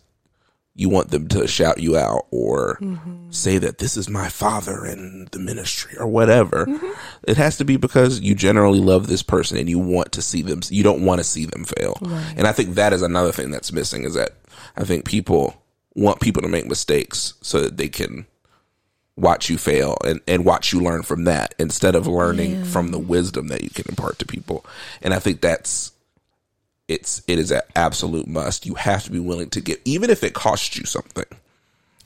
you 0.77 0.89
want 0.89 1.09
them 1.09 1.27
to 1.29 1.47
shout 1.47 1.79
you 1.79 1.97
out 1.97 2.27
or 2.31 2.77
mm-hmm. 2.81 3.31
say 3.31 3.57
that 3.57 3.77
this 3.77 3.95
is 3.95 4.09
my 4.09 4.27
father 4.27 4.85
in 4.85 5.27
the 5.31 5.39
ministry 5.39 5.97
or 5.97 6.05
whatever. 6.05 6.65
Mm-hmm. 6.65 6.91
It 7.23 7.37
has 7.37 7.57
to 7.57 7.65
be 7.65 7.77
because 7.77 8.19
you 8.19 8.35
generally 8.35 8.81
love 8.81 9.07
this 9.07 9.23
person 9.23 9.57
and 9.57 9.69
you 9.69 9.79
want 9.79 10.11
to 10.11 10.21
see 10.21 10.41
them. 10.41 10.59
You 10.69 10.83
don't 10.83 11.05
want 11.05 11.19
to 11.19 11.23
see 11.23 11.45
them 11.45 11.63
fail. 11.63 11.97
And 12.35 12.45
I 12.45 12.51
think 12.51 12.75
that 12.75 12.91
is 12.91 13.01
another 13.01 13.31
thing 13.31 13.51
that's 13.51 13.71
missing 13.71 14.03
is 14.03 14.15
that 14.15 14.31
I 14.75 14.83
think 14.83 15.05
people 15.05 15.55
want 15.95 16.19
people 16.19 16.41
to 16.41 16.49
make 16.49 16.67
mistakes 16.67 17.35
so 17.41 17.61
that 17.61 17.77
they 17.77 17.87
can 17.87 18.25
watch 19.15 19.49
you 19.49 19.57
fail 19.57 19.97
and, 20.03 20.19
and 20.27 20.43
watch 20.43 20.73
you 20.73 20.81
learn 20.81 21.03
from 21.03 21.23
that 21.23 21.55
instead 21.57 21.95
of 21.95 22.05
learning 22.05 22.65
from 22.65 22.89
the 22.89 22.99
wisdom 22.99 23.47
that 23.47 23.63
you 23.63 23.69
can 23.69 23.85
impart 23.87 24.19
to 24.19 24.25
people. 24.25 24.65
And 25.01 25.13
I 25.13 25.19
think 25.19 25.39
that's 25.39 25.93
it's 26.87 27.21
it 27.27 27.39
is 27.39 27.51
an 27.51 27.61
absolute 27.75 28.27
must. 28.27 28.65
You 28.65 28.75
have 28.75 29.03
to 29.05 29.11
be 29.11 29.19
willing 29.19 29.49
to 29.51 29.61
give, 29.61 29.79
even 29.85 30.09
if 30.09 30.23
it 30.23 30.33
costs 30.33 30.77
you 30.77 30.85
something. 30.85 31.25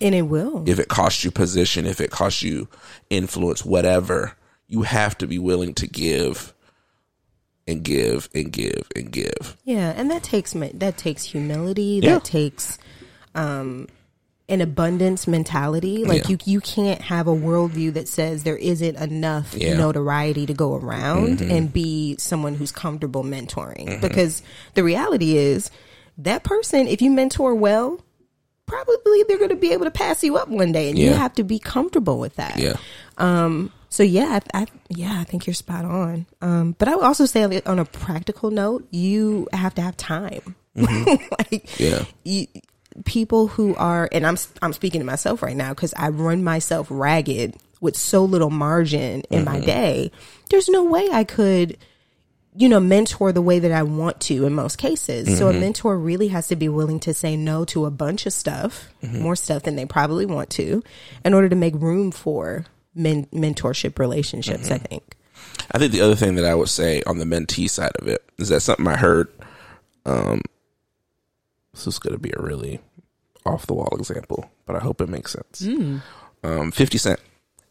And 0.01 0.15
it 0.15 0.23
will. 0.23 0.63
If 0.67 0.80
it 0.80 0.88
costs 0.88 1.25
you 1.25 1.32
position, 1.32 1.86
if 1.86 1.99
it 1.99 2.09
costs 2.09 2.41
you 2.41 2.69
influence, 3.09 3.65
whatever, 3.65 4.38
you 4.67 4.84
have 4.84 5.17
to 5.17 5.27
be 5.27 5.39
willing 5.39 5.73
to 5.75 5.88
give 5.88 6.53
and 7.67 7.84
give 7.84 8.30
and 8.34 8.51
give 8.51 8.88
and 8.95 9.11
give. 9.11 9.57
Yeah, 9.63 9.93
and 9.95 10.09
that 10.09 10.23
takes 10.23 10.53
that 10.53 10.97
takes 10.97 11.23
humility. 11.23 11.99
Yeah. 12.01 12.13
That 12.13 12.23
takes 12.23 12.77
um, 13.36 13.88
an 14.50 14.62
abundance 14.62 15.28
mentality. 15.28 16.04
Like 16.06 16.24
Yeah. 16.24 16.30
you, 16.32 16.38
you 16.45 16.62
can't 16.62 17.02
have 17.02 17.28
a 17.28 17.32
worldview 17.36 17.93
that 17.93 18.08
says 18.08 18.43
there 18.43 18.58
isn't 18.58 18.95
enough 18.97 19.54
Yeah. 19.56 19.78
notoriety 19.78 20.45
to 20.47 20.54
go 20.54 20.76
around 20.76 21.39
Mm-hmm. 21.39 21.52
and 21.52 21.72
be 21.74 22.16
someone 22.18 22.56
who's 22.56 22.72
comfortable 22.72 23.24
mentoring. 23.24 24.02
Because 24.02 24.41
the 24.74 24.84
reality 24.84 25.38
is 25.38 25.70
that 26.18 26.43
person, 26.43 26.88
if 26.88 27.02
you 27.02 27.12
mentor 27.12 27.56
well, 27.56 28.04
probably 28.66 29.24
they're 29.28 29.38
going 29.38 29.50
to 29.50 29.56
be 29.56 29.72
able 29.74 29.86
to 29.86 29.91
pass 29.91 30.24
you 30.24 30.38
up 30.38 30.47
one 30.47 30.72
day, 30.72 30.89
and 30.89 30.97
you 31.00 31.12
have 31.14 31.34
to 31.36 31.43
be 31.43 31.58
comfortable 31.60 32.20
with 32.20 32.36
that. 32.36 32.58
Yeah. 32.60 32.76
Um. 33.18 33.72
So 33.91 34.04
yeah, 34.04 34.39
I, 34.54 34.62
I 34.62 34.68
yeah, 34.89 35.18
I 35.20 35.24
think 35.24 35.47
you're 35.47 35.56
spot 35.56 35.84
on. 35.86 36.28
Um, 36.41 36.76
but 36.78 36.88
I 36.88 36.95
would 36.95 37.04
also 37.06 37.26
say 37.26 37.43
on 37.66 37.80
a 37.80 37.86
practical 37.86 38.52
note, 38.52 38.88
you 38.91 39.47
have 39.54 39.74
to 39.76 39.82
have 39.82 39.97
time. 39.97 40.56
like, 40.76 41.80
Yeah. 41.80 42.06
you, 42.24 42.45
people 43.05 43.47
who 43.47 43.75
are, 43.75 44.09
and 44.11 44.25
I'm 44.25 44.37
I'm 44.61 44.73
speaking 44.73 45.01
to 45.01 45.05
myself 45.05 45.41
right 45.41 45.55
now 45.55 45.69
because 45.69 45.93
I 45.95 46.09
run 46.09 46.43
myself 46.43 46.87
ragged 46.89 47.55
with 47.81 47.95
so 47.95 48.25
little 48.25 48.49
margin 48.49 49.21
in 49.29 49.45
my 49.45 49.57
mm-hmm. 49.57 49.65
day. 49.65 50.11
There's 50.49 50.69
no 50.69 50.83
way 50.83 51.07
I 51.11 51.23
could 51.23 51.77
you 52.55 52.67
know, 52.67 52.79
mentor 52.79 53.31
the 53.31 53.41
way 53.41 53.59
that 53.59 53.71
I 53.71 53.83
want 53.83 54.19
to 54.21 54.45
in 54.45 54.53
most 54.53 54.77
cases. 54.77 55.37
So 55.37 55.47
a 55.47 55.51
mm-hmm. 55.51 55.61
mentor 55.61 55.97
really 55.97 56.29
has 56.29 56.47
to 56.47 56.55
be 56.55 56.67
willing 56.67 56.99
to 57.01 57.13
say 57.13 57.37
no 57.37 57.63
to 57.65 57.85
a 57.85 57.91
bunch 57.91 58.25
of 58.25 58.33
stuff, 58.33 58.89
mm-hmm. 59.03 59.21
more 59.21 59.35
stuff 59.35 59.63
than 59.63 59.75
they 59.75 59.85
probably 59.85 60.25
want 60.25 60.49
to, 60.51 60.83
in 61.23 61.33
order 61.33 61.47
to 61.47 61.55
make 61.55 61.75
room 61.75 62.11
for 62.11 62.65
men- 62.95 63.27
mentorship 63.27 63.99
relationships, 63.99 64.71
I 64.71 64.79
think. 64.79 65.15
I 65.71 65.77
think 65.77 65.93
the 65.93 66.01
other 66.01 66.15
thing 66.15 66.35
that 66.35 66.45
I 66.45 66.55
would 66.55 66.69
say 66.69 67.03
on 67.03 67.19
the 67.19 67.25
mentee 67.25 67.69
side 67.69 67.91
of 67.99 68.07
it 68.07 68.23
is 68.37 68.49
that 68.49 68.61
something 68.61 68.87
I 68.87 68.97
heard. 68.97 69.27
Um, 70.05 70.41
this 71.86 71.95
is 71.95 71.99
going 71.99 72.13
to 72.13 72.19
be 72.19 72.32
a 72.38 72.41
really 72.41 72.80
off 73.45 73.65
the 73.65 73.73
wall 73.73 73.95
example, 73.97 74.49
but 74.65 74.75
I 74.75 74.80
hope 74.80 75.01
it 75.01 75.09
makes 75.09 75.32
sense. 75.32 75.65
Um, 76.43 76.71
Fifty 76.71 76.97
Cent 76.97 77.19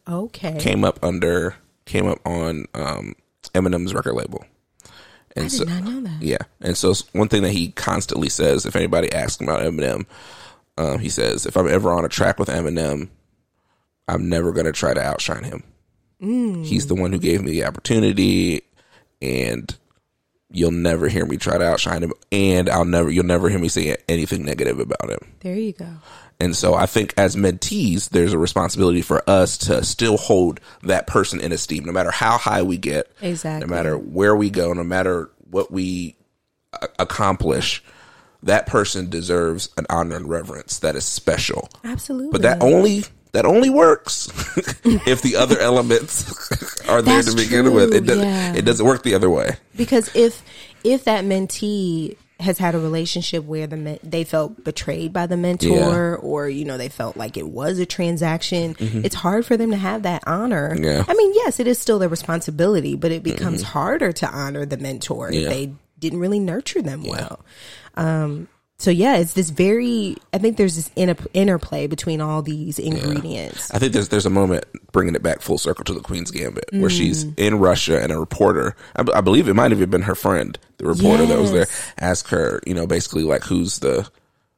Okay. 0.07 0.57
came 0.59 0.83
up 0.83 1.03
under 1.03 1.55
came 1.85 2.07
up 2.07 2.19
on 2.25 2.65
um, 2.73 3.15
Eminem's 3.53 3.93
record 3.93 4.13
label, 4.13 4.45
and 5.35 5.45
I 5.45 5.47
did 5.49 5.67
not 5.67 5.83
know 5.83 6.01
that. 6.01 6.21
yeah, 6.21 6.37
and 6.61 6.75
so 6.77 6.93
one 7.13 7.27
thing 7.29 7.43
that 7.43 7.51
he 7.51 7.71
constantly 7.71 8.29
says, 8.29 8.65
if 8.65 8.75
anybody 8.75 9.11
asks 9.11 9.39
him 9.41 9.47
about 9.47 9.61
Eminem, 9.61 10.05
um, 10.77 10.99
he 10.99 11.09
says, 11.09 11.45
if 11.45 11.55
I'm 11.57 11.67
ever 11.67 11.91
on 11.91 12.05
a 12.05 12.09
track 12.09 12.39
with 12.39 12.49
Eminem, 12.49 13.09
I'm 14.07 14.27
never 14.29 14.51
going 14.51 14.65
to 14.65 14.71
try 14.71 14.93
to 14.93 15.01
outshine 15.01 15.43
him. 15.43 15.63
He's 16.65 16.87
the 16.87 16.95
one 16.95 17.11
who 17.13 17.19
gave 17.19 17.41
me 17.41 17.51
the 17.51 17.63
opportunity, 17.65 18.61
and 19.21 19.73
you'll 20.51 20.71
never 20.71 21.07
hear 21.07 21.25
me 21.25 21.37
try 21.37 21.57
to 21.57 21.65
outshine 21.65 22.03
him, 22.03 22.13
and 22.31 22.69
I'll 22.69 22.85
never, 22.85 23.09
you'll 23.09 23.25
never 23.25 23.49
hear 23.49 23.59
me 23.59 23.67
say 23.69 23.95
anything 24.07 24.43
negative 24.45 24.79
about 24.79 25.09
him. 25.09 25.19
There 25.41 25.55
you 25.55 25.73
go. 25.73 25.87
And 26.41 26.55
so 26.55 26.73
I 26.73 26.85
think 26.85 27.13
as 27.17 27.35
mentees, 27.35 28.09
there's 28.09 28.31
a 28.33 28.37
responsibility 28.37 29.01
for 29.01 29.21
us 29.29 29.57
to 29.59 29.83
still 29.83 30.15
hold 30.17 30.59
that 30.83 31.05
person 31.05 31.41
in 31.41 31.51
esteem, 31.51 31.83
no 31.83 31.91
matter 31.91 32.11
how 32.11 32.37
high 32.37 32.61
we 32.61 32.77
get, 32.77 33.11
Exactly. 33.21 33.67
no 33.67 33.75
matter 33.75 33.97
where 33.97 34.35
we 34.35 34.49
go, 34.49 34.71
no 34.73 34.83
matter 34.83 35.29
what 35.49 35.69
we 35.71 36.15
a- 36.81 36.87
accomplish. 36.99 37.83
That 38.43 38.67
person 38.67 39.09
deserves 39.09 39.67
an 39.77 39.85
honor 39.89 40.15
and 40.15 40.29
reverence 40.29 40.79
that 40.79 40.95
is 40.95 41.03
special. 41.03 41.67
Absolutely. 41.83 42.31
But 42.31 42.43
that 42.43 42.61
only 42.63 43.03
that 43.31 43.45
only 43.45 43.69
works 43.69 44.27
if 44.83 45.21
the 45.21 45.35
other 45.35 45.59
elements 45.69 46.29
are 46.89 47.01
there 47.01 47.15
That's 47.15 47.33
to 47.33 47.35
begin 47.35 47.65
true, 47.65 47.73
with. 47.73 47.93
It 47.93 48.05
doesn't. 48.05 48.23
yeah. 48.25 48.53
It 48.55 48.65
doesn't 48.65 48.85
work 48.85 49.03
the 49.03 49.13
other 49.15 49.29
way. 49.29 49.57
because 49.75 50.09
if 50.15 50.41
if 50.83 51.03
that 51.05 51.25
mentee 51.25 52.15
has 52.39 52.57
had 52.57 52.73
a 52.73 52.79
relationship 52.79 53.43
where 53.43 53.67
the 53.67 53.75
men- 53.75 53.99
they 54.01 54.23
felt 54.23 54.63
betrayed 54.63 55.11
by 55.11 55.27
the 55.27 55.35
mentor 55.35 56.15
or 56.15 56.47
you 56.47 56.63
know 56.63 56.77
they 56.77 56.87
felt 56.87 57.17
like 57.17 57.35
it 57.35 57.45
was 57.49 57.79
a 57.79 57.85
transaction 57.85 58.77
it's 58.79 59.13
hard 59.15 59.45
for 59.45 59.57
them 59.57 59.71
to 59.71 59.75
have 59.77 60.03
that 60.03 60.23
honor 60.25 60.73
Mm-hmm. 60.73 60.83
Yeah. 60.85 60.99
Mm-hmm. 61.01 61.11
i 61.11 61.13
mean 61.15 61.33
yes 61.35 61.59
it 61.59 61.67
is 61.67 61.77
still 61.77 61.99
their 61.99 62.07
responsibility 62.07 62.95
but 62.95 63.11
it 63.11 63.23
becomes 63.23 63.61
harder 63.61 64.13
to 64.13 64.27
honor 64.29 64.65
the 64.65 64.77
mentor 64.77 65.29
Yeah. 65.33 65.41
if 65.41 65.49
they 65.49 65.73
didn't 65.99 66.19
really 66.19 66.39
nurture 66.39 66.81
them 66.81 67.03
well 67.03 67.41
um 67.97 68.47
so 68.79 68.89
yeah 68.89 69.17
it's 69.17 69.33
this 69.33 69.49
very 69.51 70.15
i 70.33 70.37
think 70.39 70.57
there's 70.57 70.75
this 70.75 70.89
inter- 70.95 71.25
interplay 71.33 71.85
between 71.85 72.19
all 72.21 72.41
these 72.41 72.79
ingredients 72.79 73.69
I 73.73 73.77
think 73.79 73.93
there's 73.93 74.09
there's 74.09 74.25
a 74.25 74.29
moment 74.31 74.63
bringing 74.91 75.13
it 75.15 75.21
back 75.21 75.41
full 75.41 75.57
circle 75.59 75.83
to 75.85 75.93
the 75.93 75.99
Queen's 76.01 76.31
Gambit 76.31 76.65
where 76.71 76.89
she's 76.89 77.25
Mm. 77.25 77.33
in 77.39 77.59
Russia 77.59 78.01
and 78.01 78.11
a 78.11 78.17
reporter, 78.19 78.75
I, 78.95 79.03
b- 79.03 79.11
I 79.13 79.21
believe 79.21 79.47
it 79.47 79.53
might 79.53 79.69
have 79.71 79.79
even 79.79 79.89
been 79.91 80.01
her 80.03 80.15
friend, 80.15 80.57
the 80.77 80.87
reporter 80.87 81.25
that 81.27 81.37
was 81.39 81.51
there, 81.51 81.61
Yes. 81.69 81.91
ask 81.99 82.27
her, 82.29 82.59
you 82.65 82.73
know, 82.73 82.87
basically 82.87 83.23
like 83.23 83.43
who's 83.43 83.79
the 83.79 84.07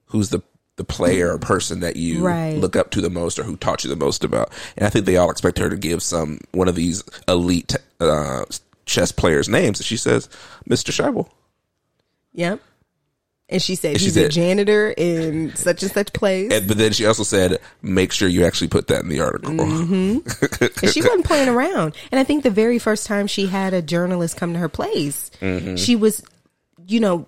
who's 0.05 0.29
the 0.29 0.41
the 0.77 0.83
player 0.85 1.33
or 1.33 1.37
person 1.37 1.81
that 1.81 1.95
you 1.97 2.21
Right. 2.25 2.57
look 2.57 2.75
up 2.77 2.91
to 2.91 3.01
the 3.01 3.09
most 3.09 3.37
or 3.37 3.43
who 3.43 3.57
taught 3.57 3.83
you 3.83 3.89
the 3.89 3.95
most 3.95 4.23
about. 4.23 4.51
And 4.77 4.87
I 4.87 4.89
think 4.89 5.05
they 5.05 5.17
all 5.17 5.29
expect 5.29 5.57
her 5.59 5.69
to 5.69 5.75
give 5.75 6.01
some 6.01 6.39
one 6.53 6.67
of 6.69 6.75
these 6.75 7.03
elite 7.27 7.75
uh, 7.99 8.45
chess 8.85 9.11
players' 9.11 9.49
names, 9.49 9.79
and 9.79 9.85
she 9.85 9.97
says, 9.97 10.29
"Mr. 10.69 10.91
Shaibel." 10.91 11.27
yep 12.33 12.61
and 13.51 13.61
she 13.61 13.75
said 13.75 13.99
she 13.99 14.05
he's 14.05 14.17
a 14.17 14.29
janitor 14.29 14.93
in 14.95 15.55
such 15.55 15.83
and 15.83 15.91
such 15.91 16.13
place 16.13 16.51
And, 16.51 16.67
but 16.67 16.77
then 16.77 16.93
she 16.93 17.05
also 17.05 17.23
said, 17.23 17.59
"Make 17.81 18.11
sure 18.11 18.27
you 18.27 18.45
actually 18.45 18.69
put 18.69 18.87
that 18.87 19.03
in 19.03 19.09
the 19.09 19.19
article." 19.19 19.51
Mm-hmm. 19.51 20.81
And 20.83 20.93
she 20.93 21.01
wasn't 21.01 21.25
playing 21.25 21.49
around. 21.49 21.95
And 22.11 22.19
I 22.19 22.23
think 22.23 22.43
the 22.43 22.49
very 22.49 22.79
first 22.79 23.05
time 23.05 23.27
she 23.27 23.47
had 23.47 23.73
a 23.73 23.81
journalist 23.81 24.37
come 24.37 24.53
to 24.53 24.59
her 24.59 24.69
place, 24.69 25.29
she 25.75 25.95
was, 25.95 26.23
you 26.87 26.99
know, 26.99 27.27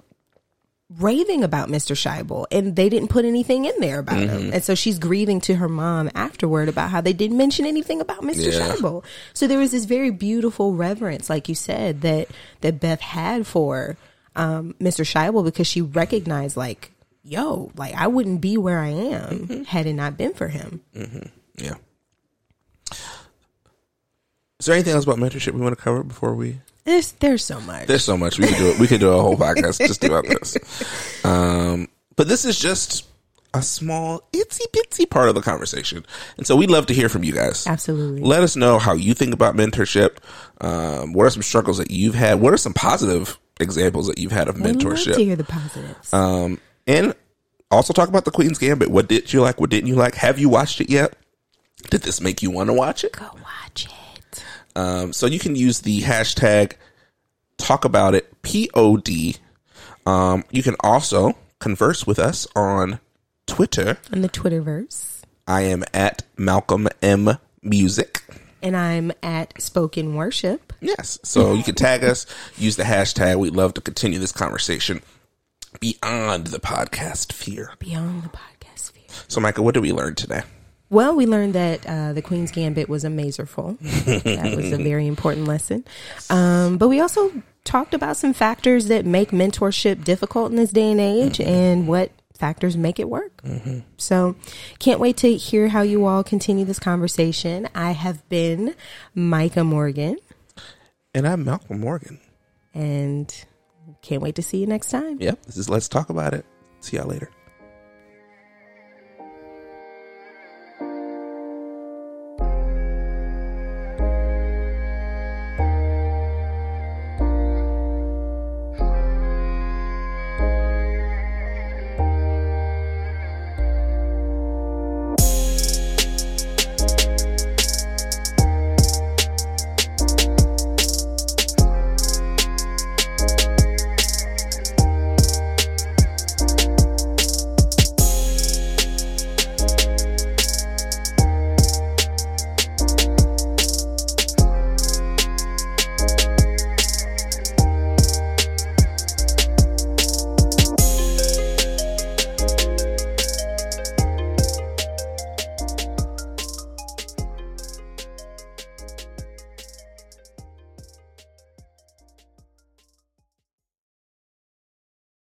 raving 1.00 1.44
about 1.44 1.70
Mr. 1.70 1.96
Shaibel 1.96 2.46
and 2.52 2.76
they 2.76 2.90
didn't 2.90 3.08
put 3.08 3.26
anything 3.26 3.66
in 3.66 3.74
there 3.80 4.00
about 4.00 4.20
him. 4.20 4.54
And 4.54 4.64
so 4.64 4.76
she's 4.76 5.00
grieving 5.00 5.42
to 5.42 5.56
her 5.56 5.70
mom 5.70 6.12
afterward 6.14 6.70
about 6.70 6.90
how 6.90 7.02
they 7.02 7.14
didn't 7.14 7.38
mention 7.38 7.66
anything 7.66 8.00
about 8.00 8.22
Mr. 8.22 8.52
Yeah. 8.52 8.76
Shaibel. 8.76 9.04
So 9.34 9.48
there 9.48 9.58
was 9.58 9.72
this 9.72 9.86
very 9.86 10.12
beautiful 10.12 10.74
reverence, 10.74 11.30
like 11.30 11.50
you 11.50 11.56
said, 11.56 12.02
that, 12.02 12.28
that 12.62 12.80
Beth 12.80 13.02
had 13.02 13.48
for 13.48 13.98
um, 14.36 14.76
Mr. 14.80 15.06
Shaibel 15.06 15.44
because 15.44 15.68
she 15.68 15.82
recognized 15.82 16.58
like, 16.58 16.92
yo, 17.24 17.72
like 17.76 17.94
I 17.96 18.08
wouldn't 18.08 18.42
be 18.42 18.58
where 18.58 18.80
I 18.80 18.90
am 18.90 19.66
had 19.66 19.86
it 19.86 19.94
not 19.94 20.18
been 20.18 20.34
for 20.34 20.48
him. 20.48 20.82
Mm-hmm. 20.96 21.28
Yeah. 21.58 21.76
Is 24.60 24.68
there 24.68 24.76
anything 24.76 24.94
else 24.94 25.04
about 25.04 25.18
mentorship 25.18 25.54
we 25.54 25.62
want 25.62 25.78
to 25.78 25.84
cover 25.84 26.04
before 26.04 26.36
we? 26.36 26.60
There's, 26.86 27.14
there's 27.14 27.44
so 27.44 27.60
much. 27.62 27.88
There's 27.88 28.04
so 28.04 28.18
much 28.18 28.40
we 28.40 28.48
could 28.48 28.58
do. 28.58 28.68
It. 28.70 28.80
We 28.80 28.88
could 28.88 29.00
do 29.00 29.10
a 29.10 29.22
whole 29.22 29.38
podcast 29.38 29.86
just 29.86 30.04
about 30.04 30.26
this. 30.26 30.58
Um, 31.26 31.88
but 32.18 32.28
this 32.28 32.44
is 32.44 32.60
just 32.60 33.08
a 33.54 33.62
small, 33.62 34.28
itsy 34.34 34.66
bitsy 34.74 35.10
part 35.10 35.30
of 35.30 35.36
the 35.36 35.42
conversation, 35.42 36.06
and 36.38 36.46
so 36.46 36.56
we'd 36.56 36.70
love 36.70 36.88
to 36.88 36.94
hear 36.94 37.08
from 37.08 37.24
you 37.24 37.32
guys. 37.32 37.66
Absolutely. 37.66 38.22
Let 38.22 38.44
us 38.44 38.56
know 38.56 38.78
how 38.78 38.94
you 38.94 39.14
think 39.14 39.34
about 39.34 39.56
mentorship. 39.56 40.18
Um, 40.60 41.14
what 41.14 41.26
are 41.26 41.30
some 41.30 41.44
struggles 41.44 41.78
that 41.78 41.92
you've 41.92 42.16
had? 42.16 42.42
What 42.42 42.54
are 42.54 42.58
some 42.58 42.74
positive 42.74 43.40
examples 43.64 44.08
that 44.08 44.20
you've 44.20 44.32
had 44.32 44.48
of 44.48 44.58
mentorship? 44.58 45.16
to 45.16 45.24
hear 45.24 45.36
the 45.36 45.44
positives. 45.44 46.14
Um, 46.14 46.60
and 46.86 47.16
also 47.72 47.94
talk 47.94 48.10
about 48.10 48.26
the 48.26 48.32
Queen's 48.32 48.60
Gambit. 48.60 48.90
What 48.90 49.08
did 49.08 49.34
you 49.34 49.42
like? 49.42 49.60
What 49.60 49.70
didn't 49.70 49.88
you 49.88 49.96
like? 49.96 50.16
Have 50.16 50.38
you 50.38 50.50
watched 50.50 50.80
it 50.82 50.90
yet? 50.90 51.16
Did 51.90 52.02
this 52.02 52.22
make 52.22 52.42
you 52.42 52.52
want 52.52 52.70
to 52.70 52.74
watch 52.74 53.04
it? 53.04 53.14
Go 53.14 53.30
watch 53.44 53.88
it. 53.88 54.44
Um, 54.76 55.14
so 55.14 55.26
you 55.26 55.40
can 55.40 55.56
use 55.56 55.82
the 55.82 56.02
hashtag 56.02 56.74
talk 57.58 57.86
about 57.86 58.16
it 58.16 58.32
pod. 58.42 59.10
Um, 60.06 60.44
you 60.52 60.64
can 60.64 60.76
also 60.82 61.38
converse 61.60 62.06
with 62.06 62.20
us 62.20 62.48
on 62.56 63.00
Twitter. 63.48 63.98
On 64.12 64.22
the 64.22 64.30
Twitterverse. 64.30 65.22
I 65.48 65.62
am 65.62 65.84
at 65.94 66.24
Malcolm 66.38 66.88
M 67.02 67.38
Music. 67.62 68.24
And 68.64 68.76
I'm 68.76 69.12
at 69.22 69.62
Spoken 69.62 70.16
Worship. 70.16 70.74
Yes. 70.80 71.20
So 71.24 71.54
you 71.54 71.64
can 71.64 71.76
tag 71.76 72.04
us, 72.04 72.26
use 72.58 72.78
the 72.78 72.84
hashtag. 72.84 73.38
We'd 73.38 73.56
love 73.56 73.74
to 73.76 73.82
continue 73.82 74.18
this 74.20 74.32
conversation 74.32 75.02
beyond 75.80 76.48
the 76.48 76.60
podcast 76.60 77.34
sphere. 77.34 77.74
Beyond 77.80 78.24
the 78.24 78.30
podcast 78.30 78.80
sphere. 78.80 79.04
So, 79.28 79.42
Micah, 79.42 79.62
what 79.62 79.74
did 79.74 79.82
we 79.82 79.92
learn 79.92 80.16
today? 80.16 80.44
Well, 80.90 81.16
we 81.16 81.26
learned 81.26 81.56
that 81.56 81.86
uh, 81.88 82.14
the 82.14 82.22
Queen's 82.22 82.52
Gambit 82.52 82.88
was 82.88 83.04
a 83.04 83.10
that 83.10 84.54
was 84.56 84.72
a 84.72 84.78
very 84.78 85.08
important 85.08 85.48
lesson. 85.48 85.84
Um, 86.30 86.78
but 86.78 86.88
we 86.88 87.02
also 87.02 87.32
talked 87.64 87.94
about 87.94 88.16
some 88.16 88.34
factors 88.34 88.88
that 88.88 89.06
make 89.06 89.32
mentorship 89.32 90.04
difficult 90.04 90.52
in 90.52 90.58
this 90.58 90.72
day 90.72 90.92
and 90.92 91.02
age 91.02 91.42
and 91.42 91.88
what 91.88 92.12
factors 92.44 92.76
make 92.76 93.00
it 93.00 93.08
work. 93.10 93.42
Mm-hmm. 93.44 93.80
So, 93.96 94.36
can't 94.80 95.00
wait 95.00 95.16
to 95.18 95.34
hear 95.38 95.70
how 95.70 95.82
you 95.82 96.06
all 96.06 96.26
continue 96.26 96.66
this 96.66 96.78
conversation. 96.78 97.70
I 97.74 97.92
have 97.92 98.28
been 98.28 98.76
Micah 99.16 99.64
Morgan 99.64 100.18
And 101.14 101.26
I'm 101.26 101.46
Malcolm 101.46 101.80
Morgan. 101.80 102.20
and 102.74 103.34
can't 104.02 104.22
wait 104.22 104.36
to 104.36 104.42
see 104.42 104.58
you 104.58 104.68
next 104.68 104.90
time. 104.90 105.22
Yep. 105.22 105.46
This 105.46 105.56
is 105.56 105.70
Let's 105.70 105.88
Talk 105.88 106.10
About 106.10 106.34
It. 106.34 106.46
See 106.82 106.98
y'all 106.98 107.08
later. 107.08 107.30